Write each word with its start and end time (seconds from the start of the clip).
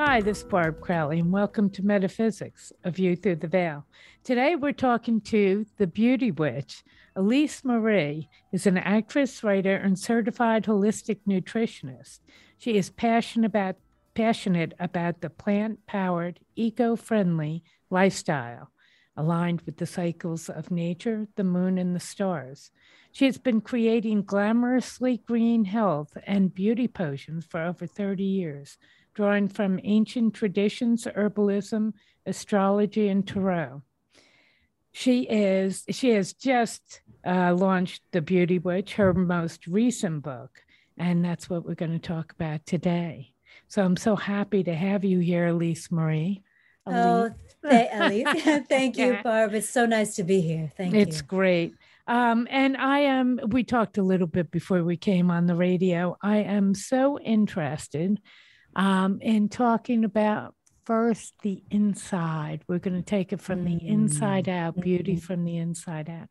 Hi, 0.00 0.20
this 0.20 0.38
is 0.38 0.44
Barb 0.44 0.80
Crowley, 0.80 1.18
and 1.18 1.32
welcome 1.32 1.68
to 1.70 1.84
Metaphysics, 1.84 2.72
a 2.84 2.90
view 2.92 3.16
through 3.16 3.34
the 3.34 3.48
veil. 3.48 3.84
Today, 4.22 4.54
we're 4.54 4.70
talking 4.70 5.20
to 5.22 5.66
the 5.76 5.88
Beauty 5.88 6.30
Witch 6.30 6.84
Elise 7.16 7.64
Marie 7.64 8.28
is 8.52 8.64
an 8.64 8.78
actress, 8.78 9.42
writer, 9.42 9.74
and 9.74 9.98
certified 9.98 10.66
holistic 10.66 11.18
nutritionist. 11.28 12.20
She 12.58 12.76
is 12.76 12.90
passionate 12.90 13.48
about, 13.48 13.74
passionate 14.14 14.72
about 14.78 15.20
the 15.20 15.30
plant 15.30 15.84
powered, 15.88 16.38
eco 16.54 16.94
friendly 16.94 17.64
lifestyle 17.90 18.70
aligned 19.18 19.62
with 19.62 19.78
the 19.78 19.86
cycles 19.86 20.48
of 20.48 20.70
nature, 20.70 21.26
the 21.34 21.42
moon, 21.42 21.76
and 21.76 21.94
the 21.94 22.00
stars. 22.00 22.70
She 23.10 23.24
has 23.24 23.36
been 23.36 23.60
creating 23.60 24.22
glamorously 24.22 25.24
green 25.26 25.64
health 25.64 26.16
and 26.24 26.54
beauty 26.54 26.86
potions 26.86 27.44
for 27.44 27.60
over 27.60 27.84
30 27.84 28.22
years, 28.22 28.78
drawing 29.18 29.48
from 29.48 29.80
ancient 29.82 30.32
traditions, 30.32 31.02
herbalism, 31.04 31.92
astrology, 32.24 33.08
and 33.08 33.26
tarot. 33.26 33.82
She 34.92 35.22
is 35.22 35.82
she 35.90 36.10
has 36.10 36.32
just 36.34 37.00
uh, 37.26 37.52
launched 37.52 38.00
The 38.12 38.22
Beauty 38.22 38.60
Witch, 38.60 38.94
her 38.94 39.12
most 39.12 39.66
recent 39.66 40.22
book. 40.22 40.62
And 40.96 41.24
that's 41.24 41.50
what 41.50 41.66
we're 41.66 41.74
going 41.74 41.98
to 41.98 41.98
talk 41.98 42.30
about 42.30 42.64
today. 42.64 43.32
So 43.66 43.84
I'm 43.84 43.96
so 43.96 44.14
happy 44.14 44.62
to 44.62 44.74
have 44.74 45.04
you 45.04 45.18
here, 45.18 45.48
Elise 45.48 45.90
Marie. 45.90 46.44
Oh, 46.86 47.32
th- 47.68 47.88
Elise. 47.92 48.42
Thank 48.68 48.98
you, 48.98 49.14
yeah. 49.14 49.22
Barb. 49.24 49.52
It's 49.52 49.68
so 49.68 49.84
nice 49.84 50.14
to 50.14 50.22
be 50.22 50.40
here. 50.40 50.70
Thank 50.76 50.94
it's 50.94 50.96
you. 50.96 51.02
It's 51.02 51.22
great. 51.22 51.74
Um, 52.06 52.46
and 52.50 52.76
I 52.76 53.00
am, 53.00 53.40
we 53.48 53.64
talked 53.64 53.98
a 53.98 54.02
little 54.02 54.28
bit 54.28 54.52
before 54.52 54.84
we 54.84 54.96
came 54.96 55.28
on 55.28 55.46
the 55.46 55.56
radio. 55.56 56.16
I 56.22 56.36
am 56.36 56.76
so 56.76 57.18
interested 57.18 58.20
um, 58.78 59.18
in 59.20 59.48
talking 59.48 60.04
about 60.04 60.54
first 60.86 61.34
the 61.42 61.62
inside. 61.70 62.62
We're 62.66 62.78
going 62.78 62.96
to 62.96 63.02
take 63.02 63.34
it 63.34 63.42
from 63.42 63.64
the 63.64 63.78
inside 63.86 64.46
mm. 64.46 64.56
out, 64.56 64.80
beauty 64.80 65.16
mm-hmm. 65.16 65.26
from 65.26 65.44
the 65.44 65.58
inside 65.58 66.08
out 66.08 66.28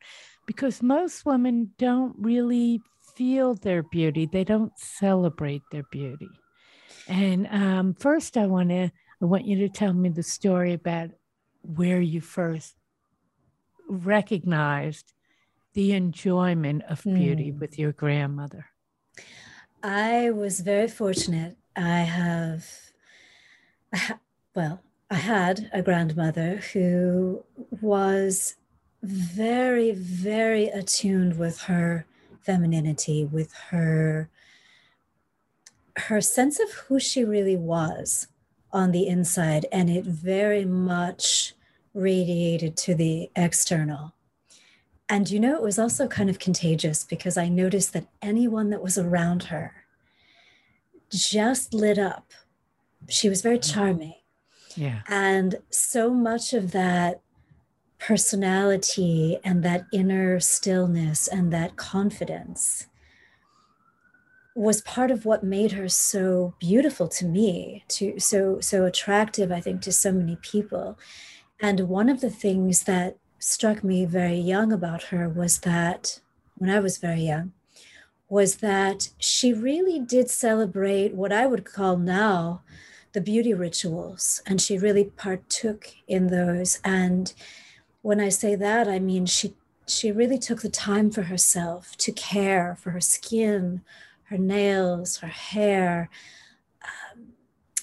because 0.48 0.82
most 0.82 1.26
women 1.26 1.74
don't 1.78 2.16
really 2.18 2.82
feel 3.16 3.54
their 3.54 3.84
beauty, 3.84 4.26
they 4.26 4.44
don't 4.44 4.72
celebrate 4.78 5.62
their 5.72 5.84
beauty. 5.92 6.30
And 7.08 7.48
um, 7.52 7.94
first, 7.94 8.38
I 8.38 8.48
want 8.48 8.70
to 8.70 8.92
I 9.22 9.26
want 9.26 9.46
you 9.46 9.58
to 9.60 9.70
tell 9.70 9.94
me 9.94 10.10
the 10.10 10.24
story 10.24 10.74
about 10.74 11.10
where 11.62 12.00
you 12.00 12.22
first 12.22 12.76
recognized 13.90 15.14
the 15.74 15.94
enjoyment 15.94 16.84
of 16.90 17.04
beauty 17.04 17.52
mm. 17.52 17.60
with 17.60 17.78
your 17.78 17.92
grandmother. 17.92 18.68
I 19.84 20.32
was 20.32 20.60
very 20.62 20.88
fortunate. 20.88 21.58
I 21.78 22.00
have, 22.00 22.66
well, 24.56 24.82
I 25.12 25.16
had 25.16 25.70
a 25.72 25.84
grandmother 25.84 26.58
who 26.74 27.44
was 27.82 28.56
very, 29.04 29.92
very 29.92 30.66
attuned 30.68 31.38
with 31.38 31.62
her 31.62 32.06
femininity, 32.42 33.26
with 33.26 33.54
her 33.70 34.30
her 35.98 36.22
sense 36.22 36.60
of 36.60 36.72
who 36.74 37.00
she 37.00 37.24
really 37.24 37.58
was 37.58 38.28
on 38.72 38.92
the 38.92 39.08
inside, 39.08 39.66
and 39.72 39.90
it 39.90 40.06
very 40.06 40.64
much 40.64 41.56
radiated 41.94 42.78
to 42.78 42.94
the 42.94 43.32
external. 43.36 44.14
And 45.10 45.30
you 45.30 45.40
know, 45.40 45.56
it 45.56 45.64
was 45.64 45.80
also 45.80 46.08
kind 46.08 46.30
of 46.30 46.38
contagious 46.38 47.04
because 47.04 47.38
I 47.38 47.50
noticed 47.50 47.94
that 47.94 48.08
anyone 48.22 48.70
that 48.70 48.84
was 48.84 48.98
around 48.98 49.44
her 49.44 49.87
just 51.12 51.74
lit 51.74 51.98
up. 51.98 52.32
She 53.10 53.30
was 53.30 53.42
very 53.42 53.60
mm. 53.60 53.74
charming. 53.74 54.16
Yeah. 54.76 55.02
And 55.08 55.56
so 55.70 56.12
much 56.12 56.54
of 56.54 56.72
that 56.72 57.22
personality 58.00 59.38
and 59.44 59.64
that 59.64 59.86
inner 59.92 60.40
stillness 60.40 61.28
and 61.28 61.52
that 61.52 61.76
confidence 61.76 62.88
was 64.56 64.82
part 64.82 65.12
of 65.12 65.26
what 65.26 65.44
made 65.44 65.72
her 65.74 65.88
so 65.88 66.54
beautiful 66.60 67.08
to 67.08 67.26
me 67.26 67.84
to 67.88 68.20
so 68.20 68.60
so 68.60 68.86
attractive 68.86 69.52
i 69.52 69.60
think 69.60 69.82
to 69.82 69.92
so 69.92 70.12
many 70.12 70.36
people 70.42 70.98
and 71.60 71.82
one 71.82 72.10
of 72.10 72.22
the 72.22 72.30
things 72.30 72.84
that 72.84 73.18
struck 73.40 73.84
me 73.84 74.04
very 74.04 74.38
young 74.38 74.72
about 74.72 75.04
her 75.04 75.30
was 75.30 75.60
that 75.60 76.20
when 76.56 76.70
i 76.70 76.80
was 76.80 76.98
very 76.98 77.22
young 77.22 77.52
was 78.30 78.58
that 78.58 79.10
she 79.18 79.54
really 79.54 80.00
did 80.00 80.30
celebrate 80.30 81.14
what 81.14 81.32
i 81.32 81.46
would 81.46 81.66
call 81.66 81.98
now 81.98 82.62
the 83.14 83.22
beauty 83.22 83.54
rituals 83.54 84.42
and 84.46 84.62
she 84.62 84.78
really 84.78 85.06
partook 85.06 85.94
in 86.08 86.28
those 86.28 86.80
and 86.84 87.34
when 88.08 88.22
I 88.22 88.30
say 88.30 88.56
that, 88.56 88.88
I 88.88 89.00
mean 89.00 89.26
she 89.26 89.54
she 89.86 90.14
really 90.14 90.38
took 90.38 90.62
the 90.62 90.70
time 90.70 91.12
for 91.12 91.24
herself 91.24 91.98
to 91.98 92.14
care 92.14 92.78
for 92.80 92.92
her 92.92 93.02
skin, 93.02 93.82
her 94.24 94.38
nails, 94.38 95.18
her 95.18 95.28
hair, 95.28 96.10
um, 96.84 97.34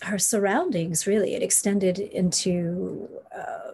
her 0.00 0.18
surroundings. 0.18 1.06
Really, 1.06 1.34
it 1.34 1.42
extended 1.42 1.98
into 1.98 3.10
uh, 3.36 3.72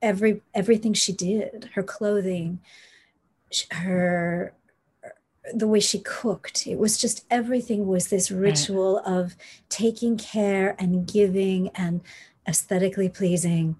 every 0.00 0.40
everything 0.54 0.94
she 0.94 1.12
did. 1.12 1.68
Her 1.74 1.82
clothing, 1.82 2.60
her 3.70 4.54
the 5.54 5.66
way 5.66 5.80
she 5.80 5.98
cooked. 5.98 6.66
It 6.66 6.78
was 6.78 6.98
just 6.98 7.24
everything 7.30 7.86
was 7.86 8.08
this 8.08 8.30
ritual 8.30 9.02
right. 9.04 9.12
of 9.12 9.36
taking 9.68 10.16
care 10.16 10.74
and 10.78 11.06
giving 11.06 11.68
and 11.74 12.00
aesthetically 12.48 13.08
pleasing. 13.08 13.76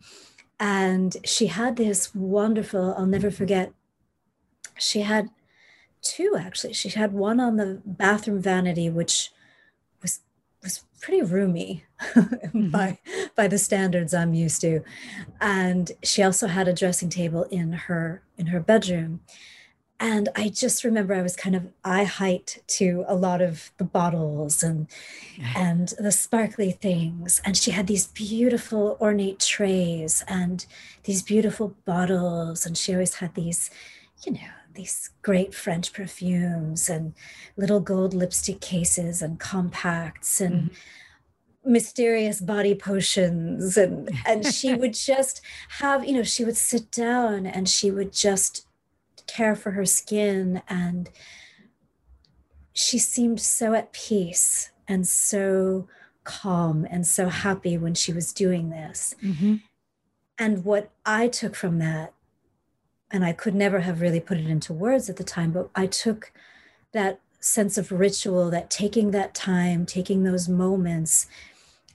And 0.58 1.16
she 1.24 1.48
had 1.48 1.76
this 1.76 2.14
wonderful 2.14 2.94
i'll 2.96 3.06
never 3.06 3.30
forget 3.30 3.72
she 4.78 5.00
had 5.00 5.28
two 6.02 6.36
actually. 6.38 6.72
She 6.72 6.90
had 6.90 7.12
one 7.12 7.40
on 7.40 7.56
the 7.56 7.82
bathroom 7.84 8.40
vanity 8.40 8.88
which 8.88 9.30
was 10.02 10.20
was 10.62 10.84
pretty 11.00 11.22
roomy 11.22 11.84
mm-hmm. 12.00 12.70
by 12.70 12.98
by 13.34 13.48
the 13.48 13.58
standards 13.58 14.14
i'm 14.14 14.34
used 14.34 14.60
to. 14.62 14.80
And 15.40 15.92
she 16.02 16.22
also 16.22 16.46
had 16.46 16.68
a 16.68 16.72
dressing 16.72 17.10
table 17.10 17.44
in 17.44 17.72
her 17.72 18.22
in 18.38 18.46
her 18.46 18.60
bedroom 18.60 19.20
and 19.98 20.28
i 20.36 20.48
just 20.48 20.84
remember 20.84 21.14
i 21.14 21.22
was 21.22 21.36
kind 21.36 21.56
of 21.56 21.66
eye 21.84 22.04
height 22.04 22.62
to 22.66 23.04
a 23.08 23.14
lot 23.14 23.40
of 23.40 23.70
the 23.78 23.84
bottles 23.84 24.62
and 24.62 24.88
and 25.54 25.92
the 25.98 26.12
sparkly 26.12 26.72
things. 26.72 27.40
And 27.44 27.56
she 27.56 27.70
had 27.70 27.86
these 27.86 28.06
beautiful 28.08 28.96
ornate 29.00 29.40
trays 29.40 30.24
and 30.28 30.64
these 31.04 31.22
beautiful 31.22 31.74
bottles. 31.84 32.66
And 32.66 32.76
she 32.76 32.92
always 32.92 33.14
had 33.14 33.34
these 33.34 33.70
you 34.24 34.32
know 34.32 34.40
these 34.74 35.10
great 35.22 35.54
french 35.54 35.92
perfumes 35.92 36.88
and 36.88 37.14
little 37.56 37.80
gold 37.80 38.12
lipstick 38.14 38.60
cases 38.60 39.22
and 39.22 39.38
compacts 39.38 40.40
and 40.40 40.70
mm-hmm. 40.70 41.72
mysterious 41.72 42.40
body 42.40 42.74
potions. 42.74 43.76
And 43.76 44.10
and 44.26 44.46
she 44.46 44.74
would 44.80 44.94
just 44.94 45.40
have 45.80 46.04
you 46.04 46.14
know 46.14 46.22
she 46.22 46.44
would 46.44 46.56
sit 46.56 46.90
down 46.90 47.46
and 47.46 47.68
she 47.68 47.90
would 47.90 48.12
just 48.12 48.65
care 49.26 49.56
for 49.56 49.72
her 49.72 49.84
skin 49.84 50.62
and 50.68 51.10
she 52.72 52.98
seemed 52.98 53.40
so 53.40 53.74
at 53.74 53.92
peace 53.92 54.70
and 54.86 55.06
so 55.06 55.88
calm 56.24 56.86
and 56.90 57.06
so 57.06 57.28
happy 57.28 57.78
when 57.78 57.94
she 57.94 58.12
was 58.12 58.32
doing 58.32 58.70
this. 58.70 59.14
Mm-hmm. 59.22 59.56
And 60.38 60.64
what 60.64 60.90
I 61.06 61.28
took 61.28 61.54
from 61.54 61.78
that, 61.78 62.12
and 63.10 63.24
I 63.24 63.32
could 63.32 63.54
never 63.54 63.80
have 63.80 64.00
really 64.00 64.20
put 64.20 64.36
it 64.36 64.46
into 64.46 64.72
words 64.72 65.08
at 65.08 65.16
the 65.16 65.24
time, 65.24 65.52
but 65.52 65.70
I 65.74 65.86
took 65.86 66.32
that 66.92 67.20
sense 67.40 67.78
of 67.78 67.92
ritual, 67.92 68.50
that 68.50 68.68
taking 68.68 69.12
that 69.12 69.34
time, 69.34 69.86
taking 69.86 70.24
those 70.24 70.48
moments. 70.48 71.26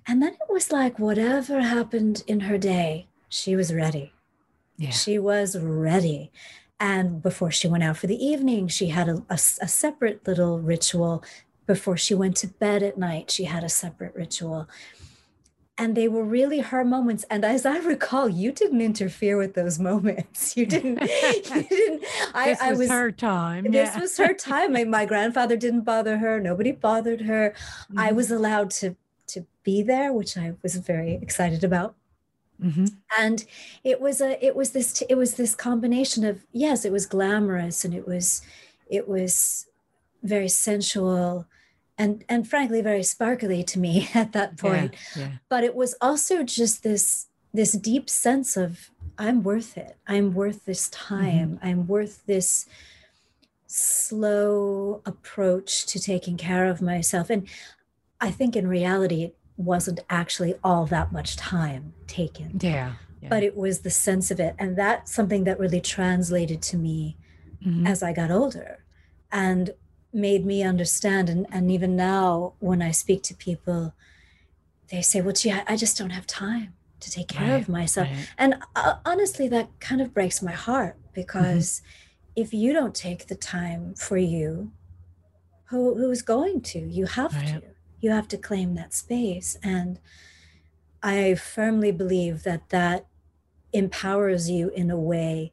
And 0.08 0.22
then 0.22 0.34
it 0.34 0.50
was 0.50 0.72
like 0.72 0.98
whatever 0.98 1.62
happened 1.62 2.24
in 2.26 2.42
her 2.42 2.58
day, 2.58 3.08
she 3.30 3.56
was 3.56 3.74
ready. 3.74 4.14
Yeah. 4.78 4.90
She 4.90 5.20
was 5.20 5.58
ready. 5.58 6.32
And 6.82 7.22
before 7.22 7.52
she 7.52 7.68
went 7.68 7.84
out 7.84 7.98
for 7.98 8.08
the 8.08 8.26
evening, 8.26 8.68
she 8.68 8.88
had 8.88 9.08
a, 9.08 9.24
a, 9.30 9.36
a, 9.36 9.68
separate 9.68 10.28
little 10.28 10.60
ritual. 10.60 11.24
Before 11.68 11.96
she 11.96 12.16
went 12.16 12.36
to 12.38 12.48
bed 12.48 12.82
at 12.82 12.98
night, 12.98 13.30
she 13.30 13.44
had 13.44 13.64
a 13.64 13.70
separate 13.70 14.16
ritual. 14.16 14.68
and 15.78 15.96
they 15.96 16.08
were 16.08 16.24
really 16.24 16.60
her 16.60 16.84
moments 16.84 17.24
and 17.30 17.46
as 17.46 17.66
i 17.66 17.78
recall 17.78 18.28
you 18.28 18.52
didn't 18.52 18.82
interfere 18.82 19.38
with 19.38 19.54
those 19.60 19.80
moments 19.80 20.58
you 20.58 20.66
didn't 20.66 21.00
you 21.34 21.64
didn't 21.64 22.04
I, 22.34 22.50
this 22.50 22.62
I 22.62 22.74
was 22.74 22.90
her 22.90 23.10
time 23.12 23.64
this 23.72 23.96
yeah. 23.96 24.02
was 24.02 24.18
her 24.18 24.34
time 24.34 24.74
my, 24.74 24.84
my 24.84 25.06
grandfather 25.06 25.56
didn't 25.56 25.86
bother 25.94 26.18
her 26.18 26.42
nobody 26.42 26.74
bothered 26.74 27.22
her 27.22 27.46
mm-hmm. 27.52 28.00
i 28.08 28.12
was 28.12 28.32
allowed 28.32 28.70
to 28.82 28.96
to 29.28 29.46
be 29.64 29.82
there 29.82 30.12
which 30.12 30.38
i 30.38 30.54
was 30.62 30.76
very 30.76 31.14
excited 31.14 31.64
about 31.64 31.96
mm-hmm. 32.62 32.86
and 33.20 33.46
it 33.84 34.00
was 34.00 34.22
a 34.22 34.44
it 34.44 34.56
was 34.56 34.72
this 34.72 35.02
it 35.10 35.16
was 35.16 35.36
this 35.36 35.56
combination 35.56 36.24
of 36.26 36.46
yes 36.52 36.86
it 36.86 36.92
was 36.92 37.06
glamorous 37.06 37.84
and 37.84 37.94
it 37.94 38.08
was 38.08 38.42
it 38.90 39.08
was 39.08 39.68
very 40.24 40.50
sensual 40.50 41.46
and 41.98 42.24
and 42.30 42.48
frankly 42.48 42.82
very 42.82 43.04
sparkly 43.04 43.64
to 43.64 43.80
me 43.80 44.10
at 44.14 44.34
that 44.34 44.58
point 44.58 44.94
yeah, 45.16 45.24
yeah. 45.24 45.32
but 45.50 45.64
it 45.64 45.76
was 45.76 45.96
also 46.02 46.44
just 46.44 46.84
this 46.84 47.28
this 47.54 47.74
deep 47.74 48.10
sense 48.10 48.56
of 48.56 48.92
i'm 49.18 49.44
worth 49.44 49.78
it 49.78 49.98
i'm 50.08 50.34
worth 50.34 50.66
this 50.66 50.90
time 50.90 51.56
mm-hmm. 51.56 51.68
i'm 51.68 51.88
worth 51.88 52.26
this 52.26 52.66
slow 53.68 55.02
approach 55.06 55.86
to 55.86 56.00
taking 56.00 56.38
care 56.38 56.66
of 56.66 56.82
myself 56.82 57.30
and 57.30 57.48
i 58.20 58.30
think 58.30 58.56
in 58.56 58.68
reality 58.68 59.24
it 59.24 59.36
wasn't 59.58 60.00
actually 60.10 60.56
all 60.64 60.86
that 60.86 61.12
much 61.12 61.36
time 61.36 61.94
taken 62.08 62.58
yeah, 62.62 62.94
yeah. 63.22 63.30
but 63.30 63.44
it 63.44 63.56
was 63.56 63.80
the 63.80 63.90
sense 63.90 64.32
of 64.32 64.40
it 64.40 64.56
and 64.58 64.78
that's 64.78 65.14
something 65.14 65.44
that 65.44 65.60
really 65.60 65.82
translated 65.82 66.62
to 66.62 66.78
me 66.78 67.18
mm-hmm. 67.66 67.86
as 67.86 68.02
i 68.02 68.12
got 68.14 68.32
older 68.32 68.84
and 69.32 69.72
made 70.14 70.46
me 70.46 70.62
understand 70.64 71.30
and, 71.30 71.46
and 71.52 71.72
even 71.72 71.96
now 71.96 72.54
when 72.60 72.82
i 72.82 72.92
speak 72.92 73.22
to 73.24 73.34
people 73.36 73.94
they 74.90 75.02
say 75.02 75.22
well 75.22 75.34
gee 75.34 75.52
i, 75.52 75.64
I 75.68 75.76
just 75.76 75.98
don't 75.98 76.12
have 76.12 76.28
time 76.28 76.74
to 77.00 77.12
take 77.12 77.28
care 77.28 77.54
right, 77.54 77.62
of 77.62 77.70
myself 77.70 78.08
right. 78.08 78.30
and 78.38 78.56
uh, 78.76 78.96
honestly 79.06 79.48
that 79.48 79.70
kind 79.80 80.02
of 80.02 80.14
breaks 80.14 80.42
my 80.42 80.52
heart 80.52 80.98
because 81.14 81.82
mm-hmm. 81.82 82.42
if 82.42 82.54
you 82.54 82.74
don't 82.74 82.96
take 82.96 83.28
the 83.28 83.36
time 83.36 83.94
for 83.96 84.18
you 84.18 84.72
who 85.66 85.96
who's 85.96 86.22
going 86.22 86.62
to 86.62 86.80
you 86.80 87.06
have 87.06 87.34
right. 87.34 87.48
to 87.48 87.64
you 88.02 88.12
have 88.12 88.28
to 88.30 88.38
claim 88.38 88.76
that 88.76 88.94
space. 88.94 89.58
And 89.64 90.00
i 91.04 91.34
firmly 91.34 91.92
believe 91.92 92.44
that 92.44 92.70
that 92.70 93.08
empowers 93.74 94.52
you 94.52 94.70
in 94.70 94.92
a 94.92 95.00
way 95.00 95.52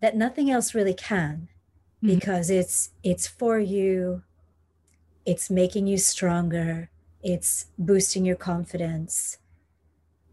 that 0.00 0.16
nothing 0.16 0.50
else 0.50 0.74
really 0.74 0.94
can 0.94 1.48
mm-hmm. 2.02 2.14
because 2.14 2.50
it's 2.50 2.90
it's 3.02 3.26
for 3.26 3.58
you. 3.58 4.22
It's 5.26 5.50
making 5.50 5.86
you 5.86 5.98
stronger. 5.98 6.90
It's 7.22 7.66
boosting 7.78 8.24
your 8.24 8.36
confidence. 8.36 9.38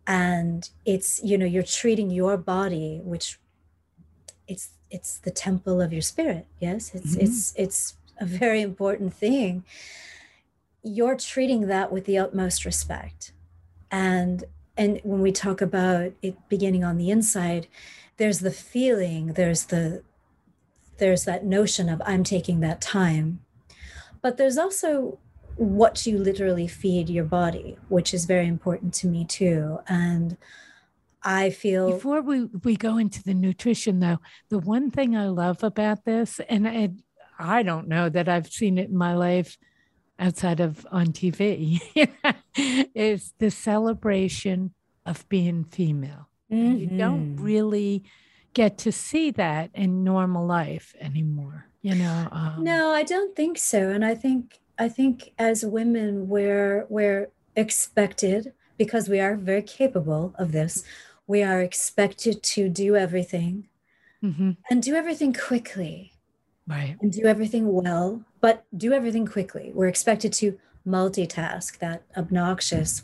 And 0.07 0.69
it's 0.85 1.21
you 1.23 1.37
know 1.37 1.45
you're 1.45 1.63
treating 1.63 2.11
your 2.11 2.37
body 2.37 3.01
which 3.03 3.39
it's 4.47 4.69
it's 4.91 5.17
the 5.17 5.31
temple 5.31 5.81
of 5.81 5.91
your 5.91 6.03
spirit. 6.03 6.45
Yes 6.59 6.93
it's 6.93 7.13
mm-hmm. 7.13 7.25
it's 7.25 7.53
it's 7.57 7.95
a 8.19 8.25
very 8.25 8.61
important 8.61 9.13
thing 9.13 9.65
you're 10.85 11.15
treating 11.15 11.67
that 11.67 11.91
with 11.91 12.05
the 12.05 12.17
utmost 12.17 12.63
respect 12.63 13.33
and 13.91 14.43
and 14.77 14.99
when 15.03 15.21
we 15.21 15.31
talk 15.31 15.61
about 15.61 16.11
it 16.21 16.37
beginning 16.47 16.83
on 16.83 16.97
the 16.97 17.09
inside 17.09 17.67
there's 18.17 18.39
the 18.39 18.51
feeling 18.51 19.33
there's 19.33 19.65
the 19.65 20.03
there's 20.97 21.25
that 21.25 21.45
notion 21.45 21.89
of 21.89 22.01
I'm 22.05 22.23
taking 22.23 22.59
that 22.61 22.81
time. 22.81 23.41
But 24.21 24.37
there's 24.37 24.57
also 24.57 25.19
what 25.55 26.05
you 26.05 26.17
literally 26.17 26.67
feed 26.67 27.09
your 27.09 27.25
body, 27.25 27.77
which 27.89 28.13
is 28.13 28.25
very 28.25 28.47
important 28.47 28.93
to 28.95 29.07
me 29.07 29.25
too. 29.25 29.79
And 29.87 30.37
I 31.23 31.49
feel 31.49 31.91
before 31.91 32.21
we, 32.21 32.45
we 32.63 32.75
go 32.75 32.97
into 32.97 33.23
the 33.23 33.33
nutrition 33.33 33.99
though, 33.99 34.19
the 34.49 34.59
one 34.59 34.91
thing 34.91 35.15
I 35.15 35.27
love 35.27 35.63
about 35.63 36.05
this, 36.05 36.39
and 36.49 36.67
I, 36.67 36.91
I 37.39 37.63
don't 37.63 37.87
know 37.87 38.09
that 38.09 38.29
I've 38.29 38.47
seen 38.47 38.77
it 38.77 38.89
in 38.89 38.97
my 38.97 39.15
life 39.15 39.57
outside 40.19 40.59
of 40.59 40.85
on 40.91 41.07
TV, 41.07 41.81
is 42.95 43.33
the 43.39 43.51
celebration 43.51 44.73
of 45.05 45.27
being 45.29 45.63
female. 45.63 46.29
Mm-hmm. 46.51 46.77
You 46.77 46.87
don't 46.87 47.35
mm-hmm. 47.35 47.43
really 47.43 48.03
get 48.53 48.77
to 48.79 48.91
see 48.91 49.31
that 49.31 49.69
in 49.73 50.03
normal 50.03 50.45
life 50.45 50.95
anymore 51.01 51.65
you 51.85 51.93
know 51.93 52.27
um, 52.31 52.63
no 52.63 52.89
i 52.89 53.03
don't 53.03 53.35
think 53.35 53.59
so 53.59 53.89
and 53.89 54.03
i 54.03 54.15
think 54.15 54.59
i 54.79 54.89
think 54.89 55.33
as 55.37 55.63
women 55.63 56.27
we're 56.27 56.87
we're 56.89 57.29
expected 57.55 58.53
because 58.75 59.07
we 59.07 59.19
are 59.19 59.35
very 59.35 59.61
capable 59.61 60.33
of 60.39 60.51
this 60.51 60.83
we 61.27 61.43
are 61.43 61.61
expected 61.61 62.41
to 62.41 62.67
do 62.69 62.95
everything 62.95 63.67
mm-hmm. 64.23 64.51
and 64.67 64.81
do 64.81 64.95
everything 64.95 65.31
quickly 65.31 66.13
right 66.67 66.97
and 67.01 67.11
do 67.11 67.25
everything 67.25 67.71
well 67.71 68.23
but 68.41 68.65
do 68.75 68.93
everything 68.93 69.25
quickly 69.25 69.71
we're 69.73 69.87
expected 69.87 70.31
to 70.33 70.57
multitask 70.87 71.77
that 71.79 72.03
obnoxious 72.17 73.03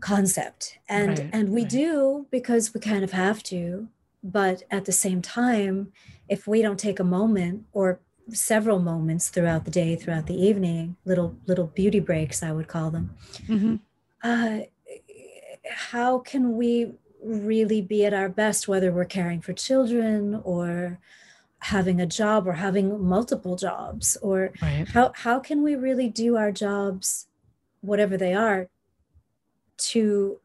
concept 0.00 0.78
and 0.88 1.18
right, 1.18 1.30
and 1.32 1.48
we 1.50 1.62
right. 1.62 1.70
do 1.70 2.26
because 2.30 2.72
we 2.72 2.80
kind 2.80 3.04
of 3.04 3.12
have 3.12 3.42
to 3.42 3.88
but 4.24 4.62
at 4.70 4.86
the 4.86 4.92
same 4.92 5.20
time, 5.20 5.92
if 6.30 6.46
we 6.46 6.62
don't 6.62 6.80
take 6.80 6.98
a 6.98 7.04
moment 7.04 7.66
or 7.74 8.00
several 8.30 8.78
moments 8.78 9.28
throughout 9.28 9.66
the 9.66 9.70
day, 9.70 9.94
throughout 9.96 10.26
the 10.26 10.42
evening, 10.42 10.96
little 11.04 11.36
little 11.46 11.66
beauty 11.66 12.00
breaks, 12.00 12.42
I 12.42 12.50
would 12.50 12.66
call 12.66 12.90
them. 12.90 13.14
Mm-hmm. 13.46 13.76
Uh, 14.22 14.60
how 15.70 16.20
can 16.20 16.56
we 16.56 16.94
really 17.22 17.82
be 17.82 18.06
at 18.06 18.14
our 18.14 18.30
best, 18.30 18.66
whether 18.66 18.90
we're 18.90 19.04
caring 19.04 19.42
for 19.42 19.52
children 19.52 20.40
or 20.42 20.98
having 21.64 22.00
a 22.00 22.06
job 22.06 22.46
or 22.46 22.52
having 22.52 23.02
multiple 23.02 23.56
jobs, 23.56 24.16
or 24.22 24.52
right. 24.60 24.86
how 24.88 25.12
how 25.14 25.40
can 25.40 25.62
we 25.62 25.74
really 25.74 26.08
do 26.08 26.36
our 26.36 26.52
jobs, 26.52 27.26
whatever 27.80 28.16
they 28.16 28.34
are, 28.34 28.68
to 29.76 30.40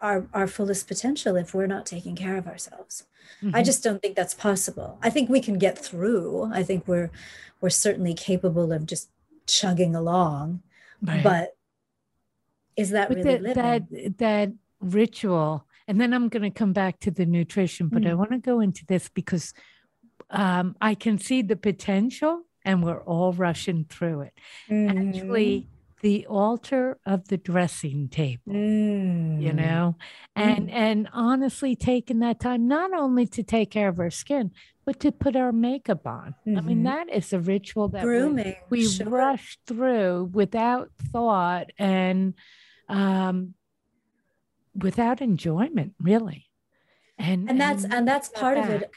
our, 0.00 0.26
our 0.34 0.46
fullest 0.46 0.86
potential 0.86 1.36
if 1.36 1.54
we're 1.54 1.66
not 1.66 1.86
taking 1.86 2.14
care 2.14 2.36
of 2.36 2.46
ourselves. 2.46 3.04
Mm-hmm. 3.42 3.56
I 3.56 3.62
just 3.62 3.82
don't 3.82 4.02
think 4.02 4.16
that's 4.16 4.34
possible. 4.34 4.98
I 5.02 5.10
think 5.10 5.30
we 5.30 5.40
can 5.40 5.58
get 5.58 5.78
through. 5.78 6.50
I 6.52 6.62
think 6.62 6.86
we're 6.86 7.10
we're 7.60 7.70
certainly 7.70 8.12
capable 8.12 8.72
of 8.72 8.84
just 8.84 9.08
chugging 9.46 9.94
along. 9.96 10.62
Right. 11.00 11.22
But 11.22 11.56
is 12.76 12.90
that 12.90 13.08
but 13.08 13.18
really 13.18 13.38
the, 13.38 13.54
that 13.54 14.18
that 14.18 14.52
ritual? 14.80 15.66
And 15.86 16.00
then 16.00 16.12
I'm 16.12 16.28
going 16.28 16.42
to 16.42 16.50
come 16.50 16.72
back 16.72 17.00
to 17.00 17.10
the 17.10 17.26
nutrition, 17.26 17.88
but 17.88 18.02
mm. 18.02 18.10
I 18.10 18.14
want 18.14 18.30
to 18.30 18.38
go 18.38 18.60
into 18.60 18.86
this 18.86 19.08
because 19.08 19.52
um, 20.30 20.76
I 20.80 20.94
can 20.94 21.18
see 21.18 21.42
the 21.42 21.56
potential, 21.56 22.42
and 22.64 22.82
we're 22.82 23.02
all 23.02 23.32
rushing 23.32 23.84
through 23.84 24.22
it. 24.22 24.32
Mm. 24.70 25.08
Actually, 25.08 25.68
the 26.04 26.26
altar 26.26 26.98
of 27.06 27.28
the 27.28 27.38
dressing 27.38 28.08
table 28.08 28.52
mm. 28.52 29.40
you 29.40 29.54
know 29.54 29.96
and 30.36 30.68
mm. 30.68 30.72
and 30.74 31.08
honestly 31.14 31.74
taking 31.74 32.18
that 32.18 32.38
time 32.38 32.68
not 32.68 32.92
only 32.92 33.26
to 33.26 33.42
take 33.42 33.70
care 33.70 33.88
of 33.88 33.98
our 33.98 34.10
skin 34.10 34.50
but 34.84 35.00
to 35.00 35.10
put 35.10 35.34
our 35.34 35.50
makeup 35.50 36.06
on 36.06 36.34
mm-hmm. 36.46 36.58
i 36.58 36.60
mean 36.60 36.84
mm-hmm. 36.84 37.06
that 37.06 37.08
is 37.08 37.32
a 37.32 37.40
ritual 37.40 37.88
that 37.88 38.02
grooming 38.02 38.54
we, 38.68 38.80
we 38.80 38.86
sure. 38.86 39.08
rush 39.08 39.58
through 39.66 40.28
without 40.34 40.90
thought 41.10 41.70
and 41.78 42.34
um 42.90 43.54
without 44.74 45.22
enjoyment 45.22 45.94
really 45.98 46.50
and 47.16 47.48
and 47.48 47.58
that's 47.58 47.84
and, 47.84 47.94
and 47.94 48.06
that's 48.06 48.28
part 48.28 48.58
back. 48.58 48.68
of 48.68 48.82
it 48.82 48.90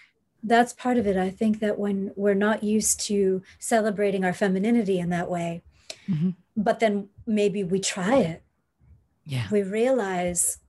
that's 0.48 0.74
part 0.74 0.98
of 0.98 1.06
it. 1.06 1.18
I 1.18 1.30
think 1.30 1.60
that 1.60 1.78
when 1.78 2.12
we're 2.16 2.34
not 2.34 2.64
used 2.64 3.00
to 3.08 3.44
celebrating 3.60 4.26
our 4.26 4.34
femininity 4.34 5.00
in 5.00 5.10
that 5.10 5.30
way 5.30 5.62
mm-hmm. 6.10 6.30
but 6.56 6.80
then 6.80 7.10
maybe 7.26 7.64
we 7.64 7.80
try 7.80 8.18
it. 8.18 8.44
Yeah. 9.26 9.48
We 9.52 9.64
realize 9.64 10.60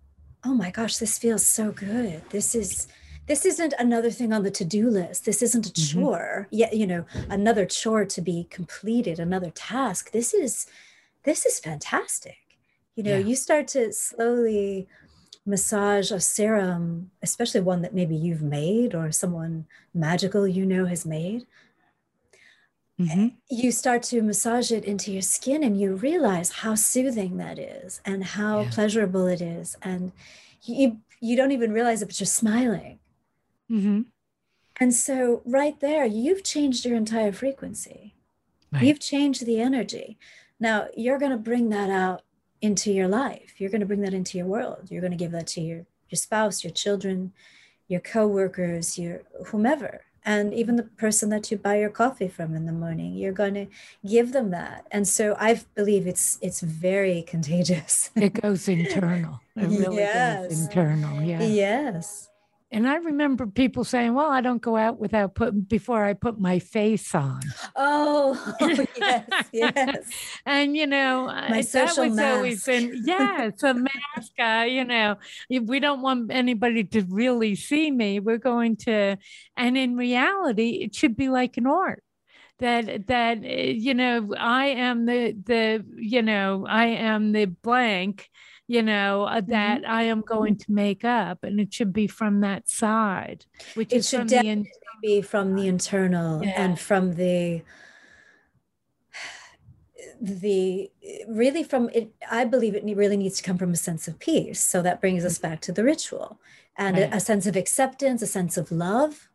oh 0.44 0.54
my 0.54 0.70
gosh 0.70 0.96
this 0.98 1.18
feels 1.18 1.46
so 1.46 1.72
good. 1.72 2.22
This 2.30 2.54
is 2.54 2.88
this 3.26 3.44
isn't 3.44 3.74
another 3.78 4.10
thing 4.10 4.32
on 4.32 4.42
the 4.42 4.50
to-do 4.50 4.88
list. 4.88 5.26
This 5.26 5.42
isn't 5.42 5.66
a 5.66 5.70
mm-hmm. 5.70 6.00
chore. 6.00 6.48
Yet 6.50 6.74
you 6.74 6.86
know 6.86 7.04
another 7.28 7.66
chore 7.66 8.04
to 8.04 8.20
be 8.20 8.44
completed 8.50 9.18
another 9.18 9.50
task. 9.50 10.12
This 10.12 10.34
is 10.34 10.66
this 11.24 11.46
is 11.46 11.58
fantastic. 11.58 12.38
You 12.94 13.04
know 13.04 13.18
yeah. 13.18 13.26
you 13.26 13.36
start 13.36 13.68
to 13.68 13.92
slowly 13.92 14.88
massage 15.48 16.10
a 16.10 16.20
serum 16.20 17.10
especially 17.22 17.60
one 17.60 17.80
that 17.80 17.94
maybe 17.94 18.14
you've 18.14 18.42
made 18.42 18.94
or 18.94 19.10
someone 19.10 19.66
magical 19.94 20.46
you 20.46 20.66
know 20.66 20.84
has 20.84 21.06
made 21.06 21.46
mm-hmm. 23.00 23.28
you 23.48 23.72
start 23.72 24.02
to 24.02 24.20
massage 24.20 24.70
it 24.70 24.84
into 24.84 25.10
your 25.10 25.22
skin 25.22 25.64
and 25.64 25.80
you 25.80 25.94
realize 25.94 26.50
how 26.50 26.74
soothing 26.74 27.38
that 27.38 27.58
is 27.58 28.02
and 28.04 28.22
how 28.22 28.60
yeah. 28.60 28.70
pleasurable 28.70 29.26
it 29.26 29.40
is 29.40 29.76
and 29.82 30.12
you 30.62 30.98
you 31.20 31.34
don't 31.34 31.52
even 31.52 31.72
realize 31.72 32.02
it 32.02 32.06
but 32.06 32.20
you're 32.20 32.26
smiling 32.26 32.98
mm-hmm. 33.70 34.02
and 34.78 34.94
so 34.94 35.40
right 35.46 35.80
there 35.80 36.04
you've 36.04 36.44
changed 36.44 36.84
your 36.84 36.96
entire 36.96 37.32
frequency 37.32 38.14
right. 38.70 38.82
you've 38.82 39.00
changed 39.00 39.46
the 39.46 39.60
energy 39.60 40.18
now 40.60 40.86
you're 40.94 41.18
going 41.18 41.32
to 41.32 41.38
bring 41.38 41.70
that 41.70 41.88
out 41.88 42.22
into 42.60 42.92
your 42.92 43.08
life. 43.08 43.54
You're 43.58 43.70
going 43.70 43.80
to 43.80 43.86
bring 43.86 44.02
that 44.02 44.14
into 44.14 44.38
your 44.38 44.46
world. 44.46 44.88
You're 44.90 45.00
going 45.00 45.12
to 45.12 45.16
give 45.16 45.32
that 45.32 45.46
to 45.48 45.60
your 45.60 45.86
your 46.10 46.16
spouse, 46.16 46.64
your 46.64 46.72
children, 46.72 47.32
your 47.86 48.00
coworkers, 48.00 48.98
your 48.98 49.22
whomever, 49.48 50.02
and 50.24 50.54
even 50.54 50.76
the 50.76 50.82
person 50.82 51.28
that 51.30 51.50
you 51.50 51.56
buy 51.56 51.78
your 51.78 51.90
coffee 51.90 52.28
from 52.28 52.54
in 52.54 52.66
the 52.66 52.72
morning. 52.72 53.14
You're 53.14 53.32
going 53.32 53.54
to 53.54 53.66
give 54.06 54.32
them 54.32 54.50
that, 54.50 54.86
and 54.90 55.06
so 55.06 55.36
I 55.38 55.60
believe 55.74 56.06
it's 56.06 56.38
it's 56.40 56.60
very 56.60 57.22
contagious. 57.22 58.10
it 58.14 58.40
goes 58.40 58.68
internal. 58.68 59.40
It 59.56 59.66
really 59.66 59.96
yes. 59.98 60.48
goes 60.48 60.60
internal. 60.62 61.22
Yeah. 61.22 61.42
Yes. 61.42 62.28
And 62.70 62.86
I 62.86 62.96
remember 62.96 63.46
people 63.46 63.82
saying, 63.82 64.12
"Well, 64.12 64.30
I 64.30 64.42
don't 64.42 64.60
go 64.60 64.76
out 64.76 64.98
without 64.98 65.34
putting 65.34 65.62
before 65.62 66.04
I 66.04 66.12
put 66.12 66.38
my 66.38 66.58
face 66.58 67.14
on." 67.14 67.40
Oh, 67.76 68.36
yes, 68.96 69.24
yes. 69.52 70.10
and 70.44 70.76
you 70.76 70.86
know, 70.86 71.26
my 71.26 71.62
social 71.62 72.04
that 72.04 72.08
was 72.08 72.16
mask. 72.16 72.36
always 72.36 72.64
been, 72.64 73.02
yeah, 73.06 73.44
it's 73.44 73.62
a 73.62 73.72
mask. 73.72 74.32
Uh, 74.38 74.66
you 74.68 74.84
know, 74.84 75.16
we 75.48 75.80
don't 75.80 76.02
want 76.02 76.30
anybody 76.30 76.84
to 76.84 77.06
really 77.08 77.54
see 77.54 77.90
me. 77.90 78.20
We're 78.20 78.36
going 78.36 78.76
to, 78.76 79.16
and 79.56 79.78
in 79.78 79.96
reality, 79.96 80.82
it 80.82 80.94
should 80.94 81.16
be 81.16 81.30
like 81.30 81.56
an 81.56 81.66
art 81.66 82.02
that 82.58 83.06
that 83.06 83.38
eh, 83.44 83.70
you 83.76 83.94
know 83.94 84.34
i 84.36 84.66
am 84.66 85.06
the 85.06 85.32
the 85.44 85.84
you 85.96 86.22
know 86.22 86.66
i 86.68 86.86
am 86.86 87.32
the 87.32 87.44
blank 87.44 88.28
you 88.68 88.82
know, 88.82 89.24
uh, 89.24 89.40
mm-hmm. 89.40 89.50
that 89.50 89.88
I 89.88 90.04
am 90.04 90.20
going 90.20 90.56
to 90.56 90.70
make 90.70 91.04
up, 91.04 91.42
and 91.42 91.58
it 91.58 91.72
should 91.72 91.92
be 91.92 92.06
from 92.06 92.40
that 92.42 92.68
side, 92.68 93.46
which 93.74 93.92
it 93.92 93.96
is 93.96 94.08
should 94.08 94.28
definitely 94.28 94.50
in- 94.50 94.66
be 95.02 95.22
from 95.22 95.54
the 95.54 95.66
internal 95.66 96.44
yeah. 96.44 96.62
and 96.62 96.78
from 96.78 97.14
the 97.14 97.62
the 100.20 100.90
really 101.28 101.62
from 101.62 101.88
it 101.90 102.12
i 102.28 102.44
believe 102.44 102.74
it 102.74 102.84
really 102.96 103.16
needs 103.16 103.36
to 103.36 103.42
come 103.44 103.56
from 103.56 103.72
a 103.72 103.76
sense 103.76 104.08
of 104.08 104.18
peace 104.18 104.60
so 104.60 104.82
that 104.82 105.00
brings 105.00 105.24
us 105.24 105.38
back 105.38 105.60
to 105.60 105.70
the 105.70 105.84
ritual 105.84 106.40
and 106.76 106.96
right. 106.96 107.12
a, 107.12 107.16
a, 107.16 107.20
sense 107.20 107.46
of 107.46 107.54
acceptance 107.54 108.20
a 108.20 108.26
sense 108.26 108.56
of 108.56 108.72
love 108.72 109.28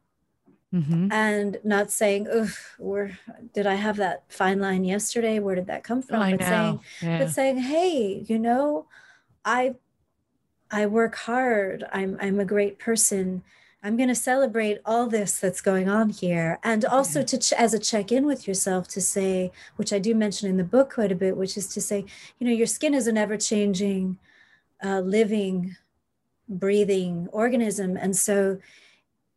mm-hmm. 0.73 1.09
and 1.09 1.57
not 1.63 1.89
saying 1.89 2.27
oh 2.29 2.51
where 2.79 3.17
did 3.53 3.65
i 3.65 3.75
have 3.75 3.95
that 3.95 4.23
fine 4.27 4.59
line 4.59 4.83
yesterday 4.83 5.39
where 5.39 5.55
did 5.55 5.67
that 5.67 5.85
come 5.85 6.01
from 6.01 6.19
but 6.19 6.39
know. 6.41 6.45
saying 6.45 6.79
yeah. 7.01 7.19
but 7.19 7.29
saying 7.29 7.57
hey 7.57 8.25
you 8.27 8.37
know 8.37 8.85
I 9.45 9.75
I 10.71 10.85
work 10.85 11.15
hard. 11.15 11.85
I'm 11.91 12.17
I'm 12.19 12.39
a 12.39 12.45
great 12.45 12.79
person. 12.79 13.43
I'm 13.85 13.97
going 13.97 14.09
to 14.09 14.15
celebrate 14.15 14.79
all 14.85 15.07
this 15.07 15.37
that's 15.39 15.59
going 15.59 15.89
on 15.89 16.09
here, 16.09 16.57
and 16.63 16.85
also 16.85 17.21
to 17.21 17.37
ch- 17.37 17.51
as 17.53 17.73
a 17.73 17.79
check 17.79 18.13
in 18.13 18.25
with 18.25 18.47
yourself 18.47 18.87
to 18.89 19.01
say, 19.01 19.51
which 19.75 19.91
I 19.91 19.99
do 19.99 20.15
mention 20.15 20.49
in 20.49 20.55
the 20.55 20.63
book 20.63 20.93
quite 20.93 21.11
a 21.11 21.15
bit, 21.15 21.35
which 21.35 21.57
is 21.57 21.67
to 21.73 21.81
say, 21.81 22.05
you 22.39 22.47
know, 22.47 22.53
your 22.53 22.65
skin 22.65 22.93
is 22.93 23.07
an 23.07 23.17
ever 23.17 23.35
changing, 23.35 24.17
uh, 24.81 25.01
living, 25.01 25.75
breathing 26.47 27.27
organism, 27.33 27.97
and 27.97 28.15
so 28.15 28.59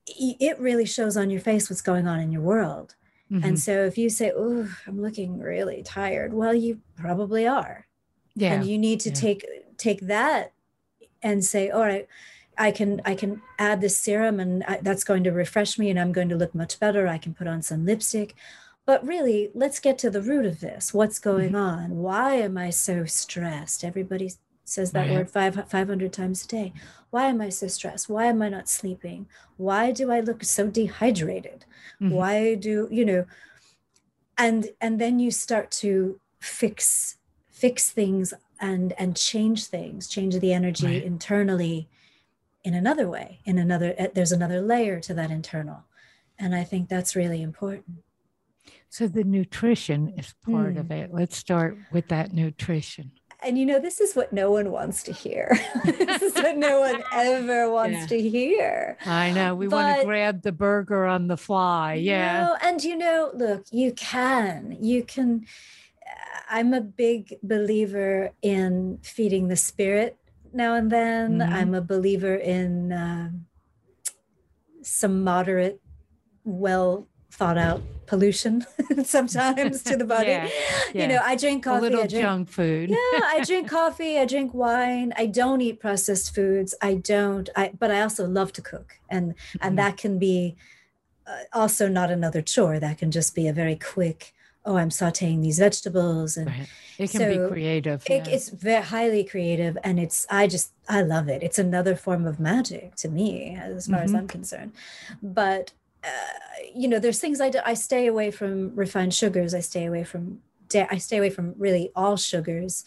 it 0.06 0.58
really 0.60 0.86
shows 0.86 1.16
on 1.16 1.30
your 1.30 1.40
face 1.40 1.68
what's 1.68 1.82
going 1.82 2.06
on 2.06 2.20
in 2.20 2.30
your 2.30 2.42
world. 2.42 2.94
Mm-hmm. 3.30 3.44
And 3.44 3.58
so 3.58 3.84
if 3.84 3.98
you 3.98 4.08
say, 4.08 4.32
"Oh, 4.34 4.68
I'm 4.86 5.02
looking 5.02 5.40
really 5.40 5.82
tired," 5.82 6.32
well, 6.32 6.54
you 6.54 6.80
probably 6.96 7.46
are. 7.46 7.86
Yeah. 8.36 8.52
And 8.52 8.64
you 8.64 8.78
need 8.78 9.00
to 9.00 9.08
yeah. 9.08 9.14
take 9.16 9.46
take 9.76 10.00
that 10.02 10.52
and 11.22 11.44
say, 11.44 11.70
all 11.70 11.82
right, 11.82 12.08
I 12.58 12.70
can 12.70 13.00
I 13.04 13.14
can 13.14 13.42
add 13.58 13.80
this 13.80 13.96
serum 13.96 14.40
and 14.40 14.64
I, 14.64 14.78
that's 14.80 15.04
going 15.04 15.24
to 15.24 15.30
refresh 15.30 15.78
me 15.78 15.90
and 15.90 15.98
I'm 15.98 16.12
going 16.12 16.28
to 16.30 16.36
look 16.36 16.54
much 16.54 16.80
better. 16.80 17.06
I 17.06 17.18
can 17.18 17.34
put 17.34 17.46
on 17.46 17.62
some 17.62 17.84
lipstick. 17.84 18.34
But 18.86 19.04
really, 19.04 19.50
let's 19.52 19.80
get 19.80 19.98
to 19.98 20.10
the 20.10 20.22
root 20.22 20.46
of 20.46 20.60
this. 20.60 20.94
What's 20.94 21.18
going 21.18 21.48
mm-hmm. 21.48 21.56
on? 21.56 21.96
Why 21.96 22.34
am 22.34 22.56
I 22.56 22.70
so 22.70 23.04
stressed? 23.04 23.82
Everybody 23.82 24.32
says 24.64 24.92
that 24.92 25.08
right. 25.08 25.12
word 25.12 25.30
five, 25.30 25.68
500 25.68 26.12
times 26.12 26.44
a 26.44 26.48
day. 26.48 26.72
Why 27.10 27.26
am 27.26 27.40
I 27.40 27.48
so 27.48 27.66
stressed? 27.66 28.08
Why 28.08 28.26
am 28.26 28.42
I 28.42 28.48
not 28.48 28.68
sleeping? 28.68 29.26
Why 29.56 29.90
do 29.90 30.12
I 30.12 30.20
look 30.20 30.44
so 30.44 30.68
dehydrated? 30.68 31.64
Mm-hmm. 32.00 32.10
Why 32.10 32.54
do, 32.54 32.88
you 32.90 33.04
know, 33.04 33.26
and 34.38 34.68
and 34.80 35.00
then 35.00 35.18
you 35.18 35.30
start 35.30 35.70
to 35.82 36.20
fix 36.40 37.16
fix 37.50 37.90
things 37.90 38.34
and 38.60 38.92
and 38.98 39.16
change 39.16 39.66
things 39.66 40.08
change 40.08 40.38
the 40.38 40.52
energy 40.52 40.86
right. 40.86 41.04
internally 41.04 41.88
in 42.64 42.74
another 42.74 43.08
way 43.08 43.40
in 43.44 43.58
another 43.58 43.94
eh, 43.96 44.08
there's 44.14 44.32
another 44.32 44.60
layer 44.60 45.00
to 45.00 45.14
that 45.14 45.30
internal. 45.30 45.84
And 46.38 46.54
i 46.54 46.64
think 46.64 46.88
that's 46.88 47.16
really 47.16 47.42
important. 47.42 48.02
So 48.88 49.08
the 49.08 49.24
nutrition 49.24 50.14
is 50.16 50.34
part 50.44 50.74
mm. 50.74 50.80
of 50.80 50.90
it. 50.90 51.12
Let's 51.12 51.36
start 51.36 51.76
with 51.92 52.08
that 52.08 52.32
nutrition. 52.32 53.12
And 53.40 53.58
you 53.58 53.66
know 53.66 53.78
this 53.78 54.00
is 54.00 54.14
what 54.16 54.32
no 54.32 54.50
one 54.50 54.72
wants 54.72 55.02
to 55.04 55.12
hear. 55.12 55.58
This 55.84 56.22
is 56.22 56.34
what 56.34 56.56
no 56.56 56.80
one 56.80 57.02
ever 57.12 57.70
wants 57.70 57.98
yeah. 57.98 58.06
to 58.06 58.28
hear. 58.28 58.98
I 59.04 59.32
know. 59.32 59.54
We 59.54 59.68
but, 59.68 59.76
want 59.76 60.00
to 60.00 60.06
grab 60.06 60.42
the 60.42 60.52
burger 60.52 61.04
on 61.04 61.28
the 61.28 61.36
fly. 61.36 61.94
Yeah. 61.94 62.46
No, 62.46 62.56
and 62.62 62.82
you 62.82 62.96
know 62.96 63.30
look 63.34 63.66
you 63.70 63.92
can. 63.92 64.76
You 64.80 65.04
can 65.04 65.46
I'm 66.48 66.72
a 66.72 66.80
big 66.80 67.34
believer 67.42 68.30
in 68.42 68.98
feeding 69.02 69.48
the 69.48 69.56
spirit 69.56 70.16
now 70.52 70.74
and 70.74 70.90
then. 70.90 71.38
Mm-hmm. 71.38 71.52
I'm 71.52 71.74
a 71.74 71.80
believer 71.80 72.34
in 72.34 72.92
uh, 72.92 73.30
some 74.82 75.22
moderate, 75.22 75.80
well 76.44 77.08
thought 77.30 77.58
out 77.58 77.82
pollution 78.06 78.64
sometimes 79.04 79.82
to 79.82 79.96
the 79.96 80.04
body. 80.16 80.28
Yeah, 80.28 80.48
yeah. 80.94 81.02
You 81.02 81.08
know, 81.08 81.20
I 81.22 81.36
drink 81.36 81.64
coffee. 81.64 81.78
A 81.78 81.82
little 81.82 82.04
I 82.04 82.06
drink, 82.06 82.24
junk 82.24 82.48
food. 82.48 82.90
yeah, 82.90 82.96
I 82.96 83.42
drink 83.46 83.68
coffee. 83.68 84.18
I 84.18 84.24
drink 84.24 84.54
wine. 84.54 85.12
I 85.16 85.26
don't 85.26 85.60
eat 85.60 85.80
processed 85.80 86.34
foods. 86.34 86.74
I 86.80 86.94
don't. 86.94 87.48
I 87.54 87.72
but 87.78 87.90
I 87.90 88.00
also 88.00 88.26
love 88.26 88.52
to 88.54 88.62
cook, 88.62 88.98
and 89.08 89.34
mm-hmm. 89.34 89.58
and 89.60 89.78
that 89.78 89.96
can 89.96 90.18
be 90.18 90.56
uh, 91.26 91.40
also 91.52 91.88
not 91.88 92.10
another 92.10 92.40
chore. 92.40 92.78
That 92.78 92.98
can 92.98 93.10
just 93.10 93.34
be 93.34 93.48
a 93.48 93.52
very 93.52 93.76
quick 93.76 94.32
oh 94.66 94.76
i'm 94.76 94.90
sauteing 94.90 95.42
these 95.42 95.58
vegetables 95.58 96.36
and 96.36 96.48
right. 96.48 96.68
it 96.98 97.10
can 97.10 97.20
so 97.20 97.30
be 97.30 97.48
creative 97.48 98.02
it, 98.08 98.28
it's 98.28 98.50
very 98.50 98.82
highly 98.82 99.24
creative 99.24 99.78
and 99.82 99.98
it's 99.98 100.26
i 100.30 100.46
just 100.46 100.72
i 100.88 101.02
love 101.02 101.28
it. 101.28 101.42
It's 101.42 101.58
another 101.58 101.96
form 101.96 102.26
of 102.26 102.38
magic 102.38 102.94
to 102.96 103.08
me 103.08 103.56
as 103.60 103.86
far 103.86 103.96
mm-hmm. 103.96 104.04
as 104.04 104.14
i'm 104.14 104.28
concerned. 104.28 104.72
But 105.22 105.72
uh, 106.04 106.08
you 106.74 106.88
know 106.88 106.98
there's 106.98 107.18
things 107.18 107.40
I, 107.40 107.50
do, 107.50 107.58
I 107.64 107.74
stay 107.74 108.06
away 108.06 108.30
from 108.30 108.74
refined 108.74 109.14
sugars. 109.14 109.54
I 109.54 109.60
stay 109.60 109.86
away 109.86 110.04
from 110.04 110.40
i 110.90 110.98
stay 110.98 111.16
away 111.18 111.30
from 111.30 111.54
really 111.58 111.92
all 111.94 112.16
sugars 112.16 112.84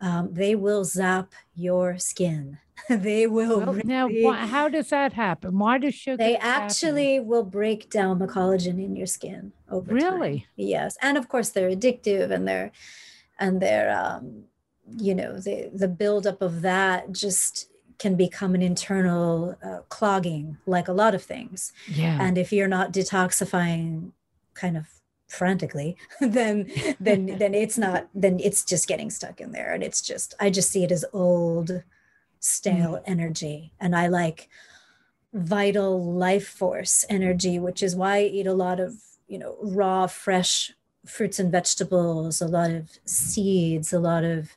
um, 0.00 0.32
they 0.32 0.54
will 0.54 0.84
zap 0.84 1.32
your 1.54 1.98
skin 1.98 2.58
they 2.88 3.26
will. 3.26 3.60
Well, 3.60 3.74
really, 3.74 3.82
now, 3.84 4.08
wh- 4.08 4.48
how 4.48 4.68
does 4.68 4.88
that 4.90 5.12
happen? 5.12 5.58
Why 5.58 5.78
does 5.78 5.94
sugar? 5.94 6.16
They 6.16 6.36
actually 6.36 7.14
happen? 7.14 7.28
will 7.28 7.44
break 7.44 7.90
down 7.90 8.18
the 8.18 8.26
collagen 8.26 8.82
in 8.82 8.96
your 8.96 9.06
skin 9.06 9.52
over 9.70 9.92
really? 9.92 10.38
Time. 10.40 10.46
Yes, 10.56 10.96
and 11.02 11.16
of 11.16 11.28
course 11.28 11.50
they're 11.50 11.70
addictive, 11.70 12.30
and 12.30 12.46
they're 12.46 12.72
and 13.38 13.60
they're 13.60 13.96
um, 13.96 14.44
you 14.96 15.14
know 15.14 15.38
the 15.38 15.70
the 15.74 15.88
buildup 15.88 16.42
of 16.42 16.62
that 16.62 17.12
just 17.12 17.70
can 17.98 18.16
become 18.16 18.54
an 18.54 18.62
internal 18.62 19.56
uh, 19.62 19.80
clogging, 19.88 20.56
like 20.66 20.88
a 20.88 20.92
lot 20.92 21.14
of 21.14 21.22
things. 21.22 21.72
Yeah. 21.86 22.16
And 22.18 22.38
if 22.38 22.50
you're 22.50 22.68
not 22.68 22.92
detoxifying, 22.92 24.12
kind 24.54 24.78
of 24.78 24.86
frantically 25.30 25.96
then 26.20 26.70
then 26.98 27.26
then 27.38 27.54
it's 27.54 27.78
not 27.78 28.08
then 28.14 28.38
it's 28.40 28.64
just 28.64 28.88
getting 28.88 29.10
stuck 29.10 29.40
in 29.40 29.52
there 29.52 29.72
and 29.72 29.82
it's 29.82 30.02
just 30.02 30.34
i 30.40 30.50
just 30.50 30.70
see 30.70 30.84
it 30.84 30.92
as 30.92 31.04
old 31.12 31.82
stale 32.40 32.94
mm. 32.94 33.02
energy. 33.06 33.72
And 33.78 33.94
I 33.94 34.08
like 34.08 34.48
vital 35.32 36.12
life 36.12 36.48
force 36.48 37.04
energy, 37.08 37.58
which 37.58 37.82
is 37.82 37.94
why 37.94 38.16
I 38.16 38.22
eat 38.22 38.46
a 38.46 38.54
lot 38.54 38.80
of, 38.80 38.94
you 39.28 39.38
know, 39.38 39.56
raw, 39.62 40.06
fresh 40.06 40.72
fruits 41.06 41.38
and 41.38 41.52
vegetables, 41.52 42.40
a 42.42 42.48
lot 42.48 42.70
of 42.70 42.90
seeds, 43.04 43.92
a 43.92 44.00
lot 44.00 44.24
of 44.24 44.56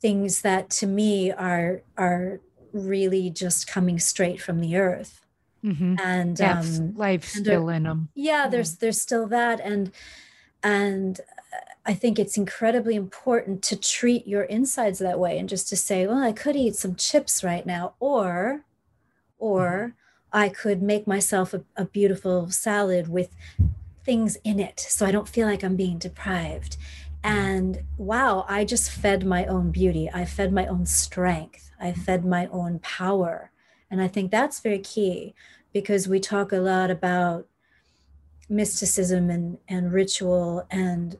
things 0.00 0.40
that 0.42 0.68
to 0.68 0.86
me 0.86 1.30
are 1.30 1.82
are 1.96 2.40
really 2.72 3.30
just 3.30 3.66
coming 3.66 3.98
straight 3.98 4.40
from 4.40 4.60
the 4.60 4.76
earth. 4.76 5.21
Mm-hmm. 5.64 5.96
And 6.02 6.40
um, 6.40 6.94
life 6.96 7.24
still 7.24 7.68
in 7.68 7.84
them. 7.84 8.08
Yeah, 8.14 8.48
there's 8.48 8.76
there's 8.76 9.00
still 9.00 9.26
that, 9.28 9.60
and 9.60 9.92
and 10.62 11.20
I 11.84 11.94
think 11.94 12.18
it's 12.18 12.36
incredibly 12.36 12.94
important 12.94 13.62
to 13.64 13.76
treat 13.76 14.26
your 14.26 14.42
insides 14.42 15.00
that 15.00 15.18
way 15.18 15.38
and 15.38 15.48
just 15.48 15.68
to 15.70 15.76
say, 15.76 16.06
well, 16.06 16.22
I 16.22 16.32
could 16.32 16.54
eat 16.54 16.76
some 16.76 16.94
chips 16.94 17.42
right 17.42 17.66
now, 17.66 17.94
or, 17.98 18.64
or 19.38 19.66
mm-hmm. 19.92 19.96
I 20.32 20.48
could 20.48 20.80
make 20.80 21.06
myself 21.06 21.52
a, 21.52 21.64
a 21.76 21.84
beautiful 21.84 22.50
salad 22.50 23.08
with 23.08 23.30
things 24.04 24.36
in 24.44 24.60
it 24.60 24.80
so 24.80 25.06
I 25.06 25.12
don't 25.12 25.28
feel 25.28 25.46
like 25.46 25.62
I'm 25.62 25.76
being 25.76 25.98
deprived. 25.98 26.76
And 27.24 27.82
wow, 27.96 28.44
I 28.48 28.64
just 28.64 28.90
fed 28.90 29.24
my 29.24 29.46
own 29.46 29.70
beauty. 29.70 30.10
I 30.12 30.24
fed 30.24 30.52
my 30.52 30.66
own 30.66 30.86
strength. 30.86 31.70
I 31.80 31.92
fed 31.92 32.24
my 32.24 32.46
own 32.48 32.80
power. 32.80 33.51
And 33.92 34.00
I 34.00 34.08
think 34.08 34.30
that's 34.30 34.58
very 34.58 34.78
key 34.78 35.34
because 35.72 36.08
we 36.08 36.18
talk 36.18 36.50
a 36.50 36.56
lot 36.56 36.90
about 36.90 37.46
mysticism 38.48 39.30
and, 39.30 39.58
and 39.68 39.92
ritual 39.92 40.66
and 40.70 41.18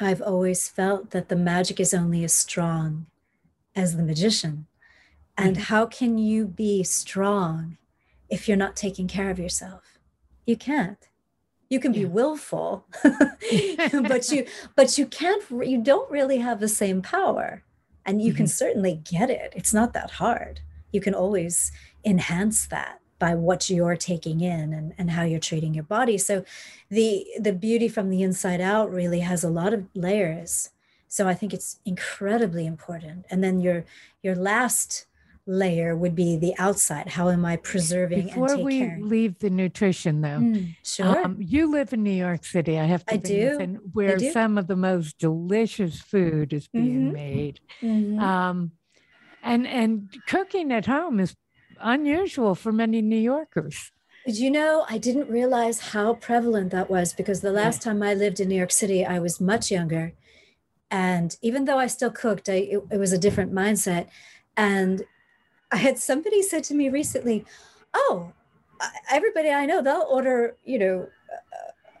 I've 0.00 0.22
always 0.22 0.66
felt 0.66 1.10
that 1.10 1.28
the 1.28 1.36
magic 1.36 1.78
is 1.78 1.92
only 1.92 2.24
as 2.24 2.32
strong 2.32 3.06
as 3.76 3.96
the 3.96 4.02
magician. 4.02 4.66
And 5.36 5.56
mm-hmm. 5.56 5.64
how 5.64 5.86
can 5.86 6.16
you 6.16 6.46
be 6.46 6.82
strong 6.82 7.76
if 8.30 8.48
you're 8.48 8.56
not 8.56 8.76
taking 8.76 9.06
care 9.06 9.30
of 9.30 9.38
yourself? 9.38 9.98
You 10.46 10.56
can't. 10.56 11.06
You 11.68 11.78
can 11.78 11.92
be 11.92 12.00
yeah. 12.00 12.06
willful, 12.06 12.86
but 13.02 14.32
you 14.32 14.46
but 14.74 14.98
you 14.98 15.06
can't 15.06 15.44
you 15.50 15.80
don't 15.80 16.10
really 16.10 16.38
have 16.38 16.58
the 16.58 16.68
same 16.68 17.02
power. 17.02 17.62
And 18.04 18.20
you 18.20 18.30
mm-hmm. 18.30 18.38
can 18.38 18.46
certainly 18.48 19.02
get 19.04 19.30
it. 19.30 19.52
It's 19.54 19.74
not 19.74 19.92
that 19.92 20.12
hard. 20.12 20.62
You 20.92 21.00
can 21.00 21.14
always 21.14 21.72
enhance 22.04 22.66
that 22.66 23.00
by 23.18 23.34
what 23.34 23.70
you're 23.70 23.96
taking 23.96 24.40
in 24.40 24.72
and, 24.72 24.94
and 24.98 25.10
how 25.10 25.22
you're 25.22 25.38
treating 25.38 25.74
your 25.74 25.84
body. 25.84 26.18
So 26.18 26.44
the 26.88 27.26
the 27.38 27.52
beauty 27.52 27.86
from 27.86 28.10
the 28.10 28.22
inside 28.22 28.60
out 28.60 28.90
really 28.90 29.20
has 29.20 29.44
a 29.44 29.50
lot 29.50 29.72
of 29.72 29.86
layers. 29.94 30.70
So 31.06 31.28
I 31.28 31.34
think 31.34 31.52
it's 31.52 31.78
incredibly 31.84 32.66
important. 32.66 33.26
And 33.30 33.44
then 33.44 33.60
your 33.60 33.84
your 34.22 34.34
last 34.34 35.06
layer 35.46 35.96
would 35.96 36.14
be 36.14 36.36
the 36.36 36.54
outside. 36.58 37.08
How 37.08 37.28
am 37.28 37.44
I 37.44 37.56
preserving 37.56 38.26
Before 38.26 38.56
we 38.56 38.80
caring? 38.80 39.08
leave 39.08 39.38
the 39.38 39.50
nutrition 39.50 40.20
though, 40.20 40.38
mm, 40.38 40.76
sure. 40.84 41.24
Um, 41.24 41.36
you 41.40 41.70
live 41.70 41.92
in 41.92 42.02
New 42.02 42.10
York 42.10 42.44
City. 42.44 42.78
I 42.78 42.84
have 42.84 43.04
to 43.06 43.14
I 43.14 43.16
do. 43.18 43.58
In, 43.58 43.74
where 43.92 44.14
I 44.14 44.18
do. 44.18 44.32
some 44.32 44.58
of 44.58 44.66
the 44.66 44.76
most 44.76 45.18
delicious 45.18 46.00
food 46.00 46.52
is 46.52 46.68
being 46.68 47.06
mm-hmm. 47.06 47.12
made. 47.12 47.60
Mm-hmm. 47.82 48.18
Um, 48.20 48.72
and 49.42 49.66
and 49.66 50.14
cooking 50.26 50.72
at 50.72 50.86
home 50.86 51.20
is 51.20 51.34
unusual 51.80 52.54
for 52.54 52.72
many 52.72 53.02
New 53.02 53.16
Yorkers. 53.16 53.92
Did 54.26 54.38
you 54.38 54.50
know 54.50 54.84
I 54.88 54.98
didn't 54.98 55.30
realize 55.30 55.80
how 55.80 56.14
prevalent 56.14 56.70
that 56.72 56.90
was 56.90 57.12
because 57.12 57.40
the 57.40 57.52
last 57.52 57.80
time 57.82 58.02
I 58.02 58.14
lived 58.14 58.38
in 58.38 58.48
New 58.48 58.56
York 58.56 58.70
City, 58.70 59.04
I 59.04 59.18
was 59.18 59.40
much 59.40 59.70
younger. 59.70 60.12
And 60.90 61.36
even 61.40 61.64
though 61.64 61.78
I 61.78 61.86
still 61.86 62.10
cooked, 62.10 62.48
I, 62.48 62.54
it, 62.54 62.82
it 62.90 62.98
was 62.98 63.12
a 63.12 63.18
different 63.18 63.52
mindset. 63.52 64.08
And 64.56 65.04
I 65.70 65.76
had 65.76 65.98
somebody 65.98 66.42
said 66.42 66.64
to 66.64 66.74
me 66.74 66.88
recently, 66.90 67.44
Oh, 67.94 68.32
everybody 69.10 69.50
I 69.50 69.66
know, 69.66 69.82
they'll 69.82 70.06
order, 70.08 70.56
you 70.64 70.78
know, 70.78 71.08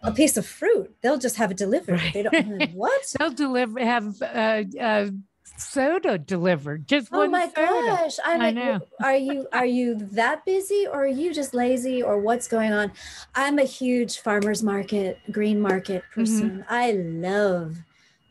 a 0.02 0.12
piece 0.12 0.36
of 0.36 0.46
fruit. 0.46 0.94
They'll 1.02 1.18
just 1.18 1.36
have 1.36 1.50
it 1.50 1.56
delivered. 1.56 2.00
Right. 2.00 2.12
They 2.12 2.22
don't 2.22 2.70
what? 2.74 3.14
they'll 3.18 3.30
deliver 3.30 3.80
have 3.80 4.20
uh, 4.22 4.64
uh, 4.80 5.10
soda 5.56 6.18
delivered. 6.18 6.86
Just 6.86 7.08
oh 7.12 7.28
my 7.28 7.48
soda. 7.48 7.86
gosh! 7.86 8.16
I'm 8.24 8.40
I 8.40 8.50
know. 8.50 8.80
are 9.02 9.16
you 9.16 9.46
are 9.52 9.66
you 9.66 9.94
that 10.12 10.44
busy, 10.44 10.86
or 10.86 11.04
are 11.04 11.06
you 11.06 11.32
just 11.32 11.54
lazy, 11.54 12.02
or 12.02 12.18
what's 12.18 12.48
going 12.48 12.72
on? 12.72 12.92
I'm 13.34 13.58
a 13.58 13.64
huge 13.64 14.18
farmers 14.18 14.62
market, 14.62 15.18
green 15.30 15.60
market 15.60 16.02
mm-hmm. 16.02 16.20
person. 16.20 16.50
Mm-hmm. 16.50 16.62
I 16.68 16.92
love 16.92 17.76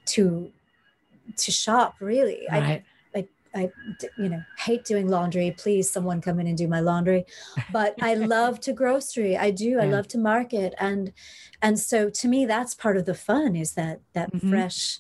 to 0.08 0.52
to 1.38 1.52
shop. 1.52 1.96
Really, 2.00 2.48
right. 2.52 2.84
I, 3.16 3.20
I 3.54 3.62
I 3.64 3.72
you 4.18 4.30
know 4.30 4.44
hate 4.58 4.86
doing 4.86 5.08
laundry. 5.08 5.56
Please, 5.58 5.90
someone 5.90 6.22
come 6.22 6.40
in 6.40 6.48
and 6.48 6.58
do 6.58 6.68
my 6.68 6.80
laundry. 6.80 7.26
But 7.72 7.96
I 8.02 8.16
love 8.16 8.60
to 8.62 8.74
grocery. 8.74 9.38
I 9.38 9.52
do. 9.52 9.70
Yeah. 9.80 9.84
I 9.84 9.88
love 9.88 10.08
to 10.10 10.18
market, 10.18 10.74
and 10.80 11.14
and 11.62 11.80
so 11.80 12.10
to 12.10 12.28
me, 12.28 12.46
that's 12.46 12.74
part 12.76 12.98
of 12.98 13.06
the 13.06 13.14
fun. 13.14 13.56
Is 13.56 13.74
that 13.74 14.02
that 14.14 14.32
mm-hmm. 14.34 14.50
fresh 14.50 15.00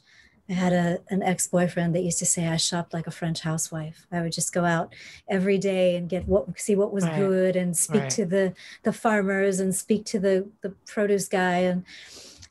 I 0.49 0.53
had 0.53 0.73
a, 0.73 0.99
an 1.09 1.21
ex 1.21 1.47
boyfriend 1.47 1.93
that 1.93 2.01
used 2.01 2.19
to 2.19 2.25
say 2.25 2.47
I 2.47 2.57
shopped 2.57 2.93
like 2.93 3.05
a 3.05 3.11
French 3.11 3.41
housewife. 3.41 4.07
I 4.11 4.21
would 4.21 4.31
just 4.31 4.51
go 4.51 4.65
out 4.65 4.93
every 5.27 5.59
day 5.59 5.95
and 5.95 6.09
get 6.09 6.27
what 6.27 6.59
see 6.59 6.75
what 6.75 6.91
was 6.91 7.03
right. 7.03 7.19
good 7.19 7.55
and 7.55 7.77
speak 7.77 8.01
right. 8.01 8.09
to 8.11 8.25
the 8.25 8.53
the 8.83 8.93
farmers 8.93 9.59
and 9.59 9.75
speak 9.75 10.05
to 10.05 10.19
the 10.19 10.47
the 10.61 10.71
produce 10.87 11.27
guy 11.27 11.57
and 11.59 11.83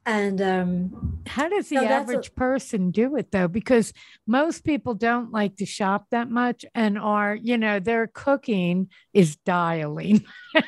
and 0.09 0.41
um, 0.41 1.19
how 1.27 1.50
does 1.50 1.69
the 1.69 1.77
average 1.77 2.29
a, 2.29 2.31
person 2.31 2.91
do 2.91 3.15
it 3.17 3.31
though? 3.31 3.47
Because 3.47 3.93
most 4.27 4.65
people 4.65 4.95
don't 4.95 5.33
like 5.33 5.57
to 5.57 5.67
shop 5.67 6.07
that 6.12 6.31
much 6.31 6.65
and 6.75 6.99
are, 6.99 7.35
you 7.35 7.59
know, 7.59 7.79
their 7.79 8.07
cooking 8.07 8.88
is 9.12 9.37
dialing. 9.37 10.25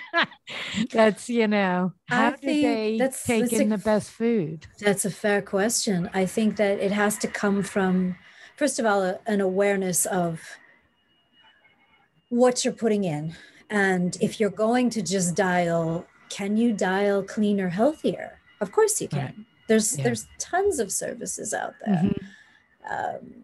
that's, 0.92 1.30
you 1.30 1.48
know, 1.48 1.94
how 2.06 2.28
I 2.28 2.30
do 2.32 2.46
they 2.46 2.98
that's, 2.98 3.24
take 3.24 3.44
that's 3.44 3.54
in 3.54 3.72
a, 3.72 3.78
the 3.78 3.82
best 3.82 4.10
food? 4.10 4.66
That's 4.78 5.06
a 5.06 5.10
fair 5.10 5.40
question. 5.40 6.10
I 6.12 6.26
think 6.26 6.56
that 6.56 6.78
it 6.78 6.92
has 6.92 7.16
to 7.18 7.26
come 7.26 7.62
from, 7.62 8.16
first 8.56 8.78
of 8.78 8.84
all, 8.84 9.02
a, 9.02 9.20
an 9.26 9.40
awareness 9.40 10.04
of 10.04 10.42
what 12.28 12.62
you're 12.62 12.74
putting 12.74 13.04
in. 13.04 13.34
And 13.70 14.18
if 14.20 14.38
you're 14.38 14.50
going 14.50 14.90
to 14.90 15.00
just 15.00 15.34
dial, 15.34 16.06
can 16.28 16.58
you 16.58 16.74
dial 16.74 17.22
cleaner, 17.22 17.70
healthier? 17.70 18.39
Of 18.60 18.72
course 18.72 19.00
you 19.00 19.08
can. 19.08 19.20
Right. 19.20 19.34
There's 19.68 19.96
yeah. 19.96 20.04
there's 20.04 20.26
tons 20.38 20.78
of 20.78 20.90
services 20.90 21.54
out 21.54 21.74
there. 21.84 21.94
Mm-hmm. 21.94 22.92
Um, 22.92 23.34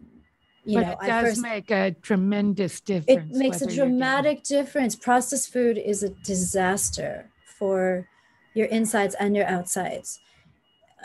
you 0.65 0.79
but 0.79 0.85
know, 0.85 0.91
it 0.91 1.07
does 1.07 1.23
first, 1.29 1.41
make 1.41 1.71
a 1.71 1.91
tremendous 2.01 2.81
difference. 2.81 3.33
It 3.33 3.37
makes 3.37 3.61
a 3.61 3.73
dramatic 3.73 4.43
difference. 4.43 4.95
Processed 4.95 5.51
food 5.53 5.77
is 5.77 6.03
a 6.03 6.09
disaster 6.09 7.29
for 7.45 8.09
your 8.53 8.67
insides 8.67 9.15
and 9.15 9.35
your 9.35 9.45
outsides. 9.45 10.19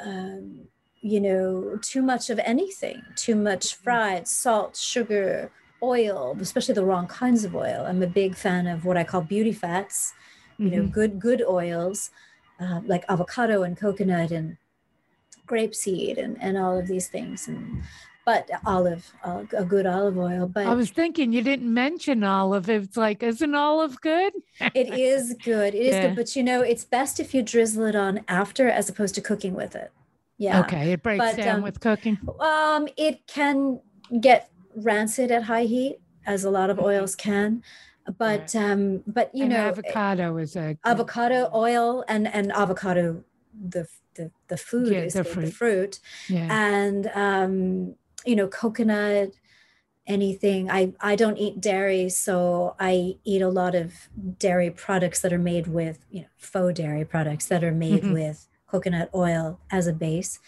Um, 0.05 0.67
you 1.01 1.21
know, 1.21 1.79
too 1.81 2.03
much 2.03 2.29
of 2.29 2.41
anything, 2.41 3.03
too 3.15 3.37
much 3.37 3.67
mm-hmm. 3.69 3.85
fried, 3.85 4.29
salt, 4.29 4.77
sugar, 4.77 5.53
oil, 5.83 6.37
especially 6.41 6.75
the 6.75 6.85
wrong 6.85 7.07
kinds 7.07 7.45
of 7.45 7.55
oil. 7.55 7.85
I'm 7.87 8.03
a 8.03 8.09
big 8.09 8.35
fan 8.35 8.67
of 8.67 8.85
what 8.85 8.97
I 8.97 9.05
call 9.05 9.21
beauty 9.21 9.53
fats, 9.53 10.13
you 10.59 10.67
mm-hmm. 10.67 10.77
know, 10.77 10.87
good, 10.87 11.21
good 11.21 11.43
oils 11.43 12.11
uh, 12.63 12.81
like 12.85 13.05
avocado 13.09 13.63
and 13.63 13.77
coconut 13.77 14.31
and 14.31 14.57
grapeseed 15.47 16.23
and, 16.23 16.41
and 16.41 16.57
all 16.57 16.79
of 16.79 16.87
these 16.87 17.09
things. 17.09 17.49
And 17.49 17.83
but 18.25 18.49
olive 18.65 19.13
uh, 19.25 19.43
a 19.57 19.65
good 19.65 19.85
olive 19.85 20.17
oil 20.17 20.47
but 20.47 20.65
i 20.67 20.75
was 20.75 20.91
thinking 20.91 21.33
you 21.33 21.43
didn't 21.43 21.73
mention 21.73 22.23
olive. 22.23 22.71
It's 22.71 22.97
like 22.97 23.23
isn't 23.23 23.55
olive 23.55 24.01
good? 24.01 24.33
It 24.75 24.97
is 24.97 25.35
good. 25.45 25.75
It 25.75 25.87
is 25.87 25.95
yeah. 25.95 26.07
good 26.09 26.17
but 26.17 26.37
you 26.37 26.43
know 26.43 26.61
it's 26.61 26.85
best 26.85 27.19
if 27.21 27.35
you 27.35 27.43
drizzle 27.43 27.85
it 27.87 27.97
on 27.97 28.21
after 28.29 28.69
as 28.69 28.89
opposed 28.89 29.15
to 29.17 29.21
cooking 29.21 29.55
with 29.55 29.75
it. 29.75 29.91
Yeah. 30.39 30.61
Okay 30.61 30.93
it 30.93 31.03
breaks 31.03 31.25
but, 31.25 31.37
down 31.37 31.57
um, 31.57 31.63
with 31.63 31.81
cooking. 31.81 32.19
um 32.41 32.89
it 32.97 33.27
can 33.27 33.81
get 34.21 34.51
rancid 34.77 35.31
at 35.31 35.43
high 35.45 35.65
heat 35.65 35.99
as 36.25 36.45
a 36.45 36.51
lot 36.51 36.71
of 36.71 36.77
mm-hmm. 36.77 36.87
oils 36.87 37.17
can 37.17 37.63
but 38.19 38.55
um 38.57 39.03
but 39.07 39.31
you 39.35 39.45
and 39.45 39.53
know 39.53 39.59
avocado 39.59 40.37
is 40.37 40.57
a 40.57 40.77
avocado 40.85 41.51
oil 41.55 42.05
and 42.09 42.27
and 42.29 42.53
avocado 42.53 43.23
the 43.69 43.87
the, 44.15 44.31
the 44.49 44.57
food 44.59 44.93
yeah, 44.93 45.01
is 45.01 45.15
the, 45.15 45.25
fruit, 45.25 45.47
the 45.47 45.51
fruit. 45.51 46.01
Yeah. 46.29 46.49
and 46.51 47.11
um 47.15 47.95
you 48.27 48.37
know 48.37 48.49
coconut 48.49 49.33
anything 50.07 50.71
i 50.71 50.93
i 51.01 51.15
don't 51.15 51.39
eat 51.39 51.61
dairy 51.61 52.09
so 52.09 52.75
i 52.81 53.17
eat 53.25 53.41
a 53.41 53.49
lot 53.49 53.75
of 53.75 54.09
dairy 54.39 54.71
products 54.71 55.21
that 55.21 55.33
are 55.33 55.39
made 55.39 55.69
with 55.69 56.05
you 56.11 56.23
know 56.23 56.27
faux 56.37 56.75
dairy 56.75 57.05
products 57.05 57.47
that 57.47 57.63
are 57.63 57.73
made 57.73 58.03
mm-hmm. 58.03 58.15
with 58.15 58.49
coconut 58.67 59.09
oil 59.15 59.61
as 59.71 59.87
a 59.87 59.93
base 59.93 60.41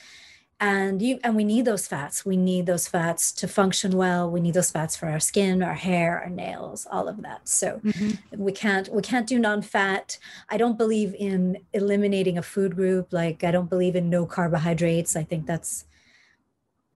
and 0.60 1.02
you 1.02 1.18
and 1.24 1.34
we 1.34 1.44
need 1.44 1.64
those 1.64 1.86
fats. 1.86 2.24
We 2.24 2.36
need 2.36 2.66
those 2.66 2.86
fats 2.86 3.32
to 3.32 3.48
function 3.48 3.92
well. 3.92 4.30
We 4.30 4.40
need 4.40 4.54
those 4.54 4.70
fats 4.70 4.96
for 4.96 5.08
our 5.08 5.20
skin 5.20 5.62
our 5.62 5.74
hair 5.74 6.20
our 6.20 6.30
nails 6.30 6.86
all 6.90 7.08
of 7.08 7.22
that. 7.22 7.48
So 7.48 7.80
mm-hmm. 7.84 8.42
we 8.42 8.52
can't 8.52 8.88
we 8.92 9.02
can't 9.02 9.26
do 9.26 9.38
non-fat. 9.38 10.18
I 10.48 10.56
don't 10.56 10.78
believe 10.78 11.14
in 11.18 11.58
eliminating 11.72 12.38
a 12.38 12.42
food 12.42 12.76
group. 12.76 13.12
Like 13.12 13.42
i 13.44 13.50
don't 13.50 13.68
believe 13.68 13.96
in 13.96 14.08
no 14.08 14.26
carbohydrates. 14.26 15.16
I 15.16 15.24
think 15.24 15.46
that's 15.46 15.86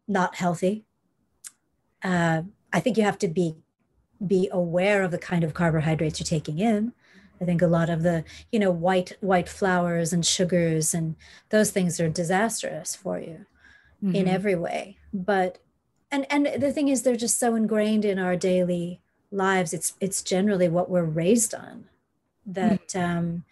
not 0.07 0.37
healthy. 0.37 0.85
Uh, 2.03 2.43
i 2.73 2.81
think 2.81 2.97
you 2.97 3.03
have 3.03 3.19
to 3.19 3.29
be 3.29 3.57
be 4.25 4.49
aware 4.53 5.03
of 5.03 5.11
the 5.11 5.19
kind 5.19 5.45
of 5.45 5.55
carbohydrates 5.55 6.19
you're 6.21 6.27
taking 6.27 6.59
in. 6.59 6.93
I 7.41 7.45
think 7.45 7.63
a 7.63 7.69
lot 7.69 7.89
of 7.89 8.03
the, 8.03 8.25
you 8.51 8.59
know, 8.59 8.71
white 8.71 9.17
white 9.21 9.49
flours 9.49 10.13
and 10.13 10.25
sugars 10.25 10.95
and 10.95 11.17
those 11.51 11.71
things 11.71 12.01
are 12.01 12.09
disastrous 12.09 12.97
for 12.97 13.19
you 13.21 13.47
mm-hmm. 14.03 14.15
in 14.15 14.29
every 14.29 14.55
way. 14.55 14.97
But 15.13 15.59
and 16.11 16.27
and 16.31 16.47
the 16.61 16.73
thing 16.73 16.89
is 16.89 17.03
they're 17.03 17.17
just 17.17 17.39
so 17.39 17.55
ingrained 17.55 18.05
in 18.05 18.19
our 18.19 18.37
daily 18.37 19.01
lives. 19.31 19.73
It's 19.73 19.95
it's 20.01 20.23
generally 20.23 20.69
what 20.69 20.91
we're 20.91 21.05
raised 21.05 21.55
on 21.55 21.85
that 22.47 22.89
mm-hmm. 22.89 23.19
um, 23.19 23.45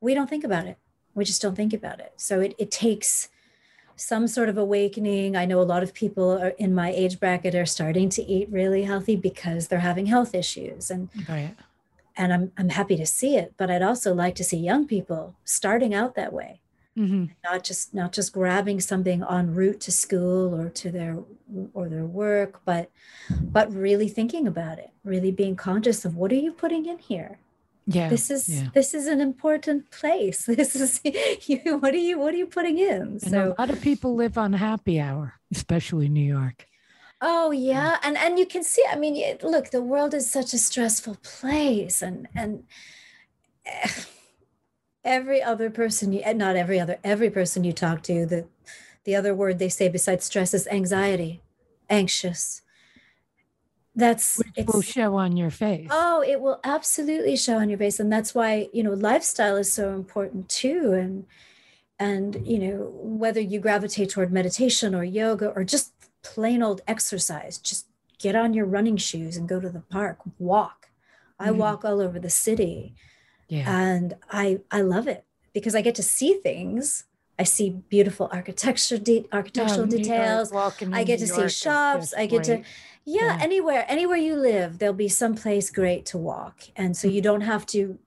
we 0.00 0.14
don't 0.14 0.30
think 0.30 0.44
about 0.44 0.66
it. 0.66 0.78
We 1.14 1.24
just 1.24 1.42
don't 1.42 1.54
think 1.54 1.72
about 1.72 2.00
it. 2.00 2.12
So 2.16 2.40
it 2.40 2.54
it 2.58 2.70
takes 2.70 3.28
some 3.96 4.28
sort 4.28 4.48
of 4.48 4.56
awakening. 4.56 5.36
I 5.36 5.44
know 5.44 5.60
a 5.60 5.62
lot 5.62 5.82
of 5.82 5.92
people 5.92 6.30
are 6.40 6.50
in 6.50 6.74
my 6.74 6.90
age 6.90 7.18
bracket 7.18 7.54
are 7.54 7.66
starting 7.66 8.08
to 8.10 8.22
eat 8.22 8.48
really 8.50 8.84
healthy 8.84 9.16
because 9.16 9.68
they're 9.68 9.80
having 9.80 10.06
health 10.06 10.34
issues 10.34 10.90
and 10.90 11.08
right 11.28 11.54
and 12.18 12.32
I'm 12.32 12.52
I'm 12.58 12.68
happy 12.70 12.96
to 12.96 13.06
see 13.06 13.36
it. 13.36 13.54
But 13.56 13.70
I'd 13.70 13.82
also 13.82 14.12
like 14.12 14.34
to 14.36 14.44
see 14.44 14.58
young 14.58 14.86
people 14.86 15.36
starting 15.44 15.94
out 15.94 16.16
that 16.16 16.32
way, 16.32 16.60
mm-hmm. 16.98 17.24
not 17.44 17.64
just 17.64 17.94
not 17.94 18.12
just 18.12 18.32
grabbing 18.32 18.80
something 18.80 19.22
en 19.22 19.54
route 19.54 19.80
to 19.80 19.92
school 19.92 20.54
or 20.54 20.68
to 20.70 20.90
their 20.90 21.18
or 21.72 21.88
their 21.88 22.04
work, 22.04 22.60
but 22.64 22.90
but 23.30 23.72
really 23.72 24.08
thinking 24.08 24.46
about 24.46 24.78
it, 24.78 24.90
really 25.04 25.30
being 25.30 25.56
conscious 25.56 26.04
of 26.04 26.16
what 26.16 26.32
are 26.32 26.42
you 26.46 26.52
putting 26.52 26.86
in 26.86 26.98
here. 26.98 27.38
Yeah. 27.86 28.08
This 28.10 28.30
is 28.30 28.48
yeah. 28.48 28.68
this 28.74 28.92
is 28.92 29.06
an 29.06 29.20
important 29.20 29.90
place. 29.90 30.46
This 30.60 30.76
is 30.76 31.00
you 31.48 31.78
what 31.78 31.94
are 31.94 32.04
you 32.08 32.18
what 32.18 32.34
are 32.34 32.36
you 32.36 32.46
putting 32.46 32.78
in? 32.78 33.02
And 33.02 33.22
So 33.22 33.54
a 33.56 33.60
lot 33.60 33.70
of 33.70 33.80
people 33.80 34.14
live 34.14 34.36
on 34.36 34.52
happy 34.52 35.00
hour, 35.00 35.34
especially 35.52 36.08
New 36.08 36.28
York. 36.38 36.66
Oh 37.20 37.50
yeah, 37.50 37.98
and 38.02 38.16
and 38.16 38.38
you 38.38 38.46
can 38.46 38.62
see. 38.62 38.84
I 38.88 38.96
mean, 38.96 39.16
it, 39.16 39.42
look, 39.42 39.70
the 39.70 39.82
world 39.82 40.14
is 40.14 40.30
such 40.30 40.52
a 40.54 40.58
stressful 40.58 41.16
place, 41.22 42.00
and 42.00 42.28
and 42.34 42.62
eh, 43.66 43.88
every 45.04 45.42
other 45.42 45.70
person, 45.70 46.12
you, 46.12 46.22
not 46.34 46.56
every 46.56 46.78
other, 46.80 46.98
every 47.04 47.30
person 47.30 47.64
you 47.64 47.72
talk 47.72 48.02
to, 48.04 48.26
the 48.26 48.46
the 49.04 49.14
other 49.16 49.34
word 49.34 49.58
they 49.58 49.68
say 49.70 49.88
besides 49.88 50.24
stress 50.26 50.52
is 50.52 50.66
anxiety, 50.68 51.40
anxious. 51.88 52.62
That's 53.94 54.38
Which 54.38 54.66
will 54.66 54.82
show 54.82 55.16
on 55.16 55.36
your 55.36 55.50
face. 55.50 55.88
oh, 55.90 56.22
it 56.26 56.40
will 56.40 56.60
absolutely 56.62 57.36
show 57.36 57.58
on 57.58 57.68
your 57.68 57.78
face, 57.78 57.98
and 57.98 58.12
that's 58.12 58.34
why 58.34 58.68
you 58.72 58.82
know 58.82 58.92
lifestyle 58.92 59.56
is 59.56 59.72
so 59.72 59.94
important 59.94 60.48
too, 60.48 60.92
and 60.92 61.26
and 61.98 62.46
you 62.46 62.58
know 62.58 62.90
whether 62.94 63.40
you 63.40 63.60
gravitate 63.60 64.10
toward 64.10 64.32
meditation 64.32 64.94
or 64.94 65.04
yoga 65.04 65.48
or 65.48 65.64
just 65.64 65.92
plain 66.22 66.62
old 66.62 66.80
exercise 66.88 67.58
just 67.58 67.86
get 68.18 68.36
on 68.36 68.52
your 68.54 68.66
running 68.66 68.96
shoes 68.96 69.36
and 69.36 69.48
go 69.48 69.60
to 69.60 69.70
the 69.70 69.80
park 69.80 70.18
walk 70.38 70.90
i 71.38 71.50
Mhm. 71.50 71.56
walk 71.56 71.84
all 71.84 72.00
over 72.00 72.18
the 72.18 72.30
city 72.30 72.94
yeah. 73.48 73.64
and 73.82 74.14
i 74.30 74.58
i 74.70 74.80
love 74.80 75.06
it 75.08 75.24
because 75.52 75.74
i 75.74 75.80
get 75.80 75.94
to 75.94 76.02
see 76.02 76.34
things 76.34 77.04
i 77.38 77.42
see 77.44 77.70
beautiful 77.88 78.28
architecture 78.32 78.98
de- 78.98 79.26
architectural 79.32 79.86
Yeah, 79.88 79.96
details 79.98 80.52
i 80.52 81.04
get 81.04 81.20
New 81.20 81.26
to 81.26 81.34
York 81.34 81.50
see 81.50 81.64
shops 81.64 82.14
i 82.14 82.26
get 82.26 82.44
to 82.44 82.56
yeah, 83.04 83.38
Yeah. 83.38 83.38
anywhere 83.40 83.84
anywhere 83.88 84.18
you 84.18 84.36
live 84.36 84.78
there'll 84.78 84.94
be 84.94 85.08
some 85.08 85.34
place 85.34 85.70
great 85.70 86.04
to 86.06 86.18
walk 86.18 86.56
and 86.76 86.96
so 86.96 87.08
you 87.08 87.22
don't 87.22 87.42
have 87.52 87.64
to 87.66 87.98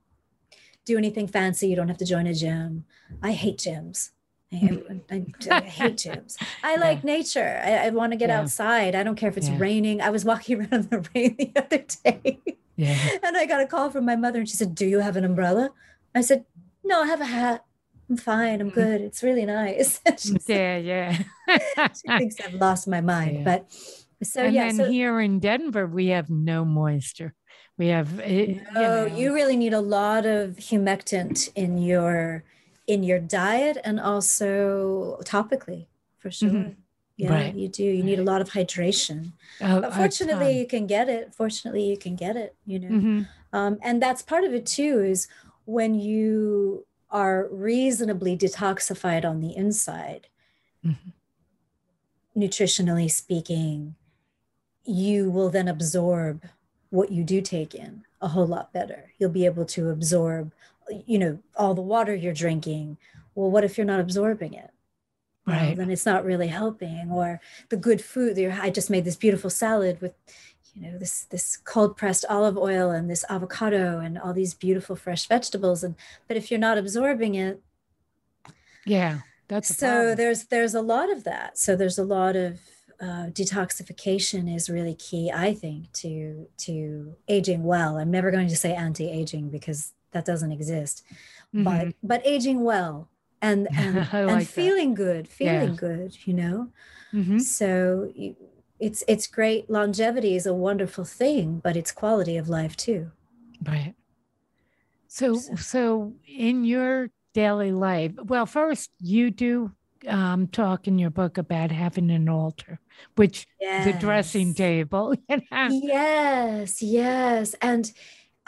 do 0.85 0.97
anything 0.97 1.27
fancy 1.27 1.67
you 1.67 1.75
don't 1.75 1.87
have 1.87 1.97
to 1.97 2.05
join 2.05 2.27
a 2.27 2.33
gym 2.33 2.85
i 3.21 3.31
hate 3.31 3.57
gyms 3.57 4.11
I, 4.53 4.81
I, 5.09 5.25
I 5.49 5.61
hate 5.61 5.95
gyms. 6.05 6.35
I 6.61 6.73
Yeah. 6.73 6.79
like 6.81 7.05
nature. 7.05 7.61
I, 7.63 7.85
I 7.85 7.89
want 7.91 8.11
to 8.11 8.17
get 8.17 8.29
outside. 8.29 8.95
I 8.95 9.01
don't 9.03 9.15
care 9.15 9.29
if 9.29 9.37
it's 9.37 9.49
raining. 9.49 10.01
I 10.01 10.09
was 10.09 10.25
walking 10.25 10.57
around 10.59 10.73
in 10.73 10.89
the 10.89 11.09
rain 11.15 11.37
the 11.39 11.53
other 11.55 11.85
day 12.03 12.41
Yeah. 12.75 12.97
and 13.23 13.37
I 13.37 13.45
got 13.45 13.61
a 13.61 13.67
call 13.67 13.89
from 13.89 14.05
my 14.05 14.15
mother 14.15 14.39
and 14.39 14.49
she 14.49 14.55
said, 14.55 14.75
Do 14.75 14.85
you 14.85 14.99
have 14.99 15.15
an 15.15 15.23
umbrella? 15.25 15.71
I 16.15 16.21
said, 16.21 16.45
No, 16.83 17.03
I 17.03 17.07
have 17.07 17.21
a 17.21 17.25
hat. 17.25 17.65
I'm 18.09 18.17
fine. 18.17 18.59
I'm 18.61 18.71
Mhm. 18.71 18.73
good. 18.73 19.01
It's 19.01 19.23
really 19.23 19.45
nice. 19.45 20.01
Yeah. 20.47 20.77
Yeah. 20.77 21.17
she 21.95 22.07
thinks 22.17 22.35
I've 22.39 22.53
lost 22.55 22.87
my 22.87 23.01
mind. 23.01 23.37
Yeah. 23.37 23.43
But 23.43 23.71
so, 24.23 24.43
and 24.43 24.53
yeah. 24.53 24.67
then 24.67 24.77
So, 24.77 24.89
here 24.91 25.19
in 25.19 25.39
Denver, 25.39 25.87
we 25.87 26.07
have 26.07 26.29
no 26.29 26.65
moisture. 26.65 27.33
We 27.77 27.87
have, 27.87 28.19
oh, 28.19 28.61
know, 28.73 29.05
you 29.05 29.33
really 29.33 29.57
need 29.57 29.73
a 29.73 29.81
lot 29.81 30.25
of 30.25 30.57
humectant 30.57 31.49
in 31.55 31.77
your 31.77 32.43
in 32.87 33.03
your 33.03 33.19
diet 33.19 33.77
and 33.83 33.99
also 33.99 35.17
topically 35.23 35.87
for 36.19 36.29
sure. 36.31 36.49
Mhm. 36.49 36.75
Yeah, 37.21 37.33
Right. 37.33 37.55
you 37.55 37.67
do. 37.67 37.83
You 37.83 38.01
need 38.03 38.17
a 38.19 38.23
lot 38.23 38.41
of 38.41 38.49
hydration. 38.49 39.33
a- 39.59 39.79
But 39.81 39.93
fortunately, 39.93 40.57
you 40.57 40.65
can 40.65 40.87
get 40.87 41.07
it. 41.07 41.35
Fortunately, 41.35 41.83
you 41.87 41.95
can 41.97 42.15
get 42.15 42.35
it. 42.35 42.55
You 42.65 42.79
know, 42.79 42.87
Mhm. 42.89 43.27
um, 43.53 43.77
and 43.83 44.01
that's 44.01 44.23
part 44.23 44.43
of 44.43 44.53
it 44.55 44.65
too. 44.65 45.01
Is 45.03 45.27
when 45.65 45.93
you 45.93 46.87
are 47.11 47.47
reasonably 47.51 48.35
detoxified 48.35 49.23
on 49.23 49.39
the 49.39 49.55
inside, 49.55 50.29
Mhm. 50.83 51.13
nutritionally 52.35 53.11
speaking, 53.11 53.95
you 54.83 55.29
will 55.29 55.49
then 55.51 55.67
absorb 55.67 56.43
what 56.89 57.11
you 57.11 57.23
do 57.23 57.39
take 57.39 57.75
in 57.75 58.03
a 58.19 58.29
whole 58.29 58.47
lot 58.47 58.73
better. 58.73 59.13
You'll 59.19 59.29
be 59.29 59.45
able 59.45 59.65
to 59.65 59.89
absorb, 59.89 60.53
you 61.05 61.19
know, 61.19 61.37
all 61.55 61.75
the 61.75 61.81
water 61.83 62.15
you're 62.15 62.33
drinking. 62.33 62.97
Well, 63.35 63.51
what 63.51 63.63
if 63.63 63.77
you're 63.77 63.85
not 63.85 63.99
absorbing 63.99 64.53
it? 64.55 64.70
Right. 65.51 65.75
then 65.77 65.89
it's 65.89 66.05
not 66.05 66.23
really 66.25 66.47
helping. 66.47 67.11
Or 67.11 67.39
the 67.69 67.77
good 67.77 68.01
food. 68.01 68.37
I 68.39 68.69
just 68.69 68.89
made 68.89 69.05
this 69.05 69.15
beautiful 69.15 69.49
salad 69.49 70.01
with, 70.01 70.13
you 70.73 70.81
know, 70.83 70.97
this 70.97 71.25
this 71.25 71.57
cold 71.57 71.97
pressed 71.97 72.25
olive 72.29 72.57
oil 72.57 72.91
and 72.91 73.09
this 73.09 73.25
avocado 73.29 73.99
and 73.99 74.17
all 74.17 74.33
these 74.33 74.53
beautiful 74.53 74.95
fresh 74.95 75.27
vegetables. 75.27 75.83
And 75.83 75.95
but 76.27 76.37
if 76.37 76.49
you're 76.49 76.59
not 76.59 76.77
absorbing 76.77 77.35
it, 77.35 77.61
Yeah. 78.85 79.19
That's 79.47 79.75
so 79.75 80.15
there's 80.15 80.45
there's 80.45 80.73
a 80.75 80.81
lot 80.81 81.11
of 81.11 81.25
that 81.25 81.57
so 81.57 81.75
there's 81.75 81.97
a 81.99 82.05
lot 82.05 82.37
of 82.37 82.59
uh, 83.01 83.27
detoxification 83.31 84.53
is 84.55 84.69
really 84.69 84.95
key 84.95 85.29
i 85.33 85.53
think 85.53 85.91
to 85.91 86.47
to 86.55 87.15
aging 87.27 87.63
well 87.65 87.97
i'm 87.97 88.09
never 88.11 88.31
going 88.31 88.47
to 88.47 88.55
say 88.55 88.73
anti-aging 88.73 89.49
because 89.49 89.91
that 90.11 90.23
doesn't 90.23 90.53
exist 90.53 91.03
Mhm. 91.53 91.63
but 91.65 91.95
but 92.01 92.21
aging 92.25 92.63
well 92.63 93.09
and 93.41 93.67
and, 93.77 93.97
and 94.11 94.27
like 94.27 94.47
that. 94.47 94.53
feeling 94.53 94.93
good 94.93 95.27
feeling 95.27 95.69
Yeah. 95.71 95.75
good 95.75 96.17
you 96.25 96.33
know 96.33 96.69
Mhm. 97.13 97.41
so 97.41 98.11
it's 98.79 99.03
it's 99.07 99.27
great 99.27 99.69
longevity 99.69 100.35
is 100.35 100.45
a 100.45 100.53
wonderful 100.53 101.03
thing 101.05 101.59
but 101.63 101.75
it's 101.75 101.91
quality 101.91 102.37
of 102.37 102.47
life 102.49 102.75
too 102.77 103.11
Right. 103.63 103.93
So, 105.07 105.35
So- 105.35 105.55
so 105.55 106.13
in 106.25 106.63
your 106.63 107.09
daily 107.33 107.71
life, 107.71 108.13
well, 108.23 108.45
first 108.45 108.89
you 108.99 109.29
do 109.29 109.71
um, 110.07 110.47
talk 110.47 110.87
in 110.87 110.97
your 110.97 111.11
book 111.11 111.37
about 111.37 111.69
having 111.71 112.09
an 112.09 112.27
altar, 112.27 112.79
which 113.17 113.45
the 113.59 113.93
dressing 113.99 114.55
table. 114.55 115.13
You 115.29 115.37
know? 115.51 115.67
Yes, 115.69 116.81
yes. 116.81 117.53
And 117.61 117.91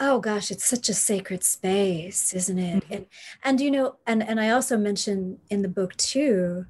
oh 0.00 0.18
gosh, 0.20 0.50
it's 0.50 0.64
such 0.64 0.88
a 0.88 0.94
sacred 0.94 1.44
space, 1.44 2.34
isn't 2.34 2.58
it? 2.58 2.84
Mhm. 2.84 2.96
And 2.96 3.06
and 3.42 3.60
you 3.60 3.70
know, 3.70 3.96
and 4.06 4.22
and 4.22 4.40
I 4.40 4.50
also 4.50 4.76
mention 4.76 5.38
in 5.50 5.62
the 5.62 5.68
book 5.68 5.96
too, 5.96 6.66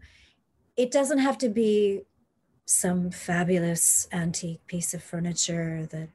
it 0.76 0.90
doesn't 0.90 1.18
have 1.18 1.38
to 1.38 1.48
be 1.48 2.02
some 2.66 3.10
fabulous 3.10 4.08
antique 4.12 4.66
piece 4.66 4.94
of 4.94 5.02
furniture 5.02 5.87
that 5.90 6.08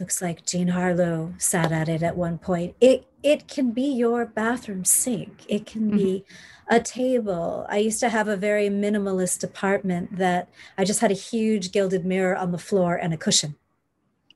looks 0.00 0.20
like 0.22 0.44
Jean 0.46 0.68
Harlow 0.68 1.34
sat 1.38 1.70
at 1.72 1.88
it 1.88 2.02
at 2.02 2.16
one 2.16 2.38
point. 2.38 2.74
It 2.80 3.06
it 3.22 3.48
can 3.48 3.72
be 3.72 3.84
your 3.86 4.26
bathroom 4.26 4.84
sink. 4.84 5.44
It 5.48 5.66
can 5.66 5.90
be 5.90 6.24
a 6.68 6.80
table. 6.80 7.66
I 7.68 7.78
used 7.78 8.00
to 8.00 8.08
have 8.10 8.28
a 8.28 8.36
very 8.36 8.68
minimalist 8.68 9.42
apartment 9.44 10.16
that 10.18 10.48
I 10.76 10.84
just 10.84 11.00
had 11.00 11.10
a 11.10 11.14
huge 11.14 11.72
gilded 11.72 12.04
mirror 12.04 12.36
on 12.36 12.52
the 12.52 12.58
floor 12.58 12.96
and 12.96 13.14
a 13.14 13.16
cushion 13.16 13.56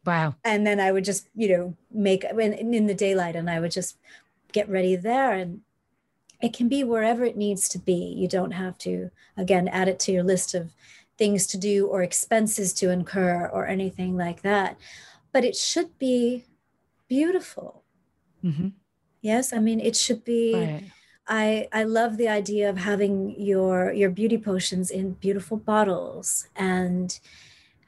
Wow. 0.09 0.37
and 0.45 0.67
then 0.67 0.81
I 0.81 0.91
would 0.93 1.05
just, 1.05 1.29
you 1.35 1.49
know, 1.53 1.75
make 1.91 2.25
in, 2.25 2.53
in 2.79 2.87
the 2.87 2.95
daylight 2.95 3.37
and 3.37 3.49
I 3.51 3.61
would 3.61 3.71
just 3.73 3.99
get 4.53 4.69
ready 4.69 4.97
there. 4.97 5.33
And 5.33 5.61
it 6.41 6.53
can 6.57 6.69
be 6.69 6.83
wherever 6.85 7.25
it 7.25 7.37
needs 7.37 7.69
to 7.71 7.79
be. 7.79 7.95
You 8.17 8.29
don't 8.29 8.53
have 8.53 8.79
to, 8.79 9.11
again, 9.37 9.69
add 9.69 9.89
it 9.89 9.99
to 10.01 10.13
your 10.13 10.23
list 10.25 10.55
of 10.55 10.73
things 11.19 11.47
to 11.49 11.59
do 11.59 11.87
or 11.87 12.03
expenses 12.03 12.73
to 12.75 12.91
incur 12.91 13.51
or 13.53 13.67
anything 13.67 14.17
like 14.17 14.43
that. 14.43 14.79
But 15.33 15.45
it 15.45 15.57
should 15.57 15.99
be 15.99 16.45
beautiful. 17.09 17.85
hmm 18.43 18.69
Yes. 19.21 19.53
I 19.53 19.59
mean, 19.59 19.81
it 19.81 19.97
should 19.97 20.25
be. 20.25 20.55
Right. 20.55 20.85
I 21.31 21.69
I 21.73 21.85
love 21.85 22.17
the 22.17 22.29
idea 22.29 22.71
of 22.71 22.79
having 22.79 23.35
your 23.39 23.93
your 23.93 24.11
beauty 24.11 24.39
potions 24.39 24.91
in 24.91 25.13
beautiful 25.21 25.59
bottles 25.59 26.49
and 26.57 27.19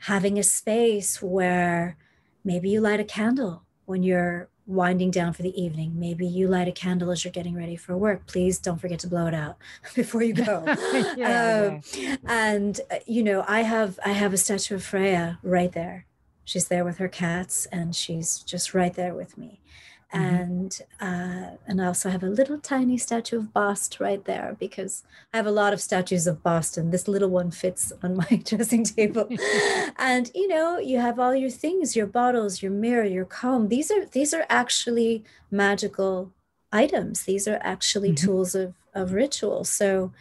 having 0.00 0.38
a 0.38 0.42
space 0.42 1.22
where 1.22 1.96
maybe 2.44 2.70
you 2.70 2.80
light 2.80 3.00
a 3.00 3.04
candle 3.04 3.62
when 3.86 4.02
you're 4.02 4.48
winding 4.66 5.10
down 5.10 5.32
for 5.32 5.42
the 5.42 5.60
evening. 5.60 5.98
Maybe 5.98 6.26
you 6.26 6.46
light 6.46 6.68
a 6.68 6.72
candle 6.72 7.10
as 7.10 7.24
you're 7.24 7.32
getting 7.32 7.56
ready 7.56 7.76
for 7.76 7.96
work. 7.96 8.26
Please 8.26 8.58
don't 8.58 8.80
forget 8.80 9.00
to 9.00 9.08
blow 9.08 9.26
it 9.26 9.34
out 9.34 9.56
before 9.94 10.22
you 10.22 10.32
go. 10.34 10.64
Yeah, 11.16 11.80
Um, 11.82 12.18
and 12.26 12.80
uh, 12.90 12.96
you 13.06 13.22
know, 13.22 13.44
I 13.48 13.62
have 13.62 13.98
I 14.04 14.10
have 14.12 14.32
a 14.32 14.36
statue 14.36 14.76
of 14.76 14.84
Freya 14.84 15.38
right 15.42 15.72
there. 15.72 16.06
She's 16.44 16.68
there 16.68 16.84
with 16.84 16.98
her 16.98 17.08
cats, 17.08 17.66
and 17.66 17.94
she's 17.94 18.38
just 18.40 18.74
right 18.74 18.94
there 18.94 19.14
with 19.14 19.36
me. 19.38 19.60
Mhm. 20.12 20.20
And 20.40 20.80
uh, 21.00 21.56
and 21.68 21.80
I 21.80 21.86
also 21.86 22.10
have 22.10 22.22
a 22.24 22.28
little 22.28 22.58
tiny 22.58 22.98
statue 22.98 23.38
of 23.38 23.52
Bast 23.54 24.00
right 24.00 24.24
there 24.24 24.56
because 24.58 25.04
I 25.32 25.36
have 25.36 25.46
a 25.46 25.52
lot 25.52 25.72
of 25.72 25.80
statues 25.80 26.26
of 26.26 26.42
Bastet. 26.42 26.90
This 26.90 27.06
little 27.06 27.30
one 27.30 27.50
fits 27.50 27.92
on 28.02 28.16
my 28.16 28.40
dressing 28.44 28.84
table. 28.84 29.28
and 29.98 30.30
you 30.34 30.48
know, 30.48 30.78
you 30.78 30.98
have 30.98 31.18
all 31.20 31.34
your 31.34 31.50
things, 31.50 31.94
your 31.94 32.06
bottles, 32.06 32.60
your 32.62 32.72
mirror, 32.72 33.04
your 33.04 33.24
comb. 33.24 33.68
These 33.68 33.90
are 33.92 34.04
these 34.06 34.34
are 34.34 34.46
actually 34.48 35.22
magical 35.50 36.32
items. 36.72 37.22
These 37.24 37.46
are 37.46 37.58
actually 37.62 38.10
Mhm. 38.12 38.16
tools 38.24 38.54
of 38.54 38.74
of 38.94 39.12
ritual. 39.12 39.62
So 39.64 40.12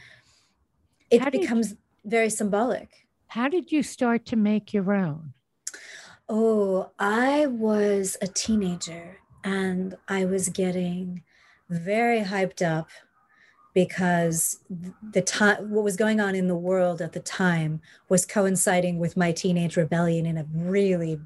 it 1.09 1.21
How 1.21 1.29
did 1.31 1.33
you- 1.33 1.39
becomes 1.47 1.75
very 2.05 2.29
symbolic. 2.29 3.07
How 3.27 3.47
did 3.47 3.71
you 3.71 3.81
start 3.83 4.25
to 4.27 4.35
make 4.35 4.73
your 4.73 4.93
own? 4.93 5.33
Oh, 6.27 6.91
I 6.99 7.47
was 7.47 8.17
a 8.21 8.27
teenager 8.27 9.17
and 9.43 9.95
I 10.07 10.25
was 10.25 10.49
getting 10.49 11.23
very 11.69 12.21
hyped 12.21 12.65
up 12.65 12.89
because 13.73 14.59
the 15.11 15.21
time 15.21 15.69
what 15.71 15.83
was 15.83 15.95
going 15.95 16.19
on 16.19 16.35
in 16.35 16.47
the 16.47 16.55
world 16.55 17.01
at 17.01 17.13
the 17.13 17.19
time 17.19 17.81
was 18.09 18.25
coinciding 18.25 18.99
with 18.99 19.15
my 19.15 19.31
teenage 19.31 19.77
rebellion 19.77 20.25
in 20.25 20.37
a 20.37 20.45
really 20.53 21.19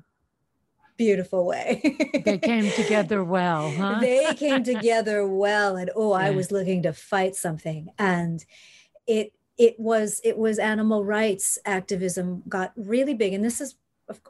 beautiful 0.98 1.46
way. 1.46 1.82
they 2.26 2.38
came 2.38 2.70
together 2.72 3.24
well, 3.24 3.72
huh? 3.72 3.98
they 4.02 4.34
came 4.36 4.64
together 4.64 5.28
well. 5.28 5.76
And 5.76 5.90
oh. 5.96 6.12
I 6.12 6.32
was 6.32 6.52
looking 6.52 6.84
to 6.84 6.94
fight 6.94 7.36
something. 7.36 7.90
And 7.98 8.46
it 9.08 9.34
it 9.58 9.80
was 9.80 10.20
it 10.24 10.38
was 10.38 10.60
animal 10.60 11.06
rights 11.06 11.58
activism 11.66 12.44
got 12.48 12.74
really 12.76 13.14
big. 13.14 13.34
And 13.34 13.44
this 13.44 13.62
is 13.62 13.76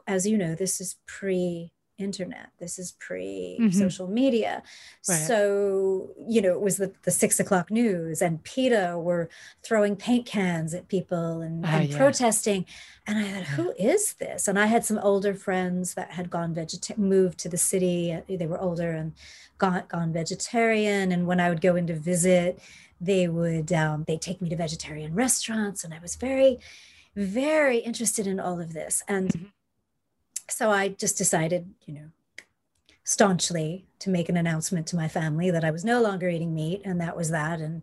as 0.06 0.26
you 0.26 0.38
know, 0.38 0.54
this 0.54 0.80
is 0.80 0.96
pre 1.06 1.72
internet. 1.98 2.50
This 2.58 2.78
is 2.78 2.92
pre 2.92 3.70
social 3.72 4.06
mm-hmm. 4.06 4.14
media. 4.14 4.62
Right. 5.08 5.14
So, 5.14 6.10
you 6.26 6.42
know, 6.42 6.52
it 6.52 6.60
was 6.60 6.76
the, 6.76 6.92
the 7.02 7.10
six 7.10 7.38
o'clock 7.38 7.70
news 7.70 8.20
and 8.20 8.42
PETA 8.42 8.98
were 8.98 9.28
throwing 9.62 9.96
paint 9.96 10.26
cans 10.26 10.74
at 10.74 10.88
people 10.88 11.40
and, 11.40 11.64
oh, 11.64 11.68
and 11.68 11.88
yeah. 11.88 11.96
protesting. 11.96 12.66
And 13.06 13.18
I 13.18 13.30
thought, 13.30 13.44
who 13.44 13.72
is 13.78 14.14
this? 14.14 14.48
And 14.48 14.58
I 14.58 14.66
had 14.66 14.84
some 14.84 14.98
older 14.98 15.34
friends 15.34 15.94
that 15.94 16.12
had 16.12 16.30
gone 16.30 16.54
vegetarian, 16.54 17.08
moved 17.08 17.38
to 17.40 17.48
the 17.48 17.58
city. 17.58 18.18
They 18.28 18.46
were 18.46 18.60
older 18.60 18.90
and 18.92 19.12
gone, 19.58 19.84
gone 19.88 20.12
vegetarian. 20.12 21.12
And 21.12 21.26
when 21.26 21.40
I 21.40 21.48
would 21.48 21.60
go 21.60 21.76
in 21.76 21.86
to 21.86 21.94
visit, 21.94 22.58
they 23.00 23.28
would, 23.28 23.72
um, 23.72 24.04
they 24.06 24.16
take 24.16 24.40
me 24.40 24.48
to 24.48 24.56
vegetarian 24.56 25.14
restaurants. 25.14 25.84
And 25.84 25.94
I 25.94 25.98
was 26.00 26.16
very, 26.16 26.58
very 27.14 27.78
interested 27.78 28.26
in 28.26 28.40
all 28.40 28.60
of 28.60 28.72
this. 28.72 29.02
And 29.06 29.28
mm-hmm 29.28 29.44
so 30.48 30.70
I 30.70 30.88
just 30.88 31.18
decided, 31.18 31.72
you 31.86 31.94
know, 31.94 32.08
staunchly 33.04 33.86
to 33.98 34.10
make 34.10 34.28
an 34.28 34.36
announcement 34.36 34.86
to 34.88 34.96
my 34.96 35.08
family 35.08 35.50
that 35.50 35.64
I 35.64 35.70
was 35.70 35.84
no 35.84 36.00
longer 36.00 36.28
eating 36.28 36.54
meat, 36.54 36.82
and 36.84 37.00
that 37.00 37.16
was 37.16 37.30
that. 37.30 37.60
And 37.60 37.82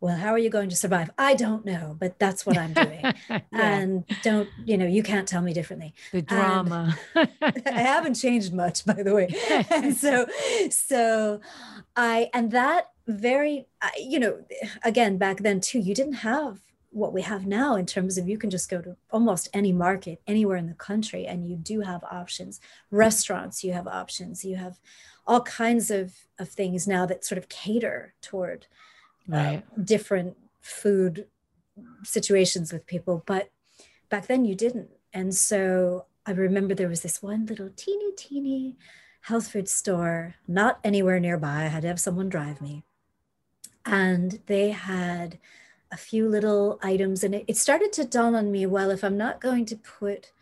well, 0.00 0.16
how 0.16 0.32
are 0.32 0.38
you 0.38 0.50
going 0.50 0.68
to 0.68 0.76
survive? 0.76 1.10
I 1.16 1.34
don't 1.34 1.64
know, 1.64 1.96
but 1.98 2.18
that's 2.18 2.44
what 2.44 2.58
I'm 2.58 2.74
doing. 2.74 3.00
yeah. 3.30 3.40
And 3.52 4.04
don't, 4.22 4.50
you 4.64 4.76
know, 4.76 4.86
you 4.86 5.02
can't 5.02 5.26
tell 5.26 5.40
me 5.40 5.54
differently. 5.54 5.94
The 6.12 6.20
drama. 6.20 6.98
I 7.14 7.62
haven't 7.64 8.14
changed 8.14 8.52
much, 8.52 8.84
by 8.84 9.02
the 9.02 9.14
way. 9.14 9.34
and 9.70 9.96
so, 9.96 10.26
so 10.70 11.40
I, 11.96 12.28
and 12.34 12.50
that 12.50 12.90
very, 13.06 13.66
you 13.98 14.18
know, 14.18 14.44
again, 14.82 15.16
back 15.16 15.38
then 15.38 15.60
too, 15.60 15.78
you 15.78 15.94
didn't 15.94 16.14
have 16.14 16.60
what 16.94 17.12
we 17.12 17.22
have 17.22 17.44
now 17.44 17.74
in 17.74 17.84
terms 17.84 18.16
of 18.16 18.28
you 18.28 18.38
can 18.38 18.50
just 18.50 18.70
go 18.70 18.80
to 18.80 18.96
almost 19.10 19.48
any 19.52 19.72
market 19.72 20.22
anywhere 20.28 20.56
in 20.56 20.68
the 20.68 20.74
country 20.74 21.26
and 21.26 21.48
you 21.48 21.56
do 21.56 21.80
have 21.80 22.04
options. 22.04 22.60
Restaurants 22.92 23.64
you 23.64 23.72
have 23.72 23.88
options. 23.88 24.44
You 24.44 24.54
have 24.56 24.78
all 25.26 25.42
kinds 25.42 25.90
of, 25.90 26.14
of 26.38 26.48
things 26.48 26.86
now 26.86 27.04
that 27.04 27.24
sort 27.24 27.38
of 27.38 27.48
cater 27.48 28.14
toward 28.22 28.68
uh, 29.32 29.36
right. 29.36 29.62
uh, 29.76 29.82
different 29.82 30.36
food 30.60 31.26
situations 32.04 32.72
with 32.72 32.86
people 32.86 33.24
but 33.26 33.50
back 34.08 34.28
then 34.28 34.44
you 34.44 34.54
didn't. 34.54 34.90
And 35.12 35.34
so 35.34 36.06
i 36.26 36.30
remember 36.30 36.74
there 36.74 36.88
was 36.88 37.02
this 37.02 37.20
one 37.22 37.44
little 37.46 37.70
teeny 37.74 38.12
teeny 38.16 38.76
health 39.22 39.48
food 39.48 39.68
store 39.68 40.36
not 40.46 40.78
anywhere 40.84 41.18
nearby. 41.18 41.64
I 41.64 41.68
had 41.68 41.82
to 41.82 41.88
have 41.88 42.00
someone 42.00 42.28
drive 42.28 42.60
me. 42.60 42.84
And 43.84 44.38
they 44.46 44.70
had 44.70 45.38
a 45.94 45.96
few 45.96 46.28
little 46.28 46.78
items 46.82 47.22
and 47.22 47.34
it, 47.36 47.44
it 47.46 47.56
started 47.56 47.92
to 47.92 48.04
dawn 48.04 48.34
on 48.34 48.50
me 48.50 48.66
well 48.66 48.90
if 48.90 49.04
i'm 49.04 49.16
not 49.16 49.40
going 49.40 49.64
to 49.64 49.76
put 49.76 50.32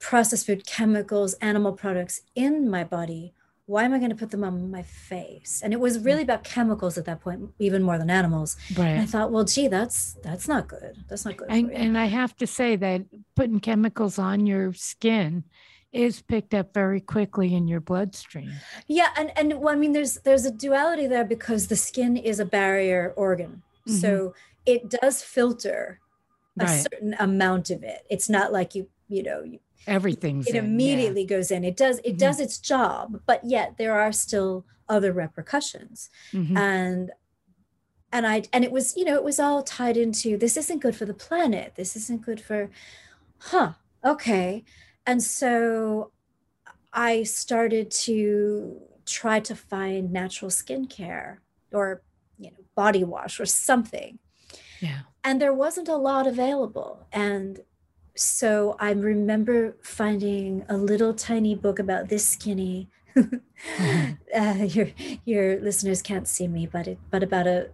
processed 0.00 0.46
food 0.46 0.66
chemicals 0.66 1.34
animal 1.34 1.72
products 1.72 2.22
in 2.34 2.68
my 2.68 2.82
body 2.82 3.34
why 3.66 3.84
am 3.84 3.92
i 3.92 3.98
going 3.98 4.10
to 4.10 4.16
put 4.16 4.32
them 4.32 4.42
on 4.42 4.70
my 4.70 4.82
face? 4.82 5.62
And 5.62 5.72
it 5.72 5.78
was 5.78 5.96
hmm. 5.96 6.02
really 6.02 6.22
about 6.22 6.42
chemicals 6.42 6.98
at 6.98 7.04
that 7.04 7.20
point 7.20 7.50
even 7.60 7.82
more 7.82 7.96
than 7.96 8.10
animals. 8.10 8.56
Right 8.76 8.88
and 8.88 9.00
i 9.00 9.06
thought 9.06 9.30
well 9.30 9.44
gee 9.44 9.68
that's 9.68 10.14
that's 10.22 10.48
not 10.48 10.66
good. 10.66 11.04
That's 11.08 11.24
not 11.24 11.36
good 11.36 11.48
and, 11.48 11.70
and 11.70 11.96
i 11.96 12.06
have 12.06 12.36
to 12.38 12.46
say 12.46 12.74
that 12.76 13.02
putting 13.36 13.60
chemicals 13.60 14.18
on 14.18 14.46
your 14.46 14.72
skin 14.72 15.44
is 15.92 16.22
picked 16.22 16.54
up 16.54 16.72
very 16.72 17.00
quickly 17.00 17.54
in 17.54 17.68
your 17.68 17.80
bloodstream. 17.80 18.50
Yeah, 18.86 19.10
and 19.16 19.30
and 19.36 19.60
well, 19.60 19.74
I 19.74 19.76
mean, 19.76 19.92
there's 19.92 20.14
there's 20.24 20.46
a 20.46 20.50
duality 20.50 21.06
there 21.06 21.24
because 21.24 21.68
the 21.68 21.76
skin 21.76 22.16
is 22.16 22.40
a 22.40 22.46
barrier 22.46 23.12
organ, 23.14 23.62
Mm-hmm. 23.88 23.98
So 23.98 24.34
it 24.66 24.88
does 24.88 25.22
filter 25.22 26.00
a 26.60 26.64
right. 26.64 26.86
certain 26.90 27.14
amount 27.18 27.70
of 27.70 27.82
it. 27.82 28.06
It's 28.10 28.28
not 28.28 28.52
like 28.52 28.74
you, 28.74 28.88
you 29.08 29.22
know, 29.22 29.42
you, 29.42 29.58
everything 29.86 30.44
it 30.46 30.54
immediately 30.54 31.22
yeah. 31.22 31.28
goes 31.36 31.50
in 31.50 31.64
it 31.64 31.76
does 31.76 31.98
it 31.98 32.10
mm-hmm. 32.10 32.18
does 32.18 32.40
its 32.40 32.58
job 32.58 33.20
but 33.26 33.40
yet 33.44 33.74
there 33.78 33.98
are 33.98 34.12
still 34.12 34.64
other 34.88 35.12
repercussions 35.12 36.10
mm-hmm. 36.32 36.56
and 36.56 37.10
and 38.12 38.26
i 38.26 38.42
and 38.52 38.64
it 38.64 38.70
was 38.70 38.96
you 38.96 39.04
know 39.04 39.14
it 39.14 39.24
was 39.24 39.40
all 39.40 39.62
tied 39.62 39.96
into 39.96 40.36
this 40.36 40.56
isn't 40.56 40.80
good 40.80 40.94
for 40.94 41.04
the 41.04 41.14
planet 41.14 41.72
this 41.76 41.96
isn't 41.96 42.22
good 42.22 42.40
for 42.40 42.70
huh 43.38 43.72
okay 44.04 44.62
and 45.06 45.22
so 45.22 46.12
i 46.92 47.22
started 47.22 47.90
to 47.90 48.80
try 49.04 49.40
to 49.40 49.56
find 49.56 50.12
natural 50.12 50.50
skincare 50.50 51.38
or 51.72 52.02
you 52.42 52.50
know, 52.50 52.64
body 52.74 53.04
wash 53.04 53.40
or 53.40 53.46
something. 53.46 54.18
Yeah. 54.80 55.00
And 55.24 55.40
there 55.40 55.54
wasn't 55.54 55.88
a 55.88 55.96
lot 55.96 56.26
available. 56.26 57.06
And 57.12 57.60
so 58.16 58.76
I 58.78 58.90
remember 58.92 59.76
finding 59.82 60.64
a 60.68 60.76
little 60.76 61.14
tiny 61.14 61.54
book 61.54 61.78
about 61.78 62.08
this 62.08 62.28
skinny. 62.28 62.90
mm-hmm. 63.16 64.12
uh, 64.34 64.64
your 64.64 64.88
your 65.24 65.60
listeners 65.60 66.02
can't 66.02 66.26
see 66.26 66.48
me, 66.48 66.66
but 66.66 66.88
it 66.88 66.98
but 67.10 67.22
about 67.22 67.46
a 67.46 67.70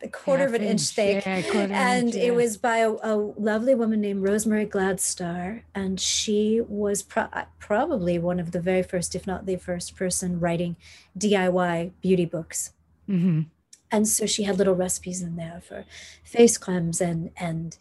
a 0.00 0.08
quarter 0.08 0.44
Half 0.44 0.50
of 0.50 0.54
an 0.54 0.62
inch, 0.62 0.70
inch 0.70 0.90
thick. 0.90 1.26
Yeah, 1.26 1.60
and 1.72 2.08
inch, 2.08 2.14
yeah. 2.14 2.22
it 2.24 2.34
was 2.34 2.56
by 2.56 2.78
a, 2.78 2.90
a, 3.02 3.16
lovely 3.16 3.74
woman 3.74 4.00
named 4.00 4.22
Rosemary 4.22 4.64
Gladstar. 4.64 5.62
And 5.74 5.98
she 5.98 6.60
was 6.68 7.02
pro- 7.02 7.28
probably 7.58 8.16
one 8.16 8.38
of 8.38 8.52
the 8.52 8.60
very 8.60 8.84
first, 8.84 9.16
if 9.16 9.26
not 9.26 9.46
the 9.46 9.56
first 9.56 9.96
person 9.96 10.38
writing 10.38 10.76
DIY 11.18 11.92
beauty 12.00 12.26
books. 12.26 12.74
Mm-hmm 13.08 13.40
and 13.90 14.06
so 14.06 14.26
she 14.26 14.42
had 14.44 14.58
little 14.58 14.74
recipes 14.74 15.22
in 15.22 15.36
there 15.36 15.60
for 15.66 15.84
face 16.24 16.58
creams 16.58 17.00
and 17.00 17.30
and 17.36 17.76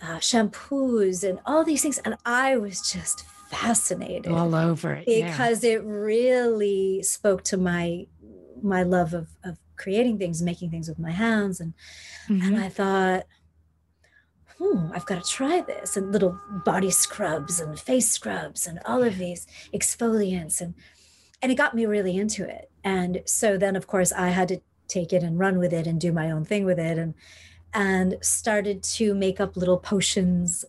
uh, 0.00 0.18
shampoos 0.18 1.28
and 1.28 1.38
all 1.46 1.64
these 1.64 1.82
things. 1.82 1.98
And 2.04 2.16
i 2.24 2.56
was 2.56 2.80
just 2.90 3.24
fascinated 3.50 4.32
all 4.32 4.54
over 4.54 4.94
it 4.94 5.06
because 5.06 5.62
yeah. 5.62 5.72
it 5.72 5.84
really 5.84 7.02
spoke 7.02 7.44
to 7.44 7.56
my 7.56 8.06
my 8.62 8.82
love 8.82 9.12
of 9.14 9.28
of 9.44 9.58
creating 9.76 10.18
things 10.18 10.42
making 10.42 10.70
things 10.70 10.88
with 10.88 10.98
my 10.98 11.10
hands. 11.10 11.60
And 11.60 11.74
mm-hmm. 12.28 12.46
and 12.46 12.58
i 12.58 12.68
thought 12.68 13.26
hmm 14.58 14.90
i've 14.94 15.06
got 15.06 15.22
to 15.22 15.30
try 15.30 15.60
this. 15.60 15.96
And 15.96 16.12
little 16.12 16.38
body 16.64 16.90
scrubs 16.90 17.60
and 17.60 17.78
face 17.78 18.10
scrubs 18.10 18.66
and 18.66 18.80
all 18.84 19.02
of 19.02 19.18
these 19.18 19.46
exfoliants. 19.72 20.60
And 20.60 20.74
and 21.40 21.50
it 21.50 21.56
got 21.56 21.74
me 21.74 21.86
really 21.86 22.16
into 22.16 22.48
it. 22.48 22.70
And 22.84 23.22
so 23.26 23.56
then 23.56 23.76
of 23.76 23.86
course 23.86 24.12
i 24.12 24.30
had 24.30 24.48
to 24.48 24.60
take 24.92 25.12
it 25.12 25.22
and 25.22 25.38
run 25.38 25.58
with 25.58 25.72
it 25.72 25.86
and 25.86 26.00
do 26.00 26.12
my 26.12 26.30
own 26.30 26.44
thing 26.44 26.64
with 26.64 26.78
it 26.78 26.98
and 26.98 27.14
and 27.74 28.16
started 28.20 28.82
to 28.82 29.14
make 29.14 29.40
up 29.40 29.56
little 29.56 29.78
potions 29.78 30.64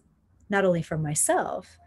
not 0.49 0.63
only 0.65 0.81
for 0.81 0.97
myself 0.97 1.77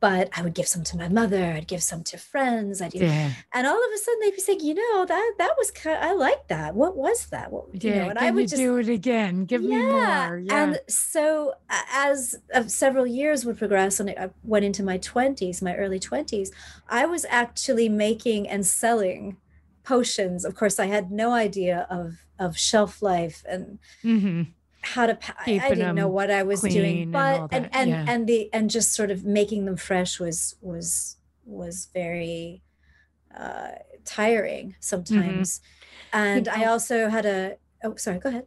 but 0.00 0.30
I 0.36 0.42
would 0.42 0.54
give 0.54 0.66
some 0.66 0.82
to 0.84 0.96
my 0.96 1.08
mother. 1.08 1.52
I'd 1.52 1.68
give 1.68 1.82
some 1.82 2.02
to 2.04 2.16
friends. 2.16 2.80
I'd, 2.80 2.94
yeah. 2.94 3.32
and 3.52 3.66
all 3.66 3.76
of 3.76 3.90
a 3.94 3.98
sudden 3.98 4.20
they'd 4.20 4.34
be 4.34 4.40
saying, 4.40 4.60
you 4.60 4.74
know, 4.74 5.04
that 5.04 5.34
that 5.36 5.54
was 5.58 5.70
kind. 5.70 5.98
Of, 5.98 6.02
I 6.02 6.12
like 6.14 6.48
that. 6.48 6.74
What 6.74 6.96
was 6.96 7.26
that? 7.26 7.52
What, 7.52 7.66
yeah, 7.72 7.92
you 7.92 8.00
know, 8.00 8.08
and 8.08 8.18
I 8.18 8.30
would 8.30 8.48
just 8.48 8.56
do 8.56 8.78
it 8.78 8.88
again. 8.88 9.44
Give 9.44 9.62
yeah. 9.62 9.68
me 9.68 9.76
more. 9.76 10.38
Yeah. 10.38 10.62
And 10.62 10.80
so 10.88 11.54
as 11.92 12.36
uh, 12.54 12.62
several 12.62 13.06
years 13.06 13.44
would 13.44 13.58
progress, 13.58 14.00
and 14.00 14.10
I 14.10 14.30
went 14.42 14.64
into 14.64 14.82
my 14.82 14.96
twenties, 14.96 15.60
my 15.60 15.76
early 15.76 16.00
twenties, 16.00 16.50
I 16.88 17.04
was 17.04 17.26
actually 17.28 17.90
making 17.90 18.48
and 18.48 18.66
selling 18.66 19.36
potions 19.90 20.44
of 20.44 20.54
course 20.54 20.78
i 20.78 20.86
had 20.86 21.10
no 21.10 21.32
idea 21.32 21.76
of 21.90 22.06
of 22.38 22.56
shelf 22.56 23.02
life 23.02 23.42
and 23.48 23.78
mm-hmm. 24.04 24.42
how 24.82 25.04
to 25.04 25.18
i 25.46 25.68
didn't 25.74 25.96
know 25.96 26.06
what 26.06 26.30
i 26.30 26.42
was 26.44 26.60
doing 26.60 27.10
but 27.10 27.40
and 27.50 27.64
and 27.64 27.70
and, 27.72 27.90
yeah. 27.90 28.04
and 28.08 28.26
the 28.28 28.40
and 28.52 28.70
just 28.70 28.92
sort 28.92 29.10
of 29.10 29.24
making 29.24 29.64
them 29.64 29.76
fresh 29.76 30.20
was 30.20 30.54
was 30.60 31.16
was 31.44 31.88
very 31.92 32.62
uh 33.36 33.72
tiring 34.04 34.76
sometimes 34.78 35.58
mm-hmm. 35.58 36.18
and 36.18 36.48
i 36.48 36.64
also 36.66 37.08
had 37.08 37.26
a 37.26 37.56
oh 37.82 37.96
sorry 37.96 38.20
go 38.20 38.28
ahead 38.28 38.46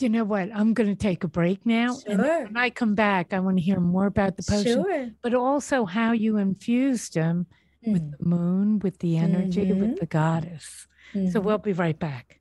you 0.00 0.08
know 0.08 0.24
what? 0.24 0.48
I'm 0.54 0.72
going 0.72 0.88
to 0.88 0.94
take 0.94 1.22
a 1.22 1.28
break 1.28 1.66
now. 1.66 1.98
Sure. 1.98 2.12
And 2.12 2.22
when 2.22 2.56
I 2.56 2.70
come 2.70 2.94
back, 2.94 3.34
I 3.34 3.40
want 3.40 3.58
to 3.58 3.62
hear 3.62 3.78
more 3.78 4.06
about 4.06 4.38
the 4.38 4.42
potion, 4.42 4.82
sure. 4.82 5.10
but 5.20 5.34
also 5.34 5.84
how 5.84 6.12
you 6.12 6.38
infused 6.38 7.12
them 7.12 7.46
mm. 7.86 7.92
with 7.92 8.18
the 8.18 8.24
moon, 8.24 8.78
with 8.80 8.98
the 8.98 9.16
energy, 9.16 9.66
mm-hmm. 9.66 9.80
with 9.80 10.00
the 10.00 10.06
goddess. 10.06 10.86
Mm-hmm. 11.14 11.30
So 11.30 11.40
we'll 11.40 11.58
be 11.58 11.72
right 11.72 11.98
back. 11.98 12.38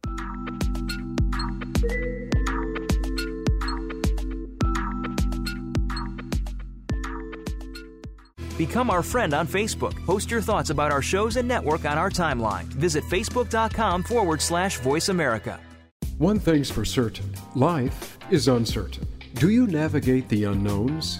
Become 8.58 8.92
our 8.92 9.02
friend 9.02 9.34
on 9.34 9.48
Facebook. 9.48 9.96
Post 10.06 10.30
your 10.30 10.42
thoughts 10.42 10.70
about 10.70 10.92
our 10.92 11.02
shows 11.02 11.36
and 11.36 11.48
network 11.48 11.84
on 11.86 11.98
our 11.98 12.12
timeline. 12.12 12.66
Visit 12.66 13.04
facebook.com 13.06 14.04
forward 14.04 14.40
slash 14.40 14.78
voice 14.78 15.10
America. 15.10 15.60
One 16.20 16.40
thing's 16.40 16.70
for 16.70 16.86
certain 16.86 17.34
life 17.56 18.20
is 18.30 18.48
uncertain. 18.48 19.08
Do 19.34 19.50
you 19.50 19.66
navigate 19.66 20.30
the 20.30 20.44
unknowns? 20.44 21.20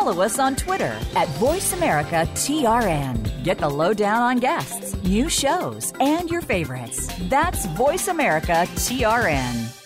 Follow 0.00 0.22
us 0.22 0.38
on 0.38 0.56
Twitter 0.56 0.96
at 1.14 1.28
VoiceAmericaTRN. 1.36 3.44
Get 3.44 3.58
the 3.58 3.68
lowdown 3.68 4.22
on 4.22 4.38
guests, 4.38 4.96
new 5.02 5.28
shows, 5.28 5.92
and 6.00 6.30
your 6.30 6.40
favorites. 6.40 7.12
That's 7.28 7.66
VoiceAmericaTRN. 7.66 9.76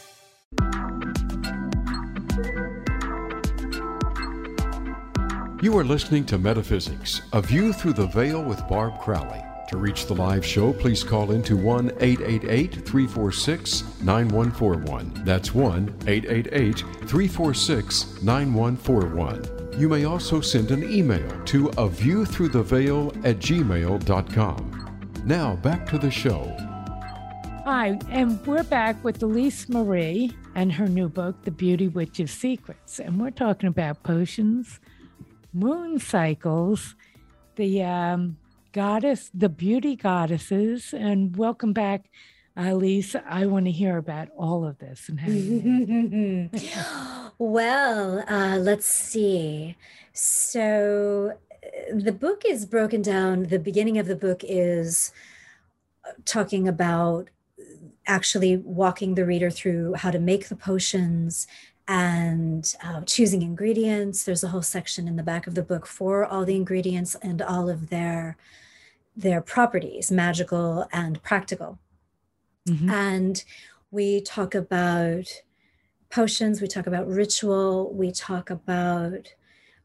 You 5.61 5.77
are 5.77 5.85
listening 5.85 6.25
to 6.27 6.39
Metaphysics, 6.39 7.23
A 7.33 7.43
View 7.43 7.73
Through 7.73 7.95
the 7.95 8.07
Veil 8.07 8.41
with 8.41 8.65
Barb 8.69 9.01
Crowley. 9.01 9.43
To 9.71 9.79
reach 9.79 10.07
the 10.07 10.15
live 10.15 10.47
show, 10.47 10.73
please 10.73 11.03
call 11.03 11.33
into 11.33 11.57
1 11.57 11.91
888 11.99 12.87
346 12.87 13.83
9141. 14.01 15.25
That's 15.25 15.53
1 15.53 15.93
888 16.07 16.79
346 16.79 18.23
9141. 18.23 19.64
You 19.77 19.89
may 19.89 20.05
also 20.05 20.41
send 20.41 20.71
an 20.71 20.89
email 20.89 21.29
to 21.47 21.69
a 21.77 21.89
view 21.89 22.25
through 22.25 22.51
the 22.51 22.63
veil 22.63 23.09
at 23.25 23.39
gmail.com. 23.41 25.01
Now 25.25 25.57
back 25.57 25.85
to 25.89 25.99
the 25.99 26.13
show. 26.13 26.45
Hi, 27.65 27.99
and 28.09 28.47
we're 28.47 28.63
back 28.63 29.03
with 29.03 29.21
Elise 29.21 29.69
Marie 29.69 30.31
and 30.55 30.73
her 30.73 30.87
new 30.87 31.09
book, 31.09 31.43
The 31.43 31.51
Beauty 31.51 31.89
Witch 31.89 32.21
of 32.21 32.31
Secrets. 32.31 33.01
And 33.01 33.21
we're 33.21 33.31
talking 33.31 33.69
about 33.69 34.05
potions, 34.05 34.79
moon 35.53 35.99
cycles, 35.99 36.95
the 37.57 37.83
um, 37.83 38.37
goddess, 38.73 39.29
the 39.35 39.49
beauty 39.49 39.97
goddesses. 39.97 40.95
And 40.95 41.37
welcome 41.37 41.73
back, 41.73 42.11
Elise. 42.57 43.17
I 43.29 43.47
want 43.47 43.65
to 43.65 43.73
hear 43.73 43.97
about 43.97 44.29
all 44.37 44.65
of 44.65 44.79
this 44.79 45.09
and 45.09 45.19
how 45.19 45.31
you 45.33 46.51
Well, 47.39 48.25
uh, 48.29 48.59
let's 48.59 48.87
see. 48.87 49.77
So 50.13 51.35
uh, 51.63 51.69
the 51.95 52.13
book 52.13 52.43
is 52.47 52.67
broken 52.67 53.03
down. 53.03 53.45
The 53.45 53.59
beginning 53.59 53.99
of 53.99 54.07
the 54.07 54.17
book 54.17 54.43
is 54.45 55.13
uh, 56.05 56.13
talking 56.25 56.69
about 56.69 57.31
actually 58.07 58.59
walking 58.59 59.15
the 59.15 59.25
reader 59.25 59.51
through 59.51 59.95
how 59.95 60.11
to 60.11 60.19
make 60.19 60.49
the 60.49 60.57
potions 60.57 61.47
and 61.89 62.75
uh, 62.83 63.03
choosing 63.03 63.43
ingredients. 63.43 64.25
There's 64.25 64.45
a 64.45 64.49
whole 64.49 64.63
section 64.63 65.09
in 65.09 65.17
the 65.17 65.23
back 65.23 65.47
of 65.47 65.55
the 65.55 65.63
book 65.63 65.87
for 65.87 66.25
all 66.25 66.45
the 66.45 66.57
ingredients 66.57 67.15
and 67.17 67.43
all 67.43 67.69
of 67.69 67.91
their 67.91 68.37
their 69.17 69.41
properties, 69.41 70.11
magical 70.11 70.89
and 70.93 71.23
practical. 71.23 71.79
Mm-hmm. 72.69 72.91
And 72.91 73.45
we 73.93 74.21
talk 74.21 74.57
about 74.57 75.43
potions, 76.15 76.61
we 76.61 76.69
talk 76.69 76.87
about 76.87 77.09
ritual, 77.09 77.93
we 77.93 78.13
talk 78.13 78.49
about, 78.49 79.35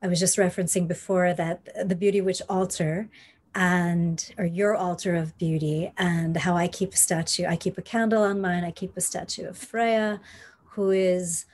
I 0.04 0.08
was 0.08 0.20
just 0.20 0.38
referencing 0.38 0.88
before 0.88 1.34
that 1.34 1.88
the 1.90 1.96
Beauty 1.96 2.22
Witch 2.22 2.42
altar 2.48 3.10
and 3.56 4.32
or 4.38 4.46
your 4.46 4.76
altar 4.76 5.16
of 5.16 5.36
beauty 5.40 5.92
and 5.98 6.38
how 6.38 6.56
I 6.56 6.68
keep 6.68 6.94
a 6.94 6.98
statue. 6.98 7.48
I 7.48 7.56
keep 7.56 7.80
a 7.80 7.82
candle 7.82 8.22
on 8.22 8.40
mine. 8.40 8.64
I 8.64 8.70
keep 8.70 8.96
a 8.96 9.02
statue 9.02 9.48
of 9.48 9.58
Freya, 9.58 10.22
who 10.74 10.92
is 10.92 11.46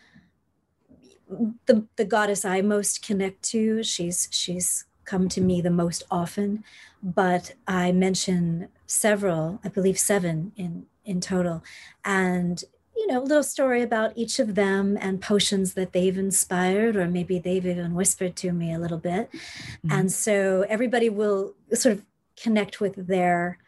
the 1.68 1.88
the 1.96 2.04
goddess 2.04 2.44
I 2.44 2.62
most 2.62 3.02
connect 3.02 3.44
to. 3.52 3.82
She's 3.82 4.28
she's 4.30 4.84
come 5.06 5.30
to 5.30 5.40
me 5.40 5.62
the 5.62 5.70
most 5.70 6.04
often, 6.12 6.66
but 7.02 7.54
I 7.66 7.94
mention 7.94 8.68
several, 8.88 9.62
I 9.64 9.70
believe 9.70 9.98
seven 9.98 10.52
in 10.58 10.88
in 11.06 11.22
total, 11.22 11.64
and 12.04 12.62
you 13.06 13.14
know, 13.14 13.22
a 13.22 13.24
little 13.24 13.44
story 13.44 13.84
about 13.84 14.14
each 14.16 14.40
of 14.40 14.56
them 14.56 14.98
and 15.00 15.22
potions 15.22 15.76
that 15.76 15.94
they've 15.94 16.18
inspired, 16.18 16.96
or 16.96 17.08
maybe 17.08 17.38
they've 17.38 17.66
even 17.66 17.94
whispered 17.94 18.36
to 18.38 18.52
me 18.52 18.74
a 18.74 18.80
little 18.80 18.98
bit. 18.98 19.30
Mm-hmm. 19.32 19.92
And 19.92 20.12
so 20.12 20.66
everybody 20.68 21.10
will 21.10 21.54
sort 21.74 21.94
of 21.94 22.04
connect 22.36 22.82
with 22.82 23.08
their 23.08 23.60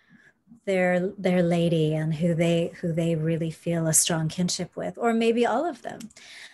their 0.65 1.00
their 1.17 1.41
lady 1.41 1.93
and 1.93 2.15
who 2.15 2.34
they 2.36 2.71
who 2.82 2.91
they 2.91 3.15
really 3.15 3.50
feel 3.50 3.88
a 3.88 3.93
strong 3.93 4.28
kinship 4.28 4.76
with 4.76 4.97
or 4.97 5.13
maybe 5.13 5.45
all 5.45 5.65
of 5.65 5.82
them 5.82 6.00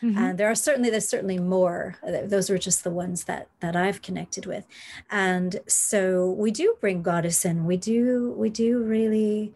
mm-hmm. 0.04 0.15
and 0.15 0.38
there 0.38 0.52
are 0.52 0.54
certainly 0.54 0.91
there's 0.91 1.08
certainly 1.08 1.39
more 1.39 1.98
those 2.24 2.48
are 2.48 2.60
just 2.60 2.84
the 2.84 2.91
ones 2.91 3.24
that 3.24 3.48
that 3.60 3.76
i've 3.76 4.04
connected 4.04 4.46
with 4.46 4.67
and 5.10 5.60
so 5.65 6.30
we 6.30 6.52
do 6.52 6.78
bring 6.80 7.02
goddess 7.02 7.43
in 7.43 7.65
we 7.65 7.76
do 7.76 8.36
we 8.38 8.52
do 8.52 8.84
really 8.84 9.52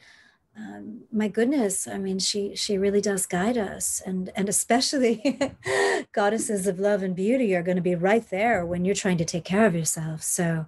um, 0.58 1.02
my 1.12 1.28
goodness 1.28 1.88
i 1.88 1.98
mean 1.98 2.18
she 2.20 2.56
she 2.56 2.78
really 2.78 3.02
does 3.02 3.26
guide 3.26 3.58
us 3.58 4.02
and 4.06 4.32
and 4.36 4.50
especially 4.50 5.40
goddesses 6.12 6.68
of 6.68 6.80
love 6.80 7.04
and 7.04 7.16
beauty 7.16 7.56
are 7.56 7.64
going 7.64 7.76
to 7.76 7.82
be 7.82 7.96
right 7.96 8.28
there 8.30 8.66
when 8.66 8.86
you're 8.86 8.96
trying 8.96 9.18
to 9.18 9.26
take 9.26 9.46
care 9.46 9.66
of 9.66 9.76
yourself. 9.76 10.24
So 10.24 10.66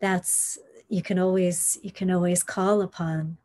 that's 0.00 0.58
you 0.88 1.02
can 1.02 1.18
always 1.18 1.78
you 1.82 1.90
can 1.90 2.10
always 2.10 2.42
call 2.42 2.82
upon 2.82 3.38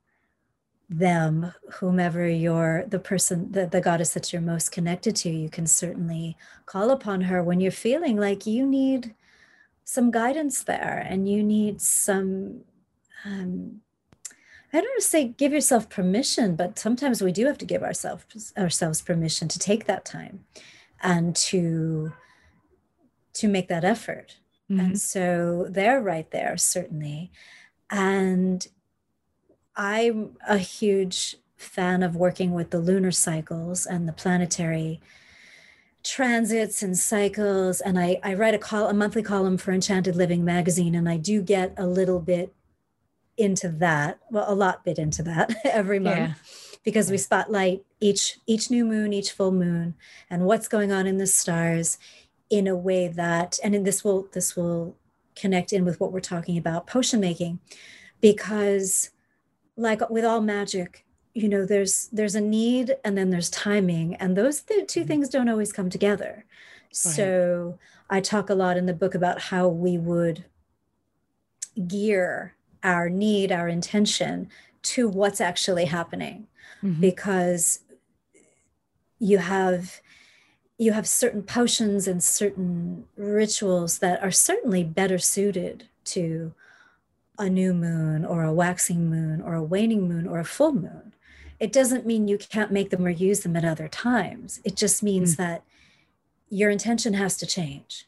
them 0.89 1.53
whomever 1.73 2.27
you're 2.27 2.85
the 2.87 2.99
person 2.99 3.51
the, 3.51 3.67
the 3.67 3.81
goddess 3.81 4.13
that 4.13 4.31
you're 4.31 4.41
most 4.41 4.71
connected 4.71 5.13
to 5.17 5.29
you 5.29 5.49
can 5.49 5.67
certainly 5.67 6.37
call 6.65 6.91
upon 6.91 7.21
her 7.21 7.43
when 7.43 7.59
you're 7.59 7.71
feeling 7.71 8.15
like 8.15 8.45
you 8.45 8.65
need 8.65 9.13
some 9.83 10.11
guidance 10.11 10.63
there 10.63 11.05
and 11.09 11.29
you 11.29 11.43
need 11.43 11.81
some 11.81 12.61
um, 13.25 13.81
I 14.73 14.77
don't 14.77 14.89
want 14.89 15.01
to 15.01 15.07
say 15.07 15.29
give 15.29 15.53
yourself 15.53 15.89
permission, 15.89 16.55
but 16.55 16.77
sometimes 16.77 17.21
we 17.21 17.31
do 17.31 17.45
have 17.45 17.57
to 17.59 17.65
give 17.65 17.83
ourselves 17.83 18.53
ourselves 18.57 19.01
permission 19.01 19.47
to 19.47 19.59
take 19.59 19.85
that 19.85 20.05
time 20.05 20.45
and 21.01 21.35
to 21.35 22.13
to 23.33 23.47
make 23.47 23.69
that 23.69 23.83
effort. 23.83 24.37
Mm-hmm. 24.69 24.79
And 24.79 25.01
so 25.01 25.67
they're 25.69 26.01
right 26.01 26.29
there, 26.31 26.57
certainly. 26.57 27.31
And 27.89 28.67
I'm 29.75 30.37
a 30.47 30.57
huge 30.57 31.37
fan 31.55 32.03
of 32.03 32.15
working 32.15 32.51
with 32.51 32.71
the 32.71 32.79
lunar 32.79 33.11
cycles 33.11 33.85
and 33.85 34.07
the 34.07 34.13
planetary 34.13 34.99
transits 36.03 36.81
and 36.83 36.97
cycles. 36.97 37.79
And 37.81 37.99
I, 37.99 38.19
I 38.23 38.33
write 38.33 38.53
a 38.53 38.59
call 38.59 38.87
a 38.87 38.93
monthly 38.93 39.23
column 39.23 39.57
for 39.57 39.71
Enchanted 39.71 40.15
Living 40.15 40.43
magazine, 40.43 40.95
and 40.95 41.07
I 41.07 41.17
do 41.17 41.41
get 41.41 41.73
a 41.77 41.87
little 41.87 42.19
bit 42.19 42.53
into 43.37 43.69
that 43.69 44.19
well 44.31 44.45
a 44.47 44.55
lot 44.55 44.83
bit 44.83 44.97
into 44.97 45.21
that 45.23 45.53
every 45.63 45.99
month 45.99 46.17
yeah. 46.17 46.33
because 46.83 47.11
we 47.11 47.17
spotlight 47.17 47.83
each 47.99 48.39
each 48.47 48.71
new 48.71 48.83
moon 48.83 49.13
each 49.13 49.31
full 49.31 49.51
moon 49.51 49.95
and 50.29 50.45
what's 50.45 50.67
going 50.67 50.91
on 50.91 51.05
in 51.05 51.17
the 51.17 51.27
stars 51.27 51.97
in 52.49 52.67
a 52.67 52.75
way 52.75 53.07
that 53.07 53.59
and 53.63 53.75
in 53.75 53.83
this 53.83 54.03
will 54.03 54.27
this 54.33 54.55
will 54.55 54.95
connect 55.35 55.71
in 55.71 55.85
with 55.85 55.99
what 55.99 56.11
we're 56.11 56.19
talking 56.19 56.57
about 56.57 56.87
potion 56.87 57.19
making 57.19 57.59
because 58.21 59.11
like 59.75 60.09
with 60.09 60.25
all 60.25 60.41
magic 60.41 61.05
you 61.33 61.47
know 61.47 61.65
there's 61.65 62.07
there's 62.07 62.33
a 62.33 62.41
need 62.41 62.95
and 63.05 63.15
then 63.15 63.29
there's 63.29 63.49
timing 63.51 64.15
and 64.15 64.35
those 64.35 64.61
two 64.61 64.73
mm-hmm. 64.73 65.03
things 65.03 65.29
don't 65.29 65.49
always 65.49 65.71
come 65.71 65.89
together 65.89 66.43
right. 66.45 66.95
so 66.95 67.77
i 68.09 68.19
talk 68.19 68.49
a 68.49 68.55
lot 68.55 68.77
in 68.77 68.87
the 68.87 68.93
book 68.93 69.13
about 69.13 69.39
how 69.39 69.67
we 69.67 69.97
would 69.97 70.45
gear 71.87 72.55
our 72.87 73.09
need, 73.09 73.51
our 73.51 73.67
intention 73.67 74.49
to 74.81 75.09
what's 75.09 75.41
actually 75.41 75.85
happening. 75.85 76.47
Mm-hmm. 76.81 77.01
Because 77.01 77.79
you 79.19 79.39
have 79.39 79.99
you 80.79 80.91
have 80.93 81.07
certain 81.07 81.41
potions 81.41 82.07
and 82.07 82.23
certain 82.23 83.05
rituals 83.17 83.97
that 83.97 84.21
are 84.21 84.31
certainly 84.31 84.83
better 84.83 85.17
suited 85.17 85.87
to 86.05 86.53
a 87.39 87.49
new 87.49 87.73
moon 87.73 88.23
or 88.23 88.43
a 88.43 88.53
waxing 88.53 89.09
moon 89.09 89.41
or 89.41 89.55
a 89.55 89.63
waning 89.63 90.07
moon 90.07 90.27
or 90.27 90.39
a 90.39 90.45
full 90.45 90.73
moon. 90.73 91.13
It 91.59 91.73
doesn't 91.73 92.05
mean 92.05 92.27
you 92.27 92.37
can't 92.37 92.71
make 92.71 92.91
them 92.91 93.03
or 93.03 93.09
use 93.09 93.39
them 93.39 93.55
at 93.55 93.65
other 93.65 93.87
times. 93.87 94.61
It 94.63 94.75
just 94.75 95.01
means 95.01 95.33
mm. 95.33 95.37
that 95.37 95.63
your 96.49 96.69
intention 96.69 97.15
has 97.15 97.37
to 97.37 97.47
change. 97.47 98.07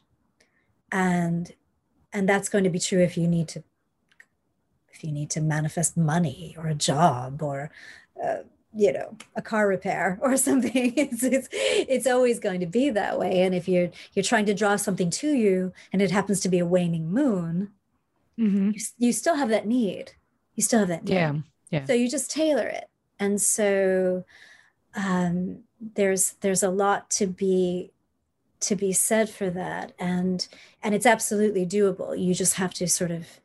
And 0.92 1.52
and 2.12 2.28
that's 2.28 2.48
going 2.48 2.64
to 2.64 2.70
be 2.70 2.78
true 2.78 3.00
if 3.00 3.16
you 3.16 3.26
need 3.26 3.48
to 3.48 3.64
if 5.00 5.04
you 5.04 5.12
need 5.12 5.30
to 5.30 5.40
manifest 5.40 5.96
money 5.96 6.54
or 6.58 6.66
a 6.66 6.74
job 6.74 7.42
or 7.42 7.70
uh, 8.22 8.38
you 8.74 8.92
know 8.92 9.16
a 9.34 9.40
car 9.40 9.66
repair 9.66 10.18
or 10.22 10.36
something 10.36 10.92
it's, 10.96 11.22
it's 11.22 11.48
it's 11.52 12.06
always 12.06 12.38
going 12.38 12.60
to 12.60 12.66
be 12.66 12.90
that 12.90 13.18
way 13.18 13.40
and 13.40 13.54
if 13.54 13.66
you're 13.66 13.90
you're 14.12 14.22
trying 14.22 14.44
to 14.44 14.54
draw 14.54 14.76
something 14.76 15.08
to 15.10 15.32
you 15.32 15.72
and 15.92 16.02
it 16.02 16.10
happens 16.10 16.40
to 16.40 16.48
be 16.48 16.58
a 16.58 16.66
waning 16.66 17.10
moon 17.10 17.70
Mm-hmm. 18.38 18.70
you, 18.70 18.80
you 18.96 19.12
still 19.12 19.34
have 19.34 19.50
that 19.50 19.66
need 19.66 20.12
you 20.54 20.62
still 20.62 20.78
have 20.78 20.88
that 20.88 21.04
need. 21.04 21.12
Yeah. 21.12 21.34
Yeah. 21.70 21.84
so 21.84 21.92
you 21.92 22.08
just 22.08 22.30
tailor 22.30 22.66
it 22.66 22.88
and 23.18 23.40
so 23.40 24.24
um 24.94 25.58
there's 25.94 26.32
there's 26.40 26.62
a 26.62 26.70
lot 26.70 27.10
to 27.10 27.26
be 27.26 27.90
to 28.60 28.76
be 28.76 28.92
said 28.92 29.28
for 29.28 29.50
that 29.50 29.92
and 29.98 30.48
and 30.82 30.94
it's 30.94 31.06
absolutely 31.06 31.66
doable 31.66 32.18
you 32.18 32.32
just 32.34 32.54
have 32.54 32.72
to 32.74 32.88
sort 32.88 33.10
of 33.10 33.39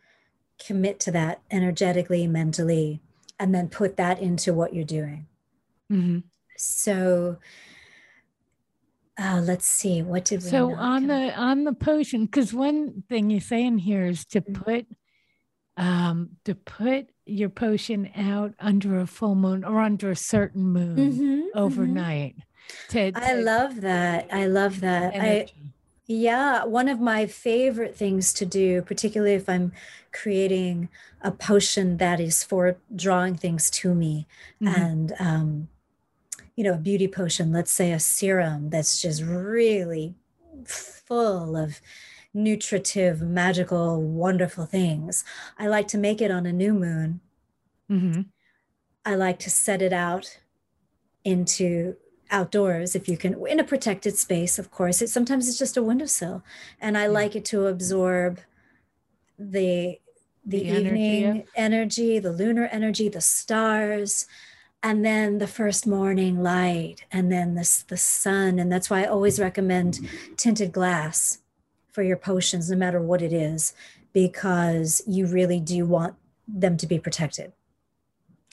commit 0.59 0.99
to 1.01 1.11
that 1.11 1.41
energetically 1.51 2.27
mentally 2.27 3.01
and 3.39 3.53
then 3.53 3.67
put 3.67 3.97
that 3.97 4.19
into 4.19 4.53
what 4.53 4.73
you're 4.73 4.83
doing 4.85 5.27
Mm-hmm. 5.91 6.19
so 6.57 7.37
uh, 9.17 9.41
let's 9.43 9.65
see 9.67 10.01
what 10.01 10.25
did 10.25 10.43
we 10.43 10.49
So 10.49 10.73
on 10.75 11.07
the 11.07 11.33
on 11.35 11.63
the 11.63 11.73
potion, 11.73 12.25
because 12.25 12.53
one 12.53 13.03
thing 13.07 13.29
you're 13.29 13.39
saying 13.39 13.77
here 13.79 14.05
is 14.05 14.25
to 14.27 14.41
Mm. 14.41 14.53
put 14.65 14.85
um 15.77 16.29
to 16.45 16.55
put 16.55 17.09
your 17.25 17.49
potion 17.49 18.09
out 18.15 18.53
under 18.59 18.99
a 18.99 19.07
full 19.07 19.35
moon 19.35 19.63
or 19.63 19.79
under 19.79 20.09
a 20.09 20.15
certain 20.15 20.63
moon 20.63 20.95
Mhm, 20.95 21.41
mhm. 21.43 21.55
overnight. 21.55 22.35
To, 22.89 23.11
i 23.15 23.33
love 23.35 23.81
that 23.81 24.27
i 24.31 24.47
love 24.47 24.81
that 24.81 25.13
i 25.13 25.17
energy. 25.17 25.71
Yeah, 26.07 26.65
one 26.65 26.87
of 26.87 26.99
my 26.99 27.25
favorite 27.25 27.95
things 27.95 28.31
to 28.33 28.45
do, 28.45 28.81
particularly 28.83 29.33
if 29.33 29.49
I'm 29.49 29.71
creating 30.11 30.89
a 31.21 31.31
potion 31.31 31.97
that 31.97 32.19
is 32.19 32.43
for 32.43 32.77
drawing 32.95 33.35
things 33.35 33.69
to 33.71 33.93
me, 33.95 34.27
Mhm. 34.61 34.77
and 34.77 35.13
um, 35.19 35.69
you 36.55 36.63
know, 36.63 36.73
a 36.73 36.77
beauty 36.77 37.07
potion, 37.07 37.51
let's 37.51 37.71
say 37.71 37.91
a 37.91 37.99
serum 37.99 38.69
that's 38.69 39.01
just 39.01 39.21
really 39.23 40.15
full 40.65 41.57
of 41.57 41.81
nutritive, 42.33 43.21
magical, 43.21 44.01
wonderful 44.01 44.65
things. 44.65 45.25
I 45.57 45.67
like 45.67 45.87
to 45.89 45.97
make 45.97 46.21
it 46.21 46.31
on 46.31 46.45
a 46.45 46.53
new 46.53 46.73
moon. 46.73 47.19
Mhm. 47.89 48.27
I 49.05 49.15
like 49.15 49.39
to 49.39 49.49
set 49.49 49.81
it 49.81 49.91
out 49.93 50.37
into 51.23 51.97
outdoors 52.31 52.95
if 52.95 53.07
you 53.07 53.17
can 53.17 53.45
in 53.47 53.59
a 53.59 53.63
protected 53.63 54.17
space 54.17 54.57
of 54.59 54.71
course 54.71 55.01
it 55.01 55.09
sometimes 55.09 55.47
it's 55.47 55.57
just 55.59 55.77
a 55.77 55.83
windowsill 55.83 56.43
and 56.81 56.97
i 56.97 57.03
Yeah. 57.03 57.07
like 57.09 57.35
it 57.35 57.45
to 57.45 57.67
absorb 57.67 58.39
the 59.37 59.99
the, 60.47 60.59
The 60.59 60.69
energy, 60.69 60.99
yeah. 60.99 61.27
evening 61.29 61.47
energy 61.55 62.19
the 62.19 62.31
lunar 62.31 62.65
energy 62.71 63.09
the 63.09 63.21
stars 63.21 64.27
and 64.83 65.03
then 65.03 65.39
the 65.39 65.47
first 65.47 65.87
morning 65.87 66.43
light 66.43 67.05
and 67.11 67.31
then 67.31 67.55
this 67.55 67.81
the 67.83 67.97
sun 67.97 68.59
and 68.59 68.71
that's 68.71 68.89
why 68.89 69.01
i 69.03 69.05
always 69.05 69.39
recommend 69.39 69.99
tinted 70.37 70.71
glass 70.71 71.39
for 71.91 72.03
your 72.03 72.17
potions 72.17 72.69
no 72.69 72.77
matter 72.77 73.01
what 73.01 73.21
it 73.21 73.33
is 73.33 73.73
because 74.13 75.01
you 75.07 75.25
really 75.25 75.59
do 75.59 75.85
want 75.85 76.15
them 76.47 76.77
to 76.77 76.85
be 76.87 76.99
protected 76.99 77.51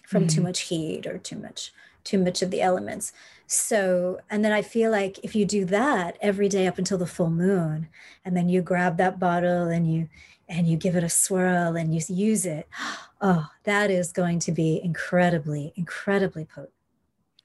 from 0.07 0.27
too 0.27 0.41
Mhm. 0.41 0.45
much 0.45 0.61
heat 0.63 1.07
or 1.07 1.19
too 1.19 1.37
much 1.37 1.73
too 2.05 2.19
much 2.19 2.41
of 2.43 2.51
the 2.51 2.63
elements 2.63 3.13
so 3.53 4.19
and 4.31 4.45
then 4.45 4.53
i 4.53 4.63
feel 4.63 4.91
like 4.91 5.19
if 5.23 5.35
you 5.35 5.45
do 5.45 5.65
that 5.65 6.17
every 6.21 6.49
day 6.49 6.67
up 6.67 6.79
until 6.79 6.99
the 6.99 7.07
full 7.07 7.31
moon 7.31 7.89
and 8.25 8.37
then 8.37 8.49
you 8.49 8.63
grab 8.63 8.97
that 8.97 9.19
bottle 9.19 9.69
and 9.69 9.93
you 9.93 10.09
and 10.49 10.67
you 10.67 10.77
give 10.77 10.97
it 10.97 11.05
a 11.05 11.09
swirl 11.09 11.77
and 11.77 11.95
you 11.95 12.01
use 12.09 12.47
it 12.47 12.67
oh 13.21 13.47
that 13.65 13.91
is 13.91 14.13
going 14.13 14.39
to 14.39 14.53
be 14.53 14.81
incredibly 14.83 15.73
incredibly 15.77 16.45
potent 16.45 16.73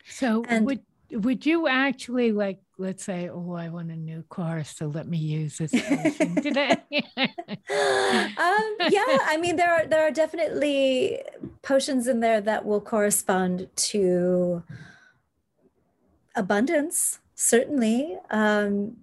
So 0.06 0.44
And- 0.48 0.66
would 0.66 0.82
would 1.12 1.46
you 1.46 1.68
actually 1.68 2.32
like 2.32 2.60
let's 2.80 3.04
say, 3.04 3.28
oh, 3.30 3.54
I 3.54 3.70
want 3.70 3.90
a 3.90 3.96
new 3.96 4.24
car, 4.30 4.64
so 4.64 4.86
let 4.88 5.08
me 5.08 5.18
use 5.18 5.58
this 5.58 5.72
potion 5.72 6.36
today? 6.44 6.72
um, 7.18 7.28
yeah, 7.70 9.18
I 9.26 9.38
mean 9.40 9.56
there 9.56 9.74
are 9.74 9.86
there 9.88 10.02
are 10.08 10.12
definitely 10.12 11.22
potions 11.62 12.08
in 12.08 12.20
there 12.20 12.42
that 12.42 12.66
will 12.66 12.82
correspond 12.82 13.68
to 13.92 14.64
abundance. 16.38 17.20
Certainly, 17.36 18.18
um, 18.30 18.98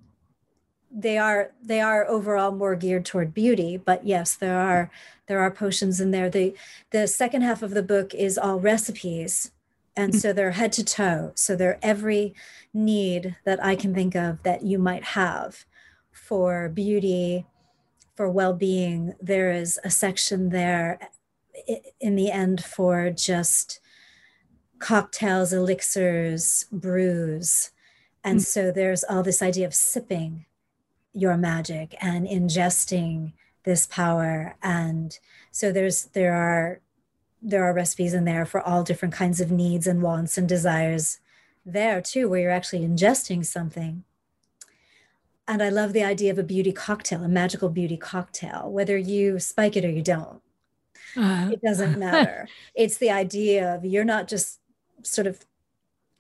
they 0.91 1.19
are 1.19 1.53
they 1.63 1.81
are 1.81 2.07
overall 2.07 2.53
more 2.53 2.77
geared 2.77 3.05
toward 3.05 3.35
beauty. 3.35 3.77
But 3.77 4.07
yes, 4.07 4.35
there 4.35 4.59
are 4.59 4.91
there 5.27 5.41
are 5.41 5.51
potions 5.51 6.01
in 6.01 6.11
there. 6.11 6.31
the 6.31 6.55
The 6.91 7.07
second 7.07 7.43
half 7.43 7.63
of 7.63 7.73
the 7.73 7.83
book 7.83 8.15
is 8.15 8.39
all 8.39 8.61
recipes, 8.61 9.51
and 9.97 10.15
so 10.15 10.33
they're 10.33 10.53
head 10.53 10.73
to 10.73 10.85
toe. 10.85 11.33
So 11.35 11.57
they're 11.57 11.81
every 11.83 12.35
need 12.73 13.37
that 13.45 13.63
I 13.63 13.77
can 13.77 13.95
think 13.95 14.15
of 14.15 14.43
that 14.45 14.63
you 14.63 14.79
might 14.79 15.05
have 15.05 15.65
for 16.13 16.69
beauty 16.69 17.47
for 18.15 18.31
well-being 18.31 19.15
there 19.21 19.51
is 19.51 19.79
a 19.83 19.91
section 19.91 20.51
there 20.51 20.99
in 22.01 22.15
the 22.15 22.31
end 22.31 22.63
for 22.65 23.11
just 23.11 23.81
cocktails 24.85 25.51
elixirs 25.53 26.67
brews 26.71 27.71
and 28.23 28.39
Mm. 28.41 28.45
so 28.55 28.71
there's 28.71 29.03
all 29.05 29.23
this 29.23 29.41
idea 29.41 29.67
of 29.67 29.75
sipping 29.75 30.45
your 31.15 31.37
magic 31.39 31.95
and 32.03 32.27
ingesting 32.27 33.33
this 33.65 33.87
power 33.87 34.57
and 34.63 35.19
so 35.51 35.73
there's 35.73 35.99
there 36.19 36.35
are 36.35 36.81
there 37.41 37.65
are 37.65 37.73
recipes 37.73 38.13
in 38.13 38.25
there 38.25 38.45
for 38.45 38.61
all 38.61 38.83
different 38.83 39.15
kinds 39.15 39.41
of 39.41 39.51
needs 39.51 39.87
and 39.87 40.03
wants 40.03 40.37
and 40.37 40.47
desires 40.49 41.19
there 41.65 42.01
too 42.03 42.29
where 42.29 42.41
you're 42.43 42.51
actually 42.61 42.87
ingesting 42.87 43.43
something 43.45 44.05
and 45.49 45.63
I 45.63 45.69
love 45.71 45.93
the 45.95 46.05
idea 46.05 46.31
of 46.33 46.39
a 46.39 46.43
beauty 46.43 46.73
cocktail, 46.73 47.23
a 47.23 47.29
magical 47.29 47.69
beauty 47.69 47.99
cocktail, 47.99 48.71
whether 48.73 48.97
you 48.97 49.39
spike 49.39 49.77
it 49.77 49.85
or 49.85 49.91
you 49.91 50.01
don't. 50.03 50.41
Uh, 51.17 51.51
It 51.53 51.61
doesn't 51.61 51.99
matter. 52.09 52.49
it's 52.75 52.97
the 52.97 53.11
idea 53.11 53.75
of 53.75 53.85
you're 53.85 54.07
not 54.15 54.27
just 54.27 54.61
sort 55.05 55.27
of 55.27 55.45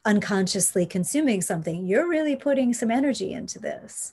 unconsciously 0.04 0.86
consuming 0.86 1.40
something, 1.40 1.86
you're 1.86 2.08
really 2.08 2.36
putting 2.36 2.74
some 2.74 2.90
energy 2.90 3.32
into 3.32 3.58
this. 3.58 4.12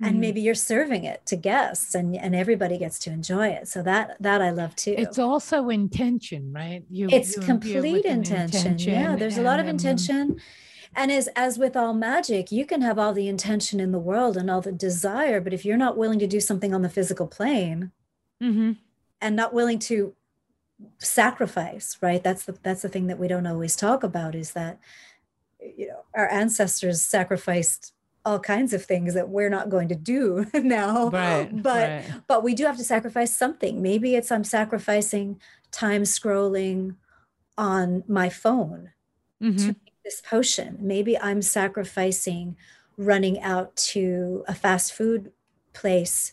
And 0.00 0.16
Mhm. 0.16 0.20
maybe 0.20 0.40
you're 0.40 0.54
serving 0.54 1.04
it 1.04 1.24
to 1.26 1.36
guests 1.36 1.94
and, 1.94 2.16
and 2.16 2.34
everybody 2.34 2.76
gets 2.78 2.98
to 3.00 3.10
enjoy 3.10 3.48
it. 3.48 3.68
So 3.68 3.82
that 3.82 4.16
that 4.20 4.42
I 4.42 4.50
love 4.50 4.74
too. 4.74 4.94
It's 4.96 5.18
also 5.18 5.68
intention, 5.68 6.52
right? 6.52 6.84
You, 6.90 7.08
it's 7.10 7.36
you 7.36 7.42
complete 7.42 8.04
an 8.04 8.18
intention. 8.18 8.78
Yeah, 8.78 9.14
there's 9.16 9.38
a 9.38 9.42
lot 9.42 9.60
of 9.60 9.66
um, 9.66 9.70
intention. 9.70 10.40
And 10.94 11.12
as 11.12 11.28
as 11.36 11.58
with 11.58 11.76
all 11.76 11.94
magic, 11.94 12.50
you 12.50 12.66
can 12.66 12.82
have 12.82 12.98
all 12.98 13.12
the 13.12 13.28
intention 13.28 13.80
in 13.80 13.92
the 13.92 13.98
world 13.98 14.36
and 14.36 14.50
all 14.50 14.60
the 14.60 14.72
desire, 14.72 15.40
but 15.40 15.52
if 15.52 15.64
you're 15.64 15.76
not 15.76 15.96
willing 15.96 16.18
to 16.18 16.26
do 16.26 16.40
something 16.40 16.74
on 16.74 16.82
the 16.82 16.88
physical 16.90 17.26
plane 17.26 17.92
mhm. 18.42 18.76
and 19.20 19.36
not 19.36 19.54
willing 19.54 19.78
to 19.80 20.14
sacrifice, 20.98 21.98
right? 22.00 22.22
That's 22.22 22.44
the 22.44 22.56
that's 22.62 22.82
the 22.82 22.88
thing 22.88 23.06
that 23.08 23.18
we 23.18 23.28
don't 23.28 23.46
always 23.46 23.76
talk 23.76 24.02
about 24.02 24.34
is 24.34 24.52
that 24.52 24.78
you 25.60 25.88
know, 25.88 26.04
our 26.14 26.28
ancestors 26.30 27.00
sacrificed 27.02 27.92
all 28.24 28.38
kinds 28.38 28.72
of 28.72 28.84
things 28.84 29.14
that 29.14 29.28
we're 29.28 29.50
not 29.50 29.68
going 29.68 29.88
to 29.88 29.94
do 29.96 30.46
now. 30.54 31.08
Right, 31.10 31.62
But 31.62 31.88
right. 31.90 32.04
but 32.26 32.42
we 32.44 32.54
do 32.54 32.64
have 32.66 32.76
to 32.78 32.84
sacrifice 32.84 33.36
something. 33.36 33.82
Maybe 33.82 34.14
it's 34.16 34.30
I'm 34.32 34.44
sacrificing 34.44 35.40
time 35.70 36.02
scrolling 36.02 36.96
on 37.58 38.04
my 38.08 38.28
phone 38.28 38.90
Mhm. 39.42 39.58
to 39.58 39.66
make 39.68 39.94
this 40.04 40.20
potion. 40.20 40.78
Maybe 40.80 41.18
I'm 41.18 41.42
sacrificing 41.42 42.56
running 42.96 43.40
out 43.42 43.74
to 43.76 44.44
a 44.48 44.54
fast 44.54 44.92
food 44.92 45.32
place 45.72 46.32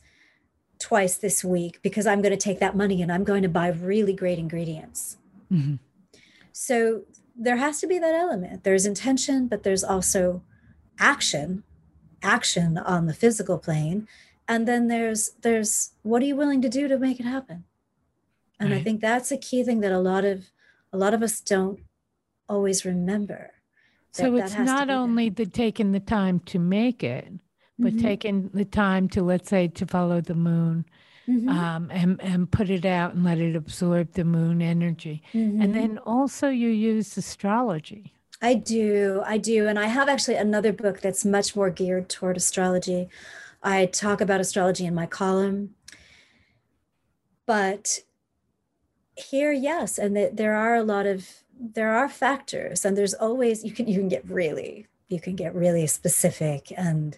twice 0.79 1.17
this 1.17 1.43
week 1.43 1.79
because 1.81 2.07
I'm 2.07 2.21
going 2.21 2.31
to 2.31 2.37
take 2.37 2.59
that 2.59 2.75
money 2.75 3.01
and 3.01 3.11
I'm 3.11 3.23
going 3.23 3.43
to 3.43 3.49
buy 3.49 3.67
really 3.67 4.13
great 4.13 4.39
ingredients. 4.39 5.17
Mhm. 5.51 5.79
So 6.51 7.03
there 7.35 7.57
has 7.57 7.79
to 7.81 7.87
be 7.87 7.99
that 7.99 8.15
element. 8.15 8.63
There's 8.63 8.85
intention, 8.85 9.47
but 9.47 9.63
there's 9.63 9.83
also 9.83 10.43
action, 10.99 11.63
action 12.21 12.77
on 12.77 13.05
the 13.05 13.13
physical 13.13 13.57
plane. 13.57 14.07
And 14.47 14.67
then 14.67 14.87
there's 14.87 15.31
there's 15.41 15.91
what 16.03 16.21
are 16.21 16.25
you 16.25 16.35
willing 16.35 16.61
to 16.61 16.69
do 16.69 16.87
to 16.87 16.97
make 16.97 17.19
it 17.19 17.25
happen? 17.25 17.65
And 18.59 18.73
I 18.73 18.81
think 18.81 18.99
that's 18.99 19.31
a 19.31 19.37
key 19.37 19.63
thing 19.63 19.79
that 19.81 19.91
a 19.93 19.99
lot 19.99 20.25
of 20.25 20.51
a 20.91 20.97
lot 20.97 21.13
of 21.13 21.23
us 21.23 21.39
don't 21.39 21.79
always 22.49 22.83
remember. 22.83 23.51
So 24.11 24.35
it's 24.35 24.57
not 24.57 24.87
be 24.87 24.93
there. 24.93 24.97
only 24.97 25.29
the 25.29 25.45
taking 25.45 25.91
the 25.91 25.99
time 25.99 26.39
to 26.41 26.59
make 26.59 27.03
it, 27.03 27.31
but 27.81 27.95
Mhm, 27.95 27.99
taking 27.99 28.49
the 28.53 28.65
time 28.65 29.07
to 29.09 29.23
let's 29.23 29.49
say 29.49 29.67
to 29.69 29.85
follow 29.85 30.21
the 30.21 30.35
moon 30.35 30.85
mhm, 31.27 31.47
um, 31.47 31.89
and 31.91 32.21
and 32.21 32.51
put 32.51 32.69
it 32.69 32.85
out 32.85 33.13
and 33.15 33.23
let 33.23 33.39
it 33.39 33.55
absorb 33.55 34.13
the 34.13 34.25
moon 34.25 34.61
energy. 34.61 35.21
mhm. 35.33 35.63
And 35.63 35.75
then 35.75 35.97
also 35.99 36.49
you 36.49 36.69
use 36.69 37.17
astrology. 37.17 38.13
I 38.41 38.53
do, 38.55 39.21
I 39.25 39.37
do. 39.37 39.67
And 39.67 39.77
I 39.79 39.87
have 39.87 40.07
actually 40.09 40.35
another 40.35 40.71
book 40.73 41.01
that's 41.01 41.25
much 41.25 41.55
more 41.55 41.69
geared 41.69 42.09
toward 42.09 42.37
astrology. 42.37 43.09
I 43.63 43.85
talk 43.87 44.21
about 44.21 44.39
astrology 44.41 44.85
in 44.85 44.95
my 44.95 45.05
column. 45.05 45.75
But 47.45 47.99
here, 49.15 49.51
yes, 49.51 49.97
and 49.97 50.15
that 50.15 50.37
there 50.37 50.55
are 50.55 50.75
a 50.75 50.83
lot 50.83 51.05
of 51.05 51.27
there 51.61 51.91
are 51.91 52.07
factors 52.07 52.85
and 52.85 52.97
there's 52.97 53.13
always 53.13 53.65
you 53.65 53.71
can 53.71 53.85
you 53.87 53.99
can 53.99 54.07
get 54.07 54.25
really 54.29 54.87
you 55.09 55.19
can 55.19 55.35
get 55.35 55.53
really 55.53 55.85
specific 55.87 56.71
and 56.77 57.17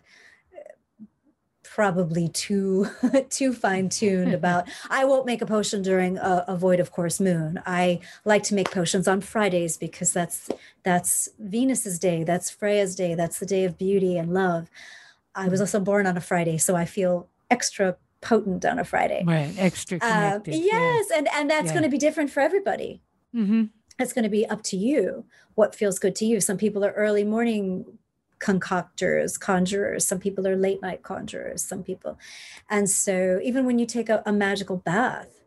probably 1.74 2.28
too 2.28 2.86
too 3.30 3.54
fine 3.54 3.88
tuned 3.88 4.34
about 4.42 4.68
i 4.90 5.06
won't 5.06 5.26
make 5.26 5.42
a 5.42 5.46
potion 5.46 5.82
during 5.82 6.18
a, 6.18 6.44
a, 6.50 6.58
void 6.58 6.82
of 6.82 6.92
course 6.92 7.20
moon 7.20 7.62
i 7.66 7.98
like 8.26 8.44
to 8.44 8.54
make 8.54 8.70
potions 8.70 9.08
on 9.08 9.22
fridays 9.22 9.78
because 9.78 10.12
that's 10.12 10.50
that's 10.84 11.30
venus's 11.40 11.98
day 11.98 12.26
that's 12.26 12.50
freya's 12.50 12.94
day 12.94 13.16
that's 13.16 13.40
the 13.40 13.46
day 13.46 13.64
of 13.64 13.78
beauty 13.78 14.18
and 14.18 14.34
love 14.34 14.70
i 15.34 15.48
was 15.48 15.62
also 15.62 15.80
born 15.80 16.06
on 16.06 16.18
a 16.18 16.22
friday 16.22 16.58
so 16.58 16.76
i 16.76 16.84
feel 16.84 17.30
extra 17.50 17.96
potent 18.20 18.66
on 18.66 18.78
a 18.78 18.84
friday 18.84 19.24
right 19.26 19.54
extra 19.58 19.98
um, 20.02 20.02
connected, 20.02 20.54
uh, 20.54 20.58
yes 20.58 21.08
yeah. 21.10 21.18
and 21.18 21.28
and 21.34 21.50
that's 21.50 21.68
yeah. 21.68 21.72
going 21.72 21.84
to 21.84 21.90
be 21.90 21.98
different 21.98 22.30
for 22.30 22.42
everybody 22.42 23.02
mm-hmm. 23.34 23.64
it's 23.98 24.12
going 24.12 24.24
to 24.24 24.30
be 24.30 24.46
up 24.48 24.62
to 24.62 24.76
you 24.76 25.24
what 25.56 25.74
feels 25.74 26.00
good 26.00 26.18
to 26.18 26.26
you 26.26 26.42
some 26.42 26.58
people 26.58 26.84
are 26.84 26.92
early 26.92 27.24
morning 27.24 27.86
concoctors, 28.42 29.40
conjurers. 29.40 30.06
Some 30.06 30.20
people 30.20 30.48
are 30.48 30.56
late 30.56 30.82
night 30.82 31.04
conjurers, 31.04 31.64
some 31.64 31.84
people. 31.84 32.18
And 32.70 32.90
so 32.90 33.40
even 33.44 33.66
when 33.66 33.80
you 33.80 33.86
take 33.86 34.10
a, 34.10 34.24
a 34.26 34.34
magical 34.34 34.78
bath, 34.78 35.44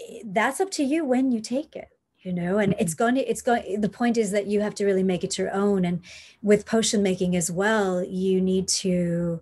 eh, 0.00 0.22
that's 0.24 0.60
up 0.60 0.70
to 0.72 0.84
you 0.84 1.04
when 1.04 1.32
you 1.32 1.40
take 1.40 1.76
it 1.76 1.88
you 2.26 2.32
know 2.32 2.58
and 2.58 2.74
it's 2.78 2.94
mm-hmm. 2.94 3.04
going 3.04 3.14
to 3.14 3.30
it's 3.30 3.40
going 3.40 3.80
the 3.80 3.88
point 3.88 4.16
is 4.16 4.32
that 4.32 4.46
you 4.46 4.60
have 4.60 4.74
to 4.74 4.84
really 4.84 5.04
make 5.04 5.22
it 5.22 5.38
your 5.38 5.52
own 5.52 5.84
and 5.84 6.02
with 6.42 6.66
potion 6.66 7.02
making 7.02 7.36
as 7.36 7.50
well 7.50 8.02
you 8.02 8.40
need 8.40 8.66
to 8.66 9.40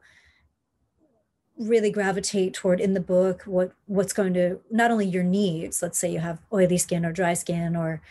really 1.57 1.91
gravitate 1.91 2.53
toward 2.53 2.80
in 2.80 2.95
the 2.95 3.01
book 3.01 3.43
what 3.45 3.72
what's 3.87 4.12
going 4.12 4.35
to 4.35 4.61
not 4.70 4.91
only 4.91 5.07
your 5.07 5.22
needs 5.22 5.82
let's 5.82 5.99
say 5.99 6.12
you 6.12 6.18
have 6.18 6.43
oily 6.53 6.76
skin 6.76 7.07
or 7.07 7.12
dry 7.12 7.32
skin 7.32 7.74
or 7.74 8.03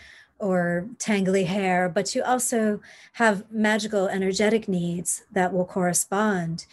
or 0.43 0.89
tangly 0.97 1.45
hair, 1.45 1.87
but 1.87 2.13
you 2.13 2.21
also 2.21 2.81
have 3.13 3.49
magical, 3.49 4.09
energetic 4.09 4.67
needs 4.67 5.23
that 5.31 5.53
will 5.53 5.65
correspond. 5.65 6.65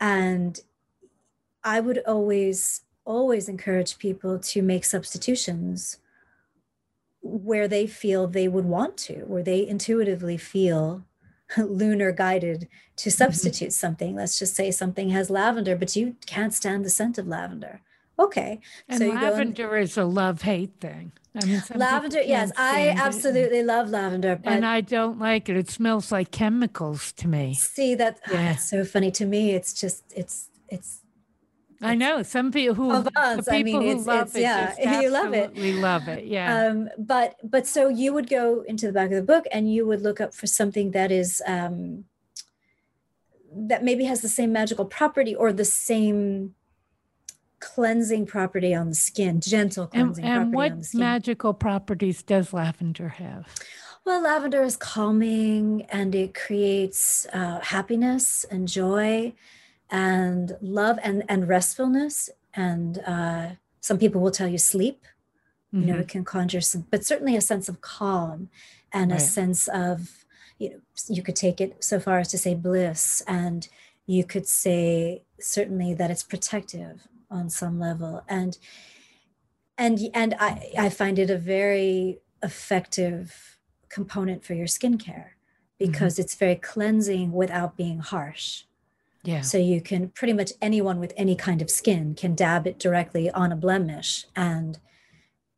And 0.00 0.60
I 1.64 1.80
would 1.80 1.98
always, 2.06 2.82
always 3.04 3.48
encourage 3.48 3.98
people 3.98 4.38
to 4.38 4.62
make 4.62 4.84
substitutions 4.84 5.98
where 7.20 7.66
they 7.66 7.88
feel 7.88 8.28
they 8.28 8.46
would 8.46 8.64
want 8.64 8.96
to, 8.96 9.24
where 9.26 9.42
they 9.42 9.66
intuitively 9.66 10.36
feel 10.36 11.04
lunar 11.58 12.12
guided 12.12 12.68
to 12.96 13.08
mm-hmm. 13.08 13.16
substitute 13.16 13.70
mm-hmm. 13.70 13.72
something. 13.72 14.14
Let's 14.14 14.38
just 14.38 14.54
say 14.54 14.70
something 14.70 15.10
has 15.10 15.28
lavender, 15.28 15.74
but 15.74 15.96
you 15.96 16.14
can't 16.26 16.54
stand 16.54 16.84
the 16.84 16.90
scent 16.90 17.18
of 17.18 17.26
lavender. 17.26 17.80
Okay. 18.18 18.60
And 18.88 18.98
so 18.98 19.08
lavender 19.08 19.76
and, 19.76 19.84
is 19.84 19.96
a 19.96 20.04
love 20.04 20.42
hate 20.42 20.80
thing. 20.80 21.12
I 21.40 21.46
mean, 21.46 21.62
lavender, 21.74 22.20
yes, 22.22 22.50
I 22.56 22.88
absolutely 22.88 23.58
it. 23.58 23.66
love 23.66 23.90
lavender. 23.90 24.40
and 24.42 24.66
I 24.66 24.80
don't 24.80 25.20
like 25.20 25.48
it. 25.48 25.56
It 25.56 25.70
smells 25.70 26.10
like 26.10 26.32
chemicals 26.32 27.12
to 27.12 27.28
me. 27.28 27.54
See 27.54 27.94
that? 27.94 28.18
Yeah. 28.28 28.48
Oh, 28.48 28.52
it's 28.52 28.68
so 28.68 28.84
funny 28.84 29.12
to 29.12 29.24
me. 29.24 29.52
It's 29.52 29.72
just, 29.72 30.04
it's, 30.16 30.48
it's. 30.68 31.00
I 31.80 31.94
know 31.94 32.24
some 32.24 32.50
people 32.50 32.74
who 32.74 32.88
the 33.04 33.12
people 33.12 33.54
I 33.54 33.62
mean, 33.62 33.98
who 33.98 34.04
love 34.04 34.34
it, 34.34 34.40
yeah, 34.40 35.00
you 35.00 35.10
love 35.10 35.32
it. 35.32 35.54
We 35.54 35.74
love 35.74 36.08
it, 36.08 36.24
yeah. 36.24 36.66
Um, 36.66 36.88
but 36.98 37.36
but 37.44 37.68
so 37.68 37.88
you 37.88 38.12
would 38.12 38.28
go 38.28 38.62
into 38.62 38.86
the 38.86 38.92
back 38.92 39.10
of 39.10 39.16
the 39.16 39.22
book 39.22 39.44
and 39.52 39.72
you 39.72 39.86
would 39.86 40.00
look 40.00 40.20
up 40.20 40.34
for 40.34 40.48
something 40.48 40.90
that 40.90 41.12
is 41.12 41.40
um, 41.46 42.06
that 43.54 43.84
maybe 43.84 44.06
has 44.06 44.22
the 44.22 44.28
same 44.28 44.52
magical 44.52 44.86
property 44.86 45.36
or 45.36 45.52
the 45.52 45.64
same 45.64 46.56
cleansing 47.60 48.26
property 48.26 48.74
on 48.74 48.88
the 48.88 48.94
skin, 48.94 49.40
gentle 49.40 49.86
cleansing 49.86 50.24
and, 50.24 50.42
and 50.42 50.52
property 50.52 50.72
on 50.72 50.78
the 50.78 50.84
skin. 50.84 51.00
what 51.00 51.06
magical 51.06 51.54
properties 51.54 52.22
does 52.22 52.52
lavender 52.52 53.08
have? 53.08 53.46
Well, 54.04 54.22
lavender 54.22 54.62
is 54.62 54.76
calming 54.76 55.82
and 55.90 56.14
it 56.14 56.34
creates 56.34 57.26
uh, 57.32 57.60
happiness 57.60 58.44
and 58.50 58.66
joy 58.66 59.34
and 59.90 60.56
love 60.60 60.98
and, 61.02 61.24
and 61.28 61.48
restfulness. 61.48 62.30
And 62.54 63.02
uh, 63.06 63.48
some 63.80 63.98
people 63.98 64.20
will 64.20 64.30
tell 64.30 64.48
you 64.48 64.58
sleep. 64.58 65.04
Mm-hmm. 65.74 65.80
You 65.80 65.86
know, 65.86 65.92
mm-hmm. 65.94 66.02
it 66.02 66.08
can 66.08 66.24
conjure 66.24 66.62
some, 66.62 66.86
but 66.90 67.04
certainly 67.04 67.36
a 67.36 67.42
sense 67.42 67.68
of 67.68 67.80
calm 67.80 68.48
and 68.92 69.10
right. 69.10 69.20
a 69.20 69.22
sense 69.22 69.68
of, 69.68 70.24
you 70.58 70.70
know, 70.70 70.80
you 71.08 71.22
could 71.22 71.36
take 71.36 71.60
it 71.60 71.84
so 71.84 72.00
far 72.00 72.18
as 72.18 72.28
to 72.28 72.38
say 72.38 72.54
bliss. 72.54 73.22
And 73.26 73.68
you 74.06 74.24
could 74.24 74.46
say 74.46 75.22
certainly 75.38 75.92
that 75.92 76.10
it's 76.10 76.22
protective 76.22 77.07
on 77.30 77.50
some 77.50 77.78
level 77.78 78.22
and 78.28 78.58
and 79.76 79.98
and 80.14 80.34
i 80.38 80.72
i 80.78 80.88
find 80.88 81.18
it 81.18 81.30
a 81.30 81.38
very 81.38 82.18
effective 82.42 83.58
component 83.88 84.44
for 84.44 84.54
your 84.54 84.66
skincare 84.66 85.30
because 85.78 86.14
mm-hmm. 86.14 86.22
it's 86.22 86.34
very 86.34 86.56
cleansing 86.56 87.32
without 87.32 87.76
being 87.76 87.98
harsh 88.00 88.64
yeah 89.24 89.40
so 89.40 89.58
you 89.58 89.80
can 89.80 90.08
pretty 90.08 90.32
much 90.32 90.52
anyone 90.60 90.98
with 90.98 91.12
any 91.16 91.36
kind 91.36 91.60
of 91.60 91.70
skin 91.70 92.14
can 92.14 92.34
dab 92.34 92.66
it 92.66 92.78
directly 92.78 93.30
on 93.30 93.52
a 93.52 93.56
blemish 93.56 94.26
and 94.34 94.78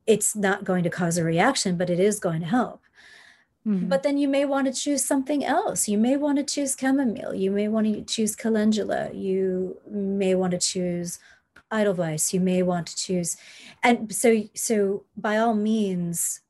it's 0.07 0.35
not 0.35 0.65
going 0.65 0.83
to 0.83 0.91
cause 0.91 1.19
a 1.19 1.25
reaction 1.25 1.77
but 1.77 1.91
it 1.91 2.01
is 2.01 2.19
going 2.19 2.41
to 2.41 2.47
help 2.47 2.83
Mm-hmm. 3.67 3.89
But 3.89 4.03
then 4.03 4.17
you 4.17 4.27
may 4.27 4.45
want 4.45 4.67
to 4.67 4.73
choose 4.73 5.05
something 5.05 5.45
else. 5.45 5.87
You 5.87 5.99
may 5.99 6.17
want 6.17 6.39
to 6.39 6.45
choose 6.45 6.77
chamomile. 6.79 7.35
You 7.35 7.51
may 7.51 7.69
want 7.69 7.87
to 7.87 8.03
choose 8.03 8.35
calendula. 8.35 9.11
You 9.13 9.77
may 9.89 10.35
want 10.35 10.53
to 10.53 10.59
choose 10.59 11.19
Edelweiss 11.73 12.33
you 12.33 12.41
may 12.41 12.63
want 12.63 12.87
to 12.89 12.97
choose. 12.97 13.37
And 13.83 14.15
so, 14.15 14.45
so 14.55 15.05
by 15.17 15.37
all 15.37 15.55
means, 15.55 16.41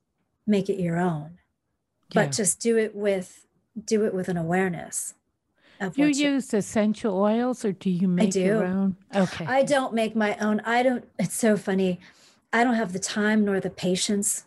make 0.47 0.69
it 0.69 0.79
your 0.79 0.97
own, 0.97 1.39
but 2.13 2.25
yeah. 2.25 2.31
just 2.31 2.59
do 2.59 2.77
it 2.77 2.95
with 2.95 3.45
do 3.85 4.05
it 4.05 4.13
with 4.13 4.27
an 4.27 4.37
awareness. 4.37 5.13
Of 5.79 5.97
you 5.97 6.07
use 6.07 6.53
essential 6.53 7.17
oils, 7.17 7.65
or 7.65 7.71
do 7.71 7.89
you 7.89 8.07
make 8.07 8.27
I 8.27 8.29
do. 8.31 8.41
your 8.41 8.65
own? 8.65 8.97
Okay, 9.15 9.45
I 9.45 9.63
don't 9.63 9.93
make 9.93 10.15
my 10.15 10.37
own. 10.37 10.59
I 10.61 10.83
don't. 10.83 11.07
It's 11.17 11.35
so 11.35 11.57
funny. 11.57 11.99
I 12.53 12.63
don't 12.63 12.75
have 12.75 12.93
the 12.93 12.99
time 12.99 13.45
nor 13.45 13.59
the 13.59 13.69
patience 13.69 14.43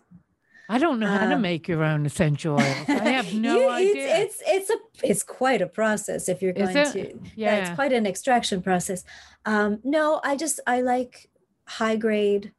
I 0.69 0.79
don't 0.79 0.99
know 0.99 1.07
how 1.07 1.29
to 1.29 1.35
um, 1.35 1.43
make 1.43 1.69
your 1.69 1.85
own 1.85 2.07
essential 2.07 2.55
oils. 2.55 2.89
I 2.89 3.11
have 3.11 3.35
no 3.35 3.61
you, 3.61 3.69
idea. 3.69 4.17
It's, 4.17 4.43
it's, 4.47 4.71
it's 4.71 4.71
a 4.71 4.94
it's 5.05 5.23
quite 5.23 5.63
a 5.63 5.67
process 5.67 6.29
if 6.29 6.43
you're 6.43 6.53
going 6.53 6.75
to. 6.75 7.19
Yeah. 7.37 7.57
it's 7.57 7.75
quite 7.75 7.93
an 7.93 8.07
extraction 8.07 8.63
process. 8.63 9.05
Um, 9.45 9.81
no, 9.85 10.21
I 10.25 10.37
just 10.37 10.61
I 10.67 10.81
like 10.81 11.31
high 11.67 11.97
grade. 11.97 12.53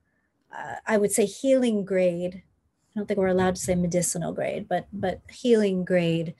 Uh, 0.56 0.76
I 0.86 0.98
would 0.98 1.12
say 1.12 1.26
healing 1.26 1.86
grade. 1.86 2.43
I 2.96 3.00
don't 3.00 3.08
think 3.08 3.20
we're 3.20 3.28
allowed 3.28 3.56
to 3.56 3.62
say 3.62 3.76
medicinal 3.76 4.34
grade, 4.34 4.68
but 4.68 4.88
but 4.93 5.22
healing 5.30 5.84
grade. 5.84 6.36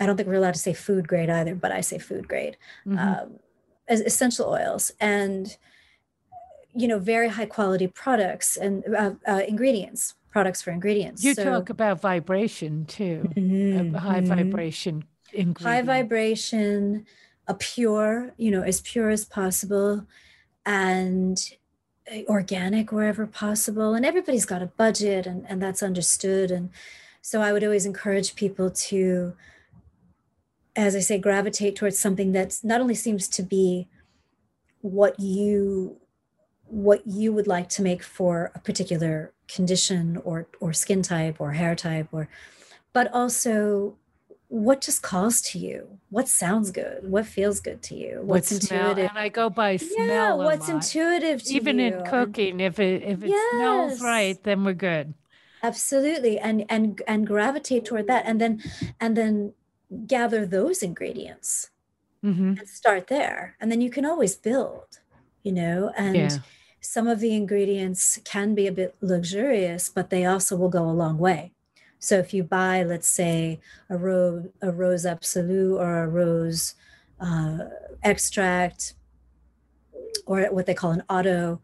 I 0.00 0.06
don't 0.06 0.16
think 0.16 0.28
we're 0.28 0.34
allowed 0.34 0.54
to 0.54 0.60
say 0.60 0.72
food 0.72 1.06
grade 1.08 1.30
either, 1.30 1.54
but 1.54 1.72
I 1.72 1.80
say 1.80 1.98
food 1.98 2.28
grade. 2.28 2.56
Mm-hmm. 2.86 2.98
Um, 2.98 3.38
as 3.88 4.00
essential 4.00 4.48
oils 4.48 4.92
and 5.00 5.56
you 6.74 6.88
know 6.88 6.98
very 6.98 7.28
high 7.28 7.46
quality 7.46 7.86
products 7.86 8.56
and 8.56 8.84
uh, 8.94 9.12
uh, 9.26 9.42
ingredients 9.46 10.14
products 10.32 10.62
for 10.62 10.70
ingredients. 10.70 11.22
You 11.22 11.34
so, 11.34 11.44
talk 11.44 11.70
about 11.70 12.00
vibration 12.00 12.86
too, 12.86 13.30
mm-hmm, 13.36 13.94
high 13.94 14.20
mm-hmm. 14.20 14.34
vibration 14.34 15.04
ingredient. 15.32 15.60
High 15.62 15.82
vibration, 15.82 17.06
a 17.46 17.54
pure, 17.54 18.32
you 18.36 18.50
know, 18.50 18.62
as 18.62 18.80
pure 18.80 19.10
as 19.10 19.24
possible, 19.24 20.06
and 20.64 21.38
eh, 22.06 22.24
organic 22.28 22.90
wherever 22.90 23.26
possible. 23.26 23.94
And 23.94 24.04
everybody's 24.04 24.46
got 24.46 24.62
a 24.62 24.66
budget, 24.66 25.26
and 25.26 25.44
and 25.48 25.62
that's 25.62 25.82
understood. 25.82 26.50
And 26.50 26.70
so 27.20 27.40
I 27.40 27.52
would 27.52 27.62
always 27.62 27.86
encourage 27.86 28.34
people 28.34 28.70
to, 28.70 29.34
as 30.74 30.96
I 30.96 31.00
say, 31.00 31.18
gravitate 31.18 31.76
towards 31.76 31.98
something 31.98 32.32
that's 32.32 32.64
not 32.64 32.80
only 32.80 32.94
seems 32.94 33.28
to 33.28 33.42
be 33.42 33.88
what 34.80 35.20
you 35.20 36.01
what 36.72 37.06
you 37.06 37.34
would 37.34 37.46
like 37.46 37.68
to 37.68 37.82
make 37.82 38.02
for 38.02 38.50
a 38.54 38.58
particular 38.58 39.30
condition 39.46 40.16
or 40.24 40.46
or 40.58 40.72
skin 40.72 41.02
type 41.02 41.38
or 41.38 41.52
hair 41.52 41.74
type 41.74 42.08
or 42.12 42.30
but 42.94 43.12
also 43.12 43.94
what 44.48 44.80
just 44.80 45.02
calls 45.02 45.42
to 45.42 45.58
you 45.58 45.98
what 46.08 46.26
sounds 46.26 46.70
good 46.70 47.06
what 47.10 47.26
feels 47.26 47.60
good 47.60 47.82
to 47.82 47.94
you 47.94 48.22
what's 48.22 48.50
what 48.50 48.62
intuitive 48.62 49.10
and 49.10 49.18
i 49.18 49.28
go 49.28 49.50
by 49.50 49.76
smell 49.76 50.06
yeah 50.06 50.32
what's 50.32 50.70
intuitive 50.70 51.42
to 51.42 51.50
you. 51.50 51.56
even 51.56 51.78
you. 51.78 51.88
in 51.88 52.04
cooking 52.06 52.58
if 52.58 52.78
it 52.78 53.02
if 53.02 53.22
it 53.22 53.28
yes. 53.28 53.50
smells 53.50 54.00
right 54.00 54.42
then 54.44 54.64
we're 54.64 54.72
good 54.72 55.12
absolutely 55.62 56.38
and 56.38 56.64
and 56.70 57.02
and 57.06 57.26
gravitate 57.26 57.84
toward 57.84 58.06
that 58.06 58.24
and 58.24 58.40
then 58.40 58.62
and 58.98 59.14
then 59.14 59.52
gather 60.06 60.46
those 60.46 60.82
ingredients 60.82 61.68
mm-hmm. 62.24 62.54
and 62.58 62.66
start 62.66 63.08
there 63.08 63.56
and 63.60 63.70
then 63.70 63.82
you 63.82 63.90
can 63.90 64.06
always 64.06 64.36
build 64.36 65.00
you 65.42 65.52
know 65.52 65.92
and 65.98 66.16
yeah 66.16 66.38
some 66.82 67.06
of 67.06 67.20
the 67.20 67.34
ingredients 67.34 68.18
can 68.24 68.54
be 68.54 68.66
a 68.66 68.72
bit 68.72 68.96
luxurious, 69.00 69.88
but 69.88 70.10
they 70.10 70.24
also 70.24 70.56
will 70.56 70.68
go 70.68 70.82
a 70.82 70.90
long 70.90 71.16
way. 71.16 71.52
So 72.00 72.18
if 72.18 72.34
you 72.34 72.42
buy, 72.42 72.82
let's 72.82 73.06
say, 73.06 73.60
a 73.88 73.96
rose, 73.96 74.48
a 74.60 74.72
rose 74.72 75.04
absolu 75.04 75.78
or 75.78 76.02
a 76.02 76.08
rose 76.08 76.74
uh, 77.20 77.58
extract, 78.02 78.94
or 80.26 80.42
what 80.50 80.66
they 80.66 80.74
call 80.74 80.90
an 80.90 81.04
otto, 81.08 81.60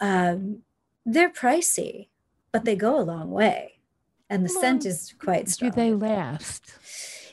um, 0.00 0.62
they're 1.04 1.30
pricey, 1.30 2.08
but 2.50 2.64
they 2.64 2.74
go 2.74 2.98
a 2.98 3.02
long 3.02 3.30
way. 3.30 3.78
and 4.28 4.44
the 4.44 4.52
How 4.52 4.60
scent 4.60 4.84
is 4.84 5.14
quite 5.16 5.48
strong. 5.48 5.70
Do 5.70 5.76
they 5.76 5.94
last? 5.94 6.74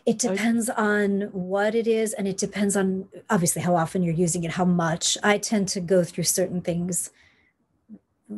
It 0.05 0.19
depends 0.19 0.69
on 0.69 1.29
what 1.31 1.73
it 1.73 1.87
is, 1.87 2.13
and 2.13 2.27
it 2.27 2.37
depends 2.37 2.77
on 2.77 3.07
obviously 3.27 3.63
how 3.63 3.75
often 3.75 4.03
you're 4.03 4.13
using 4.13 4.43
it, 4.43 4.51
how 4.51 4.65
much. 4.65 5.17
I 5.23 5.39
tend 5.39 5.67
to 5.69 5.79
go 5.79 6.03
through 6.03 6.25
certain 6.25 6.61
things 6.61 7.09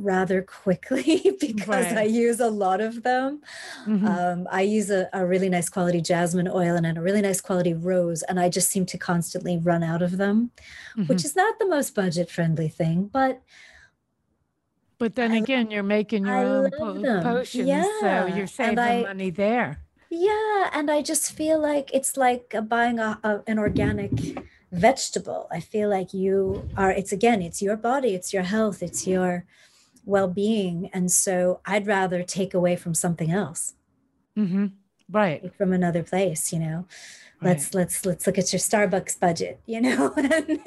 rather 0.04 0.42
quickly 0.42 1.36
because 1.40 1.86
Right. 1.86 1.98
I 1.98 2.04
use 2.04 2.40
a 2.40 2.50
lot 2.50 2.82
of 2.82 3.04
them. 3.04 3.42
Mhm. 3.86 4.08
Um, 4.08 4.48
I 4.52 4.62
use 4.62 4.90
a, 4.90 5.10
a 5.14 5.26
really 5.26 5.50
nice 5.50 5.70
quality 5.70 6.02
jasmine 6.02 6.48
oil 6.48 6.76
and 6.76 6.86
then 6.86 6.98
a 6.98 7.02
really 7.02 7.22
nice 7.22 7.42
quality 7.42 7.74
rose, 7.74 8.22
and 8.24 8.40
I 8.40 8.50
just 8.50 8.70
seem 8.70 8.86
to 8.88 8.98
constantly 8.98 9.58
run 9.58 9.84
out 9.84 10.02
of 10.02 10.18
them, 10.18 10.52
Mhm. 10.98 11.08
which 11.10 11.24
is 11.26 11.36
not 11.36 11.60
the 11.60 11.68
most 11.68 11.96
budget 11.96 12.30
friendly 12.30 12.68
thing, 12.70 13.10
but 13.12 13.42
But 14.98 15.16
then 15.16 15.32
I- 15.32 15.38
again, 15.38 15.72
you're 15.72 15.84
making 15.84 16.26
your 16.26 16.36
I 16.36 16.44
own 16.46 16.72
po- 16.72 17.22
potions, 17.22 17.86
so 18.00 18.28
you're 18.28 18.48
saving 18.48 18.80
I- 18.80 19.02
money 19.02 19.30
there. 19.30 19.82
Yeah, 20.10 20.70
and 20.72 20.90
I 20.90 21.02
just 21.02 21.32
feel 21.34 21.60
like 21.60 21.90
it's 21.94 22.16
like 22.16 22.56
buying 22.70 23.00
a, 23.00 23.20
a, 23.24 23.42
an 23.48 23.60
organic 23.60 24.12
vegetable. 24.72 25.48
I 25.52 25.60
feel 25.60 25.90
like 25.90 26.14
you 26.14 26.70
are, 26.78 26.92
it's 26.92 27.12
again, 27.12 27.42
it's 27.42 27.62
your 27.62 27.76
body, 27.76 28.16
it's 28.16 28.32
your 28.32 28.44
health, 28.44 28.82
it's 28.82 29.06
your 29.06 29.44
well 30.06 30.28
being. 30.28 30.90
And 30.94 31.12
so 31.12 31.60
I'd 31.66 31.88
rather 31.88 32.24
take 32.24 32.54
away 32.54 32.76
from 32.76 32.94
something 32.94 33.32
else, 33.32 33.74
hmm 34.36 34.68
Right. 35.12 35.42
take 35.44 35.56
from 35.56 35.72
another 35.74 36.04
place, 36.04 36.52
you 36.52 36.60
know. 36.60 36.86
right. 37.42 37.50
Let's 37.50 37.74
let's 37.74 38.06
let's 38.06 38.26
look 38.28 38.38
at 38.38 38.52
your 38.54 38.60
Starbucks 38.60 39.20
budget, 39.20 39.60
you 39.66 39.82
know, 39.82 40.14
and, 40.18 40.60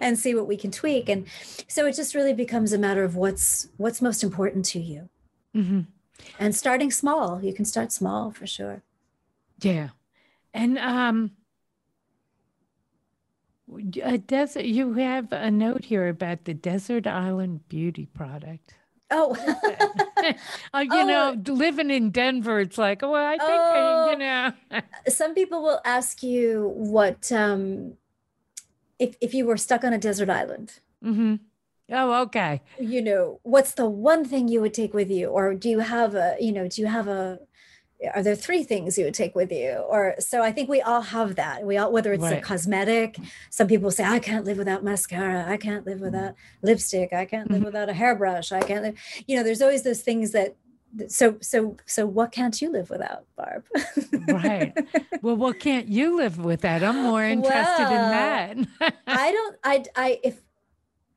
and 0.00 0.18
see 0.18 0.34
what 0.34 0.46
we 0.46 0.56
can 0.56 0.70
tweak. 0.70 1.08
And 1.08 1.26
so 1.68 1.86
it 1.86 1.94
just 1.96 2.14
really 2.14 2.32
becomes 2.32 2.72
a 2.72 2.78
matter 2.78 3.04
of 3.04 3.16
what's 3.16 3.68
what's 3.76 4.00
most 4.00 4.22
important 4.24 4.64
to 4.66 4.80
you. 4.80 5.08
hmm 5.52 5.80
And 6.38 6.54
starting 6.54 6.90
small, 6.90 7.42
you 7.42 7.52
can 7.52 7.64
start 7.64 7.92
small 7.92 8.30
for 8.30 8.46
sure. 8.46 8.82
Yeah. 9.60 9.90
And 10.54 10.78
um 10.78 11.32
a 14.02 14.18
desert 14.18 14.64
you 14.64 14.94
have 14.94 15.32
a 15.32 15.50
note 15.50 15.84
here 15.84 16.08
about 16.08 16.44
the 16.44 16.54
Desert 16.54 17.06
Island 17.06 17.68
Beauty 17.68 18.06
product. 18.06 18.74
Oh, 19.10 19.36
Uh, 20.74 20.80
you 20.80 20.88
Oh. 20.92 21.06
know, 21.34 21.54
living 21.54 21.90
in 21.90 22.10
Denver, 22.10 22.58
it's 22.60 22.78
like, 22.78 23.02
well, 23.02 23.14
I 23.14 23.38
think 23.38 23.42
I, 23.42 23.72
Oh. 23.76 24.10
you 24.10 24.18
know. 24.18 24.52
some 25.08 25.34
people 25.34 25.62
will 25.62 25.80
ask 25.84 26.22
you 26.22 26.72
what 26.74 27.30
um, 27.30 27.94
if 28.98 29.16
if 29.20 29.34
you 29.34 29.46
were 29.46 29.56
stuck 29.56 29.84
on 29.84 29.92
a 29.92 29.98
desert 29.98 30.30
island. 30.30 30.80
Mm-hmm. 31.04 31.34
Oh, 31.92 32.22
okay. 32.22 32.62
You 32.80 33.00
know, 33.02 33.38
what's 33.44 33.74
the 33.74 33.88
one 33.88 34.24
thing 34.24 34.48
you 34.48 34.60
would 34.60 34.74
take 34.74 34.92
with 34.92 35.10
you, 35.10 35.28
or 35.28 35.54
do 35.54 35.68
you 35.68 35.78
have 35.80 36.14
a 36.16 36.36
you 36.40 36.50
know 36.52 36.66
do 36.66 36.80
you 36.82 36.88
have 36.88 37.06
a 37.06 37.38
are 38.14 38.22
there 38.22 38.36
three 38.36 38.62
things 38.62 38.98
you 38.98 39.04
would 39.04 39.14
take 39.14 39.34
with 39.34 39.50
you 39.50 39.70
or 39.88 40.14
so 40.18 40.42
i 40.42 40.52
think 40.52 40.68
we 40.68 40.80
all 40.82 41.00
have 41.00 41.36
that 41.36 41.64
we 41.64 41.76
all 41.78 41.90
whether 41.90 42.12
it's 42.12 42.22
a 42.38 42.40
cosmetic 42.42 43.16
some 43.50 43.66
people 43.66 43.90
say 43.90 44.04
i 44.04 44.18
can't 44.18 44.44
live 44.44 44.58
without 44.58 44.84
mascara 44.84 45.44
i 45.48 45.56
can't 45.56 45.86
live 45.86 46.00
without 46.00 46.34
lipstick 46.62 47.12
i 47.12 47.24
can't 47.24 47.50
live 47.50 47.62
Mhm. 47.62 47.66
without 47.66 47.88
a 47.88 47.94
hairbrush 47.94 48.52
i 48.52 48.60
can't 48.60 48.82
live 48.82 48.94
you 49.26 49.34
know 49.36 49.42
there's 49.42 49.62
always 49.62 49.82
those 49.82 50.02
things 50.02 50.32
that 50.32 50.56
so 51.08 51.36
so 51.40 51.76
so 51.86 52.06
what 52.06 52.32
can't 52.32 52.60
you 52.62 52.70
live 52.70 52.88
without 52.90 53.24
barb 53.36 53.64
Right. 54.28 54.72
Well, 55.22 55.36
what 55.36 55.58
can't 55.60 55.88
you 55.88 56.16
live 56.16 56.38
with 56.38 56.60
that? 56.62 56.82
I'm 56.82 57.02
more 57.02 57.22
interested 57.24 57.84
in 57.84 57.88
that. 58.16 58.56
I 59.06 59.32
don't. 59.32 59.56
I. 59.64 59.84
I. 59.94 60.20
If. 60.22 60.40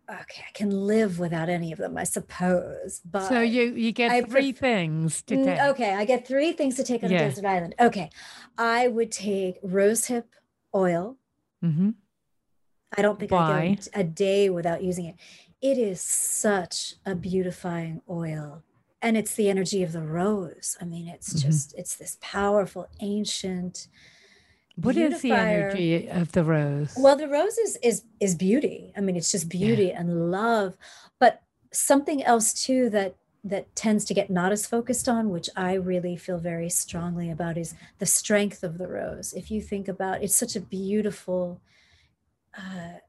Okay, 0.10 0.43
I 0.47 0.51
can 0.53 0.72
live 0.72 1.20
without 1.20 1.49
any 1.49 1.72
of 1.72 1.78
them, 1.78 1.95
I 1.97 2.03
suppose. 2.03 3.01
But 3.05 3.28
so 3.28 3.41
you 3.41 3.76
you 3.76 3.91
get 3.91 4.12
I 4.12 4.22
three 4.22 4.51
pref- 4.53 4.57
things 4.60 5.22
to 5.24 5.36
Mm, 5.38 5.45
take. 5.45 5.60
Okay, 5.72 5.93
I 5.93 6.03
get 6.05 6.28
three 6.28 6.51
things 6.51 6.76
to 6.78 6.84
take 6.84 7.03
on 7.03 7.12
Yeah. 7.12 7.26
a 7.26 7.30
desert 7.30 7.45
island. 7.45 7.76
Okay, 7.80 8.10
I 8.57 8.88
would 8.88 9.12
take 9.12 9.62
rosehip 9.62 10.26
oil. 10.74 11.18
hmm 11.62 11.91
I 12.97 13.03
don't 13.03 13.20
think 13.20 13.32
I 13.32 13.36
Why? 13.36 13.76
go 13.76 13.99
a 13.99 14.03
day 14.03 14.49
without 14.49 14.82
using 14.84 15.05
it. 15.05 15.16
It 15.62 15.78
is 15.78 16.01
such 16.01 16.95
a 17.05 17.14
beautifying 17.14 18.01
oil. 18.10 18.64
And 19.01 19.16
it's 19.16 19.36
the 19.36 19.47
energy 19.49 19.84
of 19.84 19.91
the 19.91 20.01
rose. 20.01 20.76
I 20.82 20.86
mean, 20.86 21.07
it's 21.07 21.34
Mhm. 21.34 21.41
just, 21.43 21.74
it's 21.78 21.95
this 21.95 22.18
powerful, 22.20 22.88
ancient. 22.99 23.88
What 24.82 24.96
is 24.98 25.22
the 25.22 25.32
energy 25.32 26.08
of 26.10 26.32
the 26.32 26.44
rose? 26.44 26.94
Well, 26.96 27.16
the 27.16 27.28
rose 27.28 27.58
is 27.58 27.78
is 27.84 28.04
is 28.20 28.36
beauty. 28.36 28.94
I 28.96 29.02
mean, 29.02 29.16
it's 29.16 29.32
just 29.32 29.50
beauty 29.50 29.92
and 29.92 30.32
love. 30.32 30.78
But 31.20 31.42
something 31.72 32.24
else 32.24 32.54
too 32.54 32.90
that 32.92 33.16
that 33.44 33.74
tends 33.76 34.04
to 34.06 34.14
get 34.14 34.30
not 34.30 34.52
as 34.52 34.66
focused 34.68 35.08
on, 35.08 35.30
which 35.30 35.50
I 35.56 35.74
really 35.74 36.18
feel 36.18 36.38
very 36.38 36.70
strongly 36.70 37.30
about, 37.32 37.58
is 37.58 37.74
the 38.00 38.06
strength 38.06 38.64
of 38.64 38.78
the 38.78 38.88
rose. 38.88 39.34
If 39.34 39.50
you 39.50 39.62
think 39.62 39.88
about, 39.88 40.22
it's 40.24 40.36
such 40.36 40.56
a 40.58 40.60
beautiful, 40.62 41.62
uh, 42.58 43.00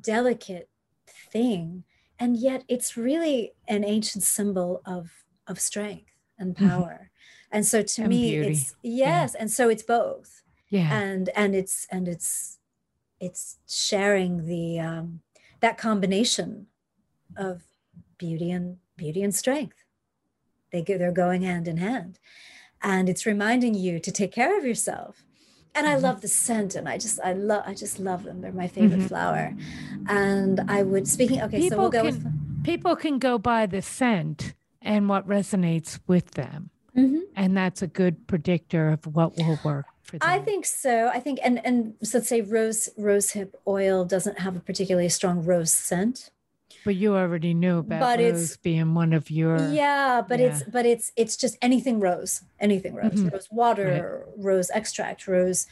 delicate 0.00 0.68
thing, 1.06 1.84
and 2.18 2.36
yet 2.36 2.64
it's 2.68 2.96
really 2.96 3.52
an 3.68 3.84
ancient 3.84 4.24
symbol 4.24 4.82
of 4.84 5.24
of 5.46 5.58
strength 5.60 6.12
and 6.38 6.54
Mhm. 6.56 6.68
power. 6.70 7.10
And 7.50 7.66
so 7.66 7.82
to 7.82 8.02
And 8.02 8.08
me, 8.10 8.32
beauty. 8.32 8.48
it's 8.48 8.74
yes, 8.82 9.34
and 9.34 9.50
so 9.50 9.68
it's 9.68 9.82
both 9.82 10.42
yeah. 10.72 10.90
and 11.02 11.28
and 11.36 11.54
it's 11.54 11.86
and 11.90 12.08
it's 12.08 12.58
it's 13.20 13.58
sharing 13.68 14.46
the 14.46 14.80
um 14.80 15.20
that 15.60 15.76
combination 15.78 16.66
of 17.36 17.62
beauty 18.18 18.50
and 18.50 18.78
beauty 18.96 19.22
and 19.22 19.34
strength 19.34 19.84
they 20.72 20.82
go 20.82 20.96
they're 20.98 21.12
going 21.12 21.42
hand 21.42 21.68
in 21.68 21.76
hand 21.76 22.18
and 22.82 23.08
it's 23.08 23.24
reminding 23.26 23.74
you 23.74 24.00
to 24.00 24.10
take 24.10 24.32
care 24.32 24.56
of 24.58 24.64
yourself 24.64 25.24
and 25.74 25.86
i 25.86 25.94
Mhm. 25.94 26.02
love 26.02 26.20
the 26.22 26.28
scent 26.28 26.74
and 26.74 26.88
i 26.88 26.96
just 26.98 27.20
i 27.22 27.32
love 27.32 27.62
i 27.66 27.74
just 27.74 27.98
love 28.00 28.22
them 28.24 28.40
they're 28.40 28.52
my 28.64 28.68
favorite 28.68 29.00
Mhm. 29.00 29.08
flower 29.08 29.54
and 30.08 30.60
i 30.68 30.82
would 30.82 31.06
speaking 31.06 31.40
okay 31.42 31.68
so 31.68 31.78
we'll 31.78 31.90
go 31.90 32.04
with 32.04 32.20
people 32.64 32.96
can 32.96 33.18
go 33.18 33.38
by 33.38 33.66
the 33.66 33.82
scent 33.82 34.54
and 34.80 35.08
what 35.08 35.26
resonates 35.28 36.00
with 36.08 36.32
them. 36.32 36.70
Mhm. 36.96 37.20
And 37.36 37.56
that's 37.56 37.82
a 37.82 37.86
good 37.86 38.26
predictor 38.26 38.88
of 38.88 39.00
what 39.16 39.36
will 39.38 39.58
work 39.64 39.86
for 40.02 40.18
them. 40.18 40.28
I 40.28 40.38
think 40.38 40.66
so. 40.66 41.08
I 41.08 41.20
think, 41.20 41.38
and 41.42 41.64
and 41.64 41.94
so 42.02 42.18
let's 42.18 42.28
say 42.28 42.40
rose 42.40 42.88
rosehip 42.98 43.52
oil 43.66 44.04
doesn't 44.04 44.38
have 44.40 44.56
a 44.56 44.60
particularly 44.60 45.08
strong 45.08 45.44
rose 45.44 45.72
scent. 45.72 46.30
But 46.84 46.96
you 46.96 47.14
already 47.14 47.54
knew 47.54 47.78
about 47.78 48.00
But 48.00 48.20
it's- 48.20 48.32
rose 48.40 48.56
being 48.56 48.94
one 48.94 49.12
of 49.12 49.30
your. 49.30 49.56
yeah 49.70 50.20
but 50.28 50.40
it's 50.40 50.64
but 50.64 50.84
it's 50.84 51.12
it's 51.16 51.36
just 51.36 51.56
anything 51.62 52.00
rose 52.00 52.42
anything 52.58 52.94
rose 52.94 53.12
Mhm. 53.22 53.32
rose 53.32 53.48
water 53.52 54.26
rose 54.36 54.68
extract 54.74 55.28
rose 55.28 55.66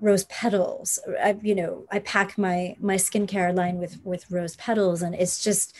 rose 0.00 0.24
petals 0.24 0.98
I, 1.22 1.36
you 1.42 1.54
know 1.54 1.84
i 1.92 2.00
pack 2.00 2.36
my 2.36 2.74
my 2.80 2.96
skincare 2.96 3.54
line 3.54 3.78
with 3.78 3.98
with 4.04 4.28
rose 4.30 4.56
petals 4.56 5.02
and 5.02 5.14
it's 5.14 5.42
just 5.44 5.72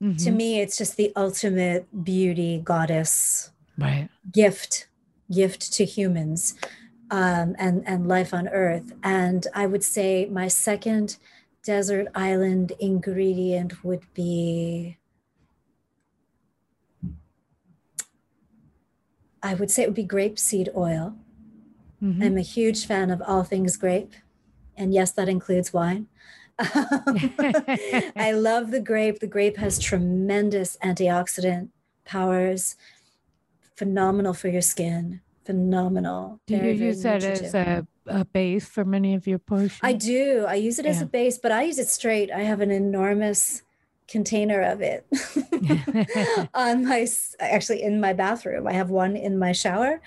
to 0.00 0.04
Mhm. 0.06 0.34
me 0.36 0.60
it's 0.60 0.76
just 0.76 0.96
the 0.96 1.12
ultimate 1.14 1.86
beauty 2.04 2.60
goddess 2.64 3.50
Right. 3.78 4.08
gift 4.32 4.88
gift 5.30 5.72
to 5.74 5.84
humans 5.84 6.54
um, 7.10 7.54
and 7.58 7.86
and 7.86 8.08
life 8.08 8.32
on 8.34 8.48
earth 8.48 8.92
and 9.02 9.46
i 9.54 9.66
would 9.66 9.84
say 9.84 10.26
my 10.26 10.48
second 10.48 11.16
desert 11.62 12.06
island 12.14 12.72
ingredient 12.80 13.84
would 13.84 14.02
be 14.14 14.96
i 19.42 19.54
would 19.54 19.70
say 19.70 19.82
it 19.82 19.86
would 19.88 19.94
be 19.94 20.06
grapeseed 20.06 20.68
oil 20.76 21.16
Mhm. 22.02 22.24
i'm 22.24 22.36
a 22.38 22.42
huge 22.42 22.86
fan 22.86 23.10
of 23.10 23.22
all 23.26 23.44
things 23.44 23.76
grape 23.76 24.14
and 24.76 24.92
yes 24.94 25.12
that 25.12 25.28
includes 25.28 25.72
wine 25.72 26.08
I 28.16 28.30
love 28.32 28.70
the 28.70 28.78
grape. 28.78 29.18
The 29.18 29.26
grape 29.26 29.56
has 29.56 29.76
tremendous 29.80 30.76
antioxidant 30.84 31.70
powers, 32.04 32.76
phenomenal 33.74 34.34
for 34.34 34.46
your 34.46 34.62
skin, 34.62 35.20
phenomenal. 35.44 36.40
Do 36.46 36.54
you 36.54 36.60
very, 36.60 36.76
very 36.76 36.88
use 36.90 37.02
that 37.02 37.22
as 37.22 37.54
a, 37.54 37.86
a 38.06 38.24
base 38.24 38.66
for 38.66 38.84
many 38.84 39.14
of 39.14 39.26
your 39.26 39.38
potions? 39.38 39.80
I 39.82 39.92
do. 39.92 40.44
I 40.46 40.54
use 40.56 40.78
it 40.78 40.86
as 40.86 41.00
a 41.00 41.06
base, 41.06 41.38
but 41.38 41.52
I 41.52 41.62
use 41.62 41.78
it 41.78 41.88
straight. 41.88 42.30
I 42.30 42.40
have 42.40 42.60
an 42.60 42.70
enormous 42.70 43.62
container 44.06 44.60
of 44.60 44.82
it 44.82 45.06
on 46.54 46.86
my 46.86 47.06
actually 47.40 47.82
in 47.82 48.00
my 48.00 48.12
bathroom. 48.12 48.66
I 48.66 48.72
have 48.72 48.90
one 48.90 49.16
in 49.16 49.38
my 49.38 49.52
shower, 49.52 50.00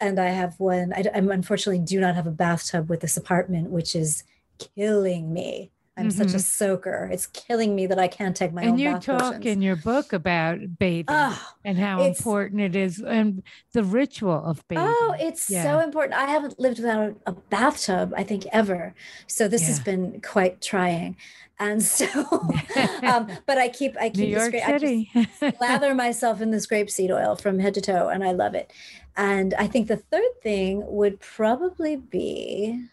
and 0.00 0.18
I 0.18 0.28
have 0.28 0.58
one. 0.60 0.92
I'm 1.14 1.30
unfortunately 1.30 1.84
do 1.84 2.00
not 2.00 2.14
have 2.14 2.26
a 2.26 2.30
bathtub 2.30 2.88
with 2.88 3.00
this 3.00 3.16
apartment, 3.16 3.70
which 3.70 3.96
is 3.96 4.24
killing 4.58 5.32
me. 5.32 5.71
I'm 5.96 6.10
such 6.10 6.32
a 6.32 6.38
soaker. 6.38 7.08
It's 7.12 7.26
killing 7.26 7.74
me 7.76 7.86
that 7.86 7.98
I 7.98 8.08
can't 8.08 8.34
take 8.34 8.52
my 8.52 8.62
own 8.62 8.68
Mm-hmm. 8.68 8.72
and 8.72 8.80
you 8.80 8.92
bath 8.92 9.04
talk 9.04 9.20
potions. 9.34 9.46
in 9.46 9.62
your 9.62 9.76
book 9.76 10.12
about 10.14 10.58
bathing 10.78 11.04
Oh, 11.08 11.50
and 11.64 11.76
how 11.78 12.02
important 12.02 12.60
it 12.62 12.74
is 12.74 12.98
and 13.00 13.42
the 13.72 13.84
ritual 13.84 14.42
of 14.42 14.66
bathing. 14.68 14.84
Oh, 14.88 15.14
it's 15.20 15.42
so 15.42 15.80
important. 15.80 16.14
I 16.14 16.26
haven't 16.26 16.58
lived 16.58 16.78
without 16.78 17.10
a, 17.10 17.14
a 17.26 17.32
bathtub, 17.32 18.14
I 18.16 18.22
think, 18.24 18.46
ever. 18.52 18.94
So 19.26 19.48
this 19.48 19.66
has 19.66 19.80
been 19.80 20.20
quite 20.22 20.62
trying. 20.62 21.16
And 21.58 21.82
so, 21.98 22.06
um, 23.02 23.28
but 23.46 23.58
I 23.58 23.68
keep 23.68 23.94
I 24.00 24.08
keep 24.08 24.28
New 24.28 24.36
York 24.36 24.52
this 24.52 24.64
City. 24.64 25.10
I 25.14 25.28
just 25.40 25.42
lather 25.60 25.94
myself 25.94 26.40
in 26.40 26.50
this 26.50 26.66
grapeseed 26.66 27.10
oil 27.10 27.36
from 27.36 27.58
head 27.58 27.74
to 27.74 27.80
toe, 27.82 28.08
and 28.08 28.24
I 28.24 28.32
love 28.32 28.54
it. 28.54 28.72
And 29.16 29.52
I 29.54 29.66
think 29.66 29.88
the 29.88 29.98
third 29.98 30.40
thing 30.42 30.82
would 30.86 31.20
probably 31.20 31.96
be. 31.96 32.86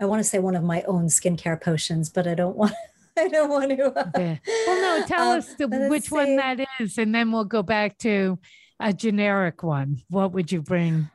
I 0.00 0.04
want 0.06 0.20
to 0.20 0.24
say 0.24 0.38
one 0.38 0.54
of 0.54 0.62
my 0.62 0.82
own 0.82 1.06
skincare 1.06 1.60
potions, 1.60 2.08
but 2.10 2.26
I 2.26 2.34
don't 2.34 2.56
want. 2.56 2.72
I 3.16 3.26
don't 3.26 3.50
want 3.50 3.70
to. 3.70 3.98
Uh, 3.98 4.10
yeah. 4.16 4.36
Well, 4.66 5.00
no, 5.00 5.06
tell 5.06 5.32
um, 5.32 5.38
us 5.38 5.52
the, 5.54 5.66
which 5.90 6.10
one 6.10 6.36
that 6.36 6.60
is, 6.78 6.98
and 6.98 7.12
then 7.12 7.32
we'll 7.32 7.44
go 7.44 7.64
back 7.64 7.98
to 7.98 8.38
a 8.78 8.92
generic 8.92 9.64
one. 9.64 10.02
What 10.08 10.32
would 10.32 10.52
you 10.52 10.62
bring? 10.62 11.10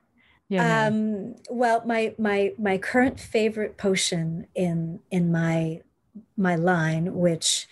Yeah. 0.50 0.88
Um, 0.88 1.36
well, 1.50 1.82
my 1.86 2.14
my 2.20 2.54
my 2.60 2.78
current 2.78 3.20
favorite 3.22 3.78
potion 3.78 4.48
in 4.54 5.00
in 5.12 5.32
my 5.32 5.82
my 6.36 6.56
line, 6.58 7.16
which 7.16 7.68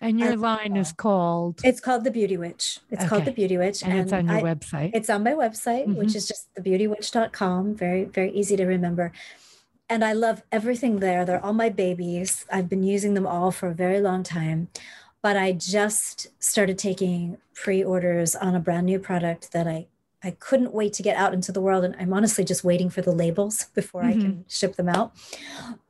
and 0.00 0.20
your 0.20 0.32
I- 0.32 0.34
line 0.34 0.76
is 0.76 0.92
called, 0.92 1.60
it's 1.64 1.80
called 1.80 2.04
the 2.04 2.10
Beauty 2.12 2.36
Witch. 2.36 2.78
It's 2.90 3.06
called 3.08 3.24
the 3.24 3.32
Beauty 3.32 3.58
Witch, 3.58 3.82
and 3.82 3.98
it's 3.98 4.12
on 4.12 4.28
your 4.28 4.36
I- 4.38 4.42
website. 4.42 4.90
It's 4.94 5.10
on 5.10 5.24
my 5.24 5.32
website, 5.32 5.86
Mhm. 5.86 5.96
which 5.96 6.14
is 6.14 6.28
just 6.28 6.54
thebeautywitch.com. 6.54 7.74
Very, 7.74 8.04
very 8.04 8.30
easy 8.30 8.56
to 8.56 8.64
remember. 8.64 9.10
And 9.92 10.02
I 10.02 10.14
love 10.14 10.42
everything 10.50 11.00
there. 11.00 11.26
They're 11.26 11.44
all 11.44 11.52
my 11.52 11.68
babies. 11.68 12.46
I've 12.50 12.66
been 12.66 12.82
using 12.82 13.12
them 13.12 13.26
all 13.26 13.50
for 13.50 13.68
a 13.68 13.74
very 13.74 14.00
long 14.00 14.22
time. 14.22 14.68
But 15.20 15.36
I 15.36 15.52
just 15.52 16.28
started 16.42 16.78
taking 16.78 17.36
pre 17.52 17.84
orders 17.84 18.34
on 18.34 18.54
a 18.54 18.58
brand 18.60 18.86
new 18.86 18.98
product 18.98 19.52
that 19.52 19.68
I, 19.68 19.88
I 20.24 20.30
couldn't 20.30 20.72
wait 20.72 20.94
to 20.94 21.02
get 21.02 21.18
out 21.18 21.34
into 21.34 21.52
the 21.52 21.60
world. 21.60 21.84
And 21.84 21.94
I'm 21.98 22.14
honestly 22.14 22.42
just 22.42 22.64
waiting 22.64 22.88
for 22.88 23.02
the 23.02 23.12
labels 23.12 23.66
before 23.74 24.02
I 24.02 24.14
can 24.14 24.46
ship 24.48 24.76
them 24.76 24.88
out. 24.88 25.12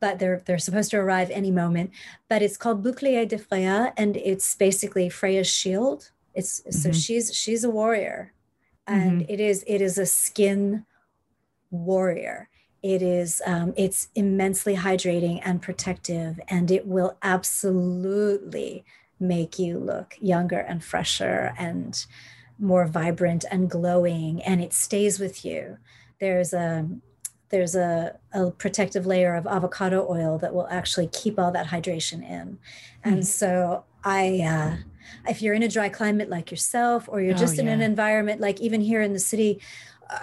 But 0.01 0.19
they're, 0.19 0.43
they're 0.47 0.59
supposed 0.59 0.91
to 0.91 0.97
arrive 0.97 1.31
any 1.31 1.53
moment. 1.53 1.93
But 2.29 2.43
it's 2.43 2.57
called 2.57 2.83
Bouclier 2.83 3.25
de 3.25 3.39
Freya. 3.39 3.93
And 3.97 4.17
it's 4.17 4.57
basically 4.57 5.11
Freya's 5.11 5.47
shield. 5.49 6.11
It's 6.35 6.61
so 6.71 6.89
Mhm. 6.89 6.95
she's 7.07 7.33
she's 7.33 7.63
a 7.63 7.71
warrior 7.71 8.33
and 8.89 9.23
it 9.31 9.39
is 9.39 9.63
it 9.69 9.81
is 9.81 9.97
a 9.97 10.07
skin 10.07 10.85
warrior 11.71 12.49
it 12.83 13.03
is 13.03 13.41
um, 13.47 13.73
it's 13.77 14.09
immensely 14.15 14.77
hydrating 14.77 15.41
and 15.45 15.63
protective 15.63 16.41
and 16.49 16.71
it 16.71 16.87
will 16.87 17.17
absolutely 17.23 18.85
make 19.21 19.59
you 19.59 19.79
look 19.79 20.15
younger 20.21 20.59
and 20.59 20.83
fresher 20.85 21.55
and 21.59 22.07
more 22.59 22.87
vibrant 22.87 23.45
and 23.51 23.71
glowing 23.71 24.43
and 24.43 24.61
it 24.63 24.73
stays 24.73 25.19
with 25.21 25.45
you. 25.45 25.79
There's 26.21 26.53
a 26.53 26.89
there's 27.51 27.75
a, 27.75 28.19
a 28.33 28.51
protective 28.51 29.05
layer 29.05 29.35
of 29.35 29.47
avocado 29.47 30.07
oil 30.11 30.39
that 30.39 30.55
will 30.55 30.67
actually 30.69 31.07
keep 31.09 31.39
all 31.39 31.53
that 31.53 31.67
hydration 31.67 32.23
in. 32.29 32.59
And 33.05 33.23
Mhm. 33.23 33.27
so 33.27 33.85
i 34.05 34.41
uh, 34.41 34.77
if 35.29 35.43
you're 35.43 35.55
in 35.55 35.63
a 35.63 35.69
dry 35.69 35.89
climate 35.89 36.29
like 36.29 36.51
yourself 36.51 37.09
or 37.09 37.21
you're 37.21 37.35
Oh, 37.35 37.37
just 37.37 37.59
in 37.59 37.69
an 37.69 37.81
environment 37.83 38.41
like 38.41 38.61
even 38.61 38.81
here 38.81 39.03
in 39.03 39.13
the 39.13 39.19
city 39.21 39.61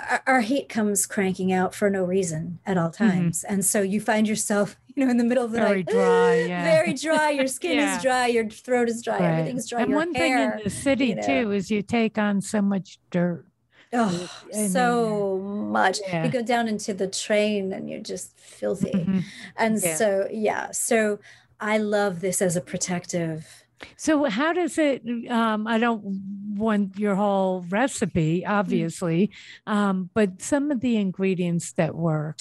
our, 0.09 0.23
our 0.27 0.41
heat 0.41 0.69
comes 0.69 1.05
cranking 1.05 1.51
out 1.51 1.73
for 1.75 1.89
no 1.89 2.03
reason 2.03 2.59
at 2.65 2.77
all 2.77 2.89
times 2.91 3.43
and 3.43 3.65
so 3.65 3.81
you 3.81 3.99
find 4.01 4.27
yourself 4.27 4.77
you 4.95 5.03
know 5.05 5.09
in 5.11 5.17
the 5.17 5.23
middle 5.23 5.43
of 5.45 5.51
the 5.51 5.59
Mm-hmm. 5.59 5.67
Very 5.67 5.83
night 5.83 5.87
dry, 5.93 6.33
yeah. 6.47 6.63
very 6.63 6.93
dry 6.93 7.29
your 7.31 7.47
skin 7.57 7.77
Yeah. 7.77 7.95
is 7.97 8.01
dry 8.03 8.27
your 8.27 8.49
throat 8.49 8.89
is 8.89 9.01
dry 9.01 9.19
Right. 9.19 9.29
everything's 9.39 9.69
dry 9.69 9.81
And 9.81 9.89
your 9.91 9.99
one 9.99 10.13
hair, 10.13 10.51
thing 10.51 10.59
in 10.59 10.63
the 10.63 10.69
city 10.69 11.05
you 11.07 11.15
know. 11.15 11.21
too 11.21 11.51
is 11.51 11.69
you 11.71 11.81
take 11.81 12.17
on 12.17 12.41
so 12.41 12.61
much 12.61 12.99
dirt. 13.11 13.45
oh 13.93 14.29
so 14.51 15.37
much 15.71 15.99
yeah. 16.07 16.23
you 16.25 16.31
go 16.31 16.41
down 16.43 16.67
into 16.67 16.93
the 16.93 17.07
train 17.07 17.73
and 17.73 17.89
you're 17.89 17.99
just 18.01 18.37
filthy 18.37 18.91
Mhm. 18.91 19.23
and 19.57 19.79
so 19.81 20.27
yeah 20.31 20.69
so 20.71 21.19
i 21.59 21.77
love 21.77 22.19
this 22.21 22.41
as 22.41 22.55
a 22.55 22.61
protective 22.61 23.58
So 23.97 24.25
how 24.25 24.53
does 24.53 24.77
it? 24.77 25.01
Um, 25.29 25.67
I 25.67 25.77
don't 25.77 26.03
want 26.55 26.97
your 26.97 27.15
whole 27.15 27.61
recipe, 27.69 28.43
Mm. 28.45 28.49
obviously, 28.49 29.31
um, 29.67 30.09
but 30.13 30.41
some 30.41 30.71
of 30.71 30.81
the 30.81 30.97
ingredients 30.97 31.73
that 31.73 31.95
work 31.95 32.39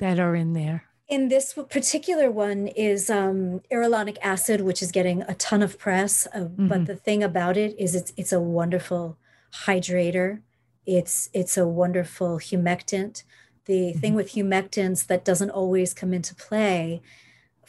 that 0.00 0.18
are 0.18 0.34
in 0.34 0.52
there. 0.54 0.84
in 1.08 1.26
this 1.28 1.54
particular 1.68 2.30
one 2.30 2.68
is 2.68 3.10
um, 3.10 3.60
hyaluronic 3.68 4.16
acid, 4.22 4.60
which 4.60 4.80
is 4.80 4.92
getting 4.92 5.22
a 5.22 5.34
ton 5.34 5.60
of 5.60 5.76
press. 5.76 6.28
Uh, 6.32 6.44
But 6.70 6.82
Mhm. 6.82 6.86
the 6.86 6.94
thing 7.06 7.22
about 7.24 7.56
it 7.56 7.74
is, 7.84 7.94
it's 7.96 8.12
it's 8.16 8.32
a 8.32 8.38
wonderful 8.40 9.16
hydrator. 9.66 10.40
It's 10.86 11.28
it's 11.32 11.56
a 11.58 11.66
wonderful 11.66 12.38
humectant. 12.38 13.24
The 13.66 13.92
thing 14.00 14.14
with 14.14 14.28
humectants 14.36 15.06
that 15.08 15.24
doesn't 15.24 15.50
always 15.50 15.92
come 15.94 16.12
into 16.14 16.34
play 16.48 17.02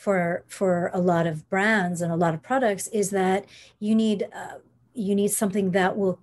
for 0.02 0.44
for 0.48 0.90
a 0.96 1.00
lot 1.00 1.28
of 1.28 1.48
brands 1.48 2.02
and 2.02 2.12
a 2.12 2.16
lot 2.16 2.34
of 2.34 2.42
products 2.42 2.88
is 2.88 3.12
that 3.12 3.46
you 3.80 3.94
need 3.94 4.28
uh, 4.36 4.58
you 4.96 5.14
need 5.14 5.28
something 5.28 5.70
that 5.72 5.96
will 5.96 6.20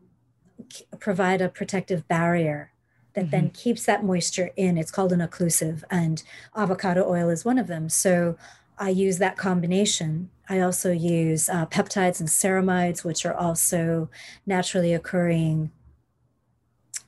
k- 0.68 0.84
provide 0.98 1.40
a 1.40 1.48
protective 1.48 2.08
barrier 2.08 2.72
that 3.14 3.30
then 3.30 3.50
keeps 3.50 3.84
that 3.86 4.04
moisture 4.04 4.50
in. 4.56 4.76
It's 4.78 4.90
called 4.90 5.12
an 5.12 5.20
occlusive, 5.20 5.84
and 5.90 6.22
avocado 6.56 7.08
oil 7.08 7.28
is 7.30 7.44
one 7.44 7.56
of 7.56 7.68
them. 7.68 7.88
So 7.88 8.36
I 8.78 8.90
use 8.90 9.18
that 9.18 9.36
combination. 9.36 10.30
I 10.48 10.58
also 10.58 10.90
use 10.90 11.48
uh, 11.48 11.66
peptides 11.66 12.18
and 12.18 12.28
ceramides, 12.28 13.04
which 13.04 13.24
are 13.24 13.34
also 13.34 14.10
naturally 14.44 14.92
occurring. 14.92 15.70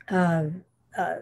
Uh, 0.08 0.44
uh, 0.96 1.16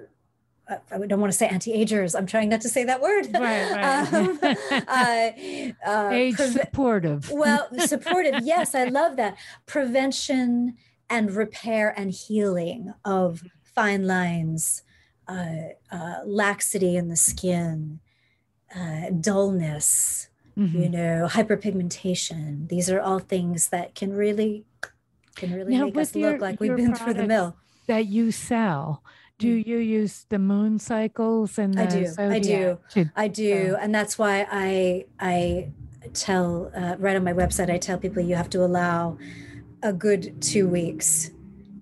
I 0.69 0.99
don't 1.07 1.21
want 1.21 1.33
to 1.33 1.39
say 1.39 1.47
anti-agers. 1.49 2.15
I'm 2.15 2.27
trying 2.27 2.51
not 2.51 2.61
to 2.63 2.69
say 2.69 2.85
that 2.85 3.01
word. 3.01 3.29
Right, 3.33 3.71
right. 3.73 4.13
Um, 4.13 4.39
uh, 4.87 5.89
uh, 5.91 6.11
Age 6.13 6.37
supportive. 6.37 7.31
well, 7.31 7.69
supportive. 7.87 8.43
Yes, 8.43 8.75
I 8.75 8.85
love 8.85 9.17
that. 9.17 9.37
Prevention 9.67 10.77
and 11.09 11.31
repair 11.31 11.95
and 11.99 12.11
healing 12.11 12.93
of 13.05 13.43
fine 13.63 14.07
lines, 14.07 14.83
uh, 15.27 15.71
uh, 15.91 16.17
laxity 16.27 16.97
in 16.97 17.09
the 17.09 17.17
skin, 17.17 18.01
uh, 18.77 19.09
dullness, 19.19 20.29
you 20.57 20.65
Mhm. 20.67 20.91
know, 20.91 21.29
hyperpigmentation. 21.31 22.69
These 22.69 22.91
are 22.91 23.01
all 23.01 23.21
things 23.21 23.69
that 23.69 23.95
can 23.95 24.13
really 24.13 24.65
can 25.37 25.55
really 25.55 25.77
Now, 25.79 25.85
make 25.85 25.97
us 25.97 26.15
your- 26.17 26.33
look 26.33 26.41
like 26.41 26.59
we've 26.61 26.75
been 26.75 26.95
through 26.97 27.15
the 27.15 27.27
mill. 27.27 27.57
that 27.87 28.07
you 28.07 28.33
sell. 28.33 29.05
Do 29.39 29.49
you 29.49 29.79
use 29.79 30.27
the 30.29 30.39
moon 30.39 30.79
cycles 30.79 31.59
and 31.59 31.75
the 31.75 31.83
Mm. 31.83 31.85
I 31.87 31.87
do, 31.87 32.33
I 32.35 32.39
do. 32.41 32.79
I 33.17 33.29
do, 33.29 33.77
and 33.81 33.95
that's 33.95 34.19
why 34.19 34.47
I 34.51 35.05
I 35.21 35.71
tell 36.13 36.71
uh, 36.75 36.97
right 36.99 37.17
on 37.17 37.23
my 37.25 37.33
website. 37.33 37.71
I 37.71 37.79
tell 37.79 37.99
people 37.99 38.23
you 38.23 38.35
have 38.35 38.51
to 38.51 38.65
allow 38.65 39.17
a 39.83 39.93
good 39.93 40.43
two 40.43 40.69
weeks 40.69 41.31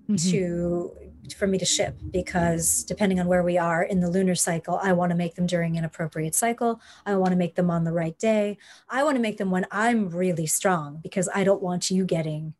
Mhm. 0.09 0.31
to 0.31 0.91
for 1.35 1.45
me 1.47 1.57
to 1.57 1.65
ship 1.65 1.97
because 2.11 2.83
depending 2.85 3.19
on 3.19 3.27
where 3.27 3.43
we 3.43 3.57
are 3.57 3.83
in 3.83 3.99
the 3.99 4.09
lunar 4.09 4.33
cycle 4.33 4.79
i 4.81 4.93
want 4.93 5.09
to 5.09 5.15
make 5.15 5.35
them 5.35 5.45
during 5.45 5.77
an 5.77 5.83
appropriate 5.83 6.33
cycle 6.33 6.79
i 7.05 7.13
want 7.17 7.31
to 7.31 7.35
make 7.35 7.55
them 7.55 7.69
on 7.69 7.83
the 7.83 7.91
right 7.91 8.17
day 8.17 8.57
i 8.89 9.03
want 9.03 9.15
to 9.17 9.21
make 9.21 9.35
them 9.37 9.51
when 9.51 9.65
i'm 9.69 10.07
really 10.09 10.45
strong 10.47 10.99
because 11.03 11.27
i 11.35 11.43
don't 11.43 11.61
want 11.61 11.91
you 11.91 12.05
getting 12.05 12.53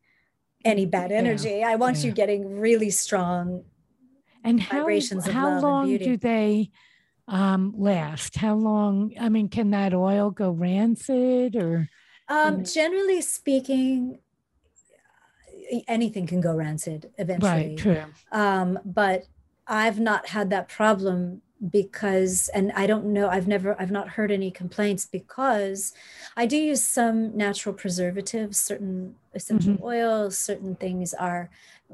any 0.65 0.85
bad 0.85 1.11
Yeah, 1.11 1.17
energy 1.19 1.63
i 1.63 1.75
want 1.77 1.97
yeah. 1.99 2.07
you 2.07 2.11
getting 2.11 2.59
really 2.59 2.89
strong 2.89 3.63
And 4.43 4.61
how, 4.61 4.77
vibrations 4.79 5.27
of 5.27 5.33
love 5.33 5.35
how 5.35 5.53
and 5.53 5.61
long 5.61 5.87
beauty. 5.87 6.05
do 6.05 6.17
they 6.17 6.71
um, 7.27 7.73
last? 7.77 8.35
How 8.37 8.55
long? 8.55 9.13
I 9.19 9.29
mean, 9.29 9.49
can 9.49 9.71
that 9.71 9.93
oil 9.93 10.31
go 10.31 10.51
rancid 10.51 11.55
or? 11.55 11.89
um 12.29 12.59
Mhm. 12.59 12.73
generally 12.73 13.21
speaking 13.21 14.19
anything 15.87 16.25
can 16.27 16.41
go 16.41 16.55
rancid 16.55 17.09
eventually 17.17 17.51
Right, 17.51 17.77
true. 17.77 18.03
um, 18.31 18.79
but 18.85 19.27
I've 19.67 19.99
not 19.99 20.27
had 20.27 20.49
that 20.51 20.67
problem 20.69 21.41
because, 21.71 22.49
and 22.53 22.71
I 22.75 22.85
don't 22.87 23.05
know, 23.05 23.29
I've 23.29 23.47
never, 23.47 23.79
I've 23.79 23.91
not 23.91 24.09
heard 24.09 24.31
any 24.31 24.51
complaints 24.51 25.05
because 25.05 25.93
I 26.35 26.45
do 26.45 26.57
use 26.57 26.83
some 26.83 27.35
natural 27.35 27.73
preservatives, 27.73 28.57
certain 28.59 29.15
essential 29.33 29.73
Mm-hmm. 29.73 29.83
oils, 29.83 30.37
certain 30.37 30.75
things 30.75 31.13
are 31.13 31.49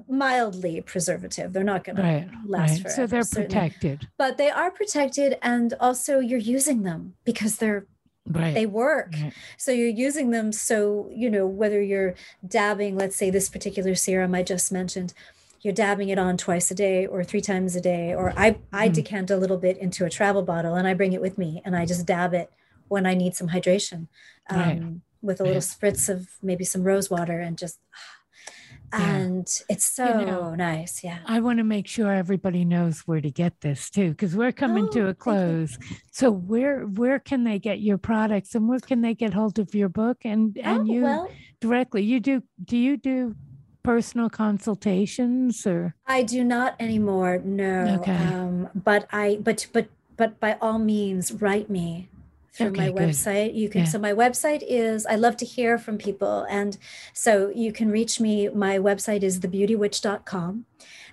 mildly 0.08 0.82
preservative. 0.82 1.54
They're 1.54 1.64
not 1.64 1.84
going 1.84 1.98
Right, 1.98 2.30
to 2.30 2.38
last 2.48 2.72
right. 2.72 2.82
forever. 2.82 2.96
So 2.96 3.08
they're 3.08 3.24
certainly. 3.24 3.48
protected. 3.56 4.08
But 4.18 4.38
they 4.38 4.50
are 4.50 4.72
protected, 4.72 5.38
and 5.42 5.74
also 5.80 6.20
you're 6.20 6.40
using 6.40 6.84
them 6.84 7.16
because 7.24 7.58
they're 7.58 7.86
Right. 8.26 8.54
they 8.54 8.66
work. 8.66 9.14
right. 9.22 9.34
So 9.58 9.72
you're 9.74 9.90
using 9.90 10.32
them. 10.32 10.54
So, 10.54 11.10
you 11.14 11.30
know, 11.30 11.46
whether 11.46 11.82
you're 11.82 12.16
dabbing, 12.48 12.96
let's 12.96 13.18
say 13.18 13.30
this 13.30 13.50
particular 13.50 13.96
serum 13.96 14.34
I 14.34 14.44
just 14.44 14.72
mentioned, 14.72 15.14
you're 15.64 15.74
dabbing 15.74 16.10
it 16.10 16.20
on 16.20 16.38
twice 16.38 16.70
a 16.72 16.76
day 16.76 17.06
or 17.08 17.24
three 17.24 17.42
times 17.42 17.76
a 17.76 17.82
day. 17.82 18.14
Or 18.14 18.34
I, 18.38 18.58
I 18.72 18.90
Mhm. 18.90 18.94
decant 18.94 19.32
a 19.32 19.38
little 19.38 19.58
bit 19.58 19.78
into 19.78 20.06
a 20.06 20.10
travel 20.10 20.44
bottle 20.44 20.76
and 20.76 20.88
I 20.88 20.94
bring 20.94 21.14
it 21.14 21.22
with 21.22 21.38
me 21.38 21.62
and 21.66 21.76
I 21.76 21.86
just 21.86 22.06
dab 22.06 22.34
it 22.34 22.52
when 22.90 23.06
I 23.06 23.14
need 23.14 23.34
some 23.36 23.48
hydration 23.50 24.08
um, 24.50 24.60
Right. 24.60 24.82
with 25.22 25.40
a 25.40 25.44
little 25.44 25.56
Right. 25.56 25.64
spritz 25.64 26.10
of 26.10 26.28
maybe 26.42 26.66
some 26.66 26.84
rose 26.84 27.10
water 27.10 27.40
and 27.40 27.58
just. 27.58 27.80
and 28.92 29.48
it's 29.70 29.86
so 29.86 30.20
you 30.20 30.26
know, 30.28 30.54
nice 30.54 31.04
yeah 31.04 31.18
i 31.26 31.40
want 31.40 31.58
to 31.58 31.64
make 31.64 31.88
sure 31.88 32.12
everybody 32.14 32.64
knows 32.64 33.00
where 33.08 33.22
to 33.22 33.32
get 33.32 33.60
this 33.62 33.90
too 33.90 34.10
because 34.12 34.36
we're 34.36 34.52
coming 34.52 34.86
oh, 34.86 34.94
to 34.94 35.08
a 35.08 35.14
close 35.16 35.76
so 36.12 36.30
where 36.30 36.82
where 36.86 37.18
can 37.18 37.44
they 37.44 37.58
get 37.58 37.80
your 37.80 37.98
products 37.98 38.54
and 38.54 38.68
where 38.70 38.80
can 38.80 39.02
they 39.02 39.16
get 39.16 39.34
hold 39.34 39.58
of 39.58 39.74
your 39.74 39.90
book 39.90 40.18
and 40.26 40.58
and 40.60 40.82
oh, 40.88 40.94
you 40.94 41.02
well, 41.04 41.28
directly 41.60 42.04
you 42.04 42.20
do 42.20 42.44
do 42.64 42.78
you 42.78 42.96
do 42.98 43.36
personal 43.84 44.30
consultations 44.30 45.68
or 45.68 45.96
i 46.08 46.24
do 46.24 46.44
not 46.44 46.76
anymore 46.80 47.42
no 47.44 48.00
okay. 48.00 48.16
um 48.16 48.70
but 48.74 49.08
i 49.12 49.38
but 49.42 49.68
but 49.74 49.88
but 50.16 50.40
by 50.40 50.58
all 50.62 50.80
means 50.80 51.34
write 51.34 51.70
me 51.70 52.10
through 52.54 52.68
okay, 52.68 52.90
my 52.90 52.92
good. 52.92 53.10
website. 53.10 53.56
You 53.56 53.68
can, 53.68 53.82
yeah. 53.82 53.88
so 53.88 54.00
my 54.00 54.14
website 54.14 54.64
is, 54.66 55.06
I 55.08 55.16
love 55.16 55.36
to 55.38 55.46
hear 55.46 55.78
from 55.78 55.98
people. 55.98 56.46
And 56.50 56.78
so 57.12 57.52
you 57.54 57.74
can 57.74 57.90
reach 57.90 58.20
me. 58.20 58.48
My 58.50 58.78
website 58.78 59.24
is 59.24 59.40
thebeautywitch.com. 59.40 60.66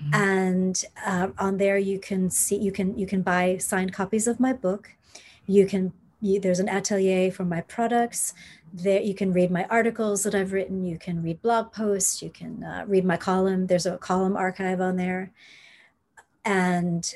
Mm-hmm. 0.03 0.15
And 0.15 0.85
uh, 1.05 1.29
on 1.39 1.57
there 1.57 1.79
you 1.79 1.99
can 1.99 2.31
see, 2.31 2.57
you 2.57 2.73
can, 2.73 2.97
you 2.99 3.07
can 3.07 3.23
buy 3.23 3.57
signed 3.57 3.93
copies 3.93 4.27
of 4.27 4.39
my 4.39 4.53
book. 4.53 4.91
You 5.47 5.67
can, 5.67 5.93
you, 6.21 6.39
there's 6.39 6.61
an 6.61 6.69
atelier 6.69 7.31
for 7.31 7.45
my 7.45 7.63
products 7.63 8.35
there. 8.73 9.01
You 9.01 9.15
can 9.15 9.33
read 9.33 9.51
my 9.51 9.65
articles 9.67 10.23
that 10.23 10.35
I've 10.35 10.53
written. 10.53 10.85
You 10.85 10.99
can 10.99 11.23
read 11.23 11.43
blog 11.43 11.73
posts. 11.73 12.23
You 12.23 12.31
can 12.31 12.63
uh, 12.63 12.85
read 12.87 13.05
my 13.05 13.17
column. 13.17 13.67
There's 13.67 13.87
a 13.87 13.99
column 13.99 14.37
archive 14.37 14.81
on 14.81 14.97
there. 14.97 15.33
And 16.45 17.13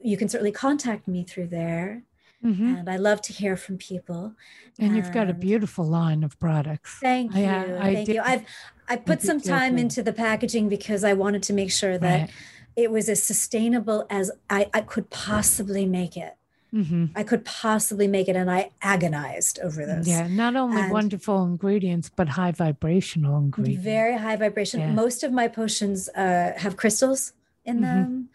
you 0.00 0.16
can 0.16 0.28
certainly 0.28 0.52
contact 0.52 1.08
me 1.08 1.24
through 1.24 1.48
there. 1.48 2.02
Mm-hmm. 2.44 2.76
And 2.76 2.90
I 2.90 2.96
love 2.96 3.22
to 3.22 3.32
hear 3.32 3.56
from 3.56 3.78
people. 3.78 4.34
And, 4.78 4.88
and, 4.88 4.96
you've 4.96 5.12
got 5.12 5.30
a 5.30 5.34
beautiful 5.34 5.84
line 5.84 6.22
of 6.22 6.38
products. 6.38 6.98
Thank 7.00 7.34
you. 7.34 7.44
I, 7.44 7.88
I 7.88 7.94
thank 7.94 8.06
did, 8.06 8.14
you. 8.16 8.22
I've 8.22 8.44
I 8.88 8.96
put 8.96 9.22
some 9.22 9.40
time 9.40 9.78
into 9.78 10.02
the 10.02 10.12
packaging 10.12 10.68
because 10.68 11.02
I 11.02 11.12
wanted 11.12 11.42
to 11.44 11.52
make 11.52 11.72
sure 11.72 11.98
that 11.98 12.20
right. 12.20 12.30
it 12.76 12.90
was 12.90 13.08
as 13.08 13.22
sustainable 13.22 14.06
as 14.10 14.30
I, 14.48 14.70
I 14.72 14.82
could 14.82 15.10
possibly 15.10 15.86
make 15.86 16.16
it. 16.16 16.36
Mm-hmm. 16.76 17.06
I 17.16 17.22
could 17.22 17.44
possibly 17.44 18.06
make 18.06 18.28
it, 18.28 18.36
and 18.36 18.50
I 18.50 18.70
agonized 18.82 19.58
over 19.60 19.86
this. 19.86 20.06
Yeah, 20.06 20.26
not 20.26 20.56
only 20.56 20.82
and 20.82 20.92
wonderful 20.92 21.42
ingredients, 21.44 22.10
but 22.14 22.28
high 22.28 22.52
vibrational 22.52 23.38
ingredients. 23.38 23.82
Very 23.82 24.18
high 24.18 24.36
vibration. 24.36 24.80
Yeah. 24.80 24.92
Most 24.92 25.24
of 25.24 25.32
my 25.32 25.48
potions 25.48 26.10
uh, 26.10 26.52
have 26.56 26.76
crystals 26.76 27.32
in 27.64 27.76
mm-hmm. 27.76 27.84
them, 27.84 28.28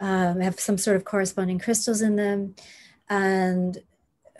um, 0.00 0.40
have 0.40 0.58
some 0.58 0.78
sort 0.78 0.96
of 0.96 1.04
corresponding 1.04 1.58
crystals 1.58 2.00
in 2.00 2.16
them 2.16 2.54
and 3.08 3.82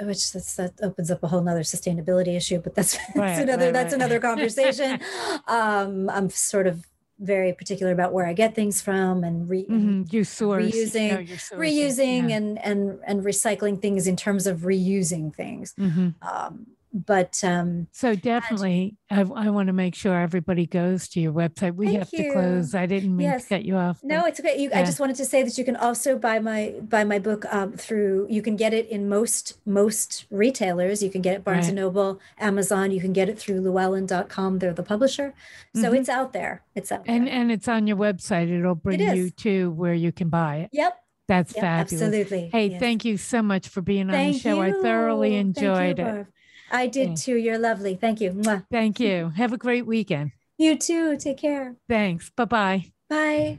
which 0.00 0.32
that's, 0.32 0.57
that 0.57 0.72
opens 0.82 1.11
up 1.11 1.22
a 1.22 1.28
whole 1.28 1.42
nother 1.42 1.61
sustainability 1.61 2.36
issue 2.36 2.59
but 2.59 2.74
that's, 2.74 2.96
right, 3.14 3.36
that's 3.36 3.40
another 3.40 3.64
right, 3.66 3.72
that's 3.72 3.92
right. 3.92 4.00
another 4.00 4.20
conversation 4.30 5.00
um, 5.46 6.09
i'm 6.11 6.30
sort 6.30 6.66
of 6.66 6.86
very 7.22 7.52
particular 7.52 7.92
about 7.92 8.12
where 8.12 8.26
i 8.26 8.32
get 8.32 8.54
things 8.54 8.80
from 8.80 9.24
and 9.24 9.48
re- 9.48 9.66
mm-hmm. 9.66 10.02
you 10.10 10.24
source, 10.24 10.64
reusing 10.64 11.28
you 11.28 11.34
know, 11.34 11.62
reusing 11.62 12.30
yeah. 12.30 12.36
and 12.36 12.58
and 12.64 12.98
and 13.06 13.24
recycling 13.24 13.80
things 13.80 14.06
in 14.06 14.16
terms 14.16 14.46
of 14.46 14.60
reusing 14.60 15.34
things 15.34 15.74
mm-hmm. 15.78 16.10
um, 16.22 16.66
but 16.93 17.43
um 17.43 17.86
so 17.90 18.14
definitely 18.14 18.97
and, 19.09 19.32
I, 19.32 19.47
I 19.47 19.51
want 19.51 19.68
to 19.68 19.72
make 19.72 19.95
sure 19.95 20.20
everybody 20.20 20.66
goes 20.66 21.09
to 21.09 21.20
your 21.20 21.32
website 21.32 21.74
we 21.74 21.95
have 21.95 22.09
you. 22.12 22.24
to 22.24 22.32
close 22.32 22.74
i 22.74 22.86
didn't 22.86 23.16
mean 23.16 23.28
yes. 23.28 23.45
to 23.45 23.49
cut 23.49 23.64
you 23.64 23.76
off 23.76 24.01
no 24.03 24.26
it's 24.26 24.38
okay 24.38 24.61
you, 24.61 24.68
yeah. 24.70 24.80
i 24.80 24.84
just 24.84 25.01
wanted 25.01 25.16
to 25.16 25.24
say 25.24 25.43
that 25.43 25.57
you 25.57 25.64
can 25.64 25.76
also 25.76 26.18
buy 26.18 26.38
my 26.38 26.74
buy 26.82 27.03
my 27.05 27.18
book 27.18 27.47
um, 27.53 27.72
through 27.72 28.26
you 28.28 28.43
can 28.43 28.57
get 28.57 28.74
it 28.74 28.88
in 28.88 29.09
most 29.09 29.59
most 29.64 30.26
retailers 30.30 31.03
you 31.03 31.11
can 31.11 31.22
get 31.22 31.34
it 31.34 31.45
barnes 31.45 31.62
right. 31.62 31.68
and 31.68 31.76
noble 31.76 32.20
amazon 32.38 32.90
you 32.90 33.01
can 33.01 33.12
get 33.12 33.28
it 33.28 33.38
through 33.38 33.61
llewellyn.com 33.61 34.59
they're 34.59 34.74
the 34.74 34.82
publisher 34.82 35.32
so 35.74 35.82
mm-hmm. 35.82 35.95
it's 35.95 36.09
out 36.09 36.32
there 36.32 36.62
it's 36.74 36.93
out 36.93 37.03
and 37.07 37.26
there. 37.26 37.34
and 37.34 37.51
it's 37.51 37.68
on 37.68 37.86
your 37.86 37.97
website 37.97 38.51
it'll 38.51 38.74
bring 38.74 39.01
it 39.01 39.16
you 39.16 39.30
to 39.30 39.70
where 39.70 39.95
you 39.95 40.12
can 40.12 40.28
buy 40.28 40.57
it 40.57 40.70
yep 40.72 40.99
that's 41.28 41.55
yep, 41.55 41.62
fabulous. 41.62 42.03
Absolutely. 42.03 42.51
Hey, 42.53 42.66
yes. 42.66 42.80
thank 42.80 43.05
you 43.05 43.16
so 43.16 43.43
much 43.43 43.68
for 43.68 43.80
being 43.80 44.09
on 44.09 44.11
thank 44.11 44.34
the 44.34 44.40
show. 44.40 44.57
You. 44.57 44.78
I 44.78 44.82
thoroughly 44.82 45.36
enjoyed 45.36 45.99
you, 45.99 46.05
it. 46.05 46.26
I 46.72 46.86
did 46.86 47.16
too. 47.16 47.36
You're 47.36 47.58
lovely. 47.58 47.94
Thank 47.94 48.20
you. 48.20 48.32
Mwah. 48.32 48.64
Thank 48.70 48.98
you. 48.98 49.28
Have 49.36 49.52
a 49.52 49.58
great 49.58 49.86
weekend. 49.86 50.32
You 50.58 50.76
too. 50.76 51.16
Take 51.18 51.36
care. 51.38 51.76
Thanks. 51.88 52.30
Bye-bye. 52.30 52.86
Bye. 53.08 53.58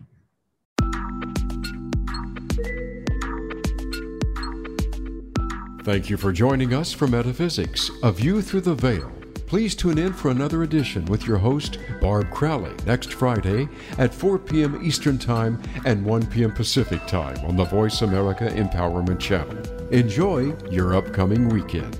Thank 5.83 6.09
you 6.09 6.15
for 6.15 6.31
joining 6.31 6.73
us 6.73 6.93
for 6.93 7.07
Metaphysics, 7.07 7.91
A 8.03 8.11
View 8.11 8.41
Through 8.41 8.61
the 8.61 8.73
Veil. 8.73 9.11
Please 9.47 9.75
tune 9.75 9.97
in 9.97 10.13
for 10.13 10.31
another 10.31 10.63
edition 10.63 11.05
with 11.05 11.27
your 11.27 11.37
host, 11.37 11.77
Barb 12.01 12.31
Crowley, 12.31 12.73
next 12.87 13.13
Friday 13.13 13.67
at 13.97 14.13
4 14.13 14.39
p.m. 14.39 14.79
Eastern 14.81 15.19
Time 15.19 15.61
and 15.85 16.03
1 16.03 16.25
p.m. 16.27 16.53
Pacific 16.53 17.05
Time 17.05 17.37
on 17.45 17.55
the 17.57 17.65
Voice 17.65 18.01
America 18.01 18.45
Empowerment 18.45 19.19
Channel. 19.19 19.61
Enjoy 19.91 20.55
your 20.71 20.95
upcoming 20.95 21.49
weekend. 21.49 21.99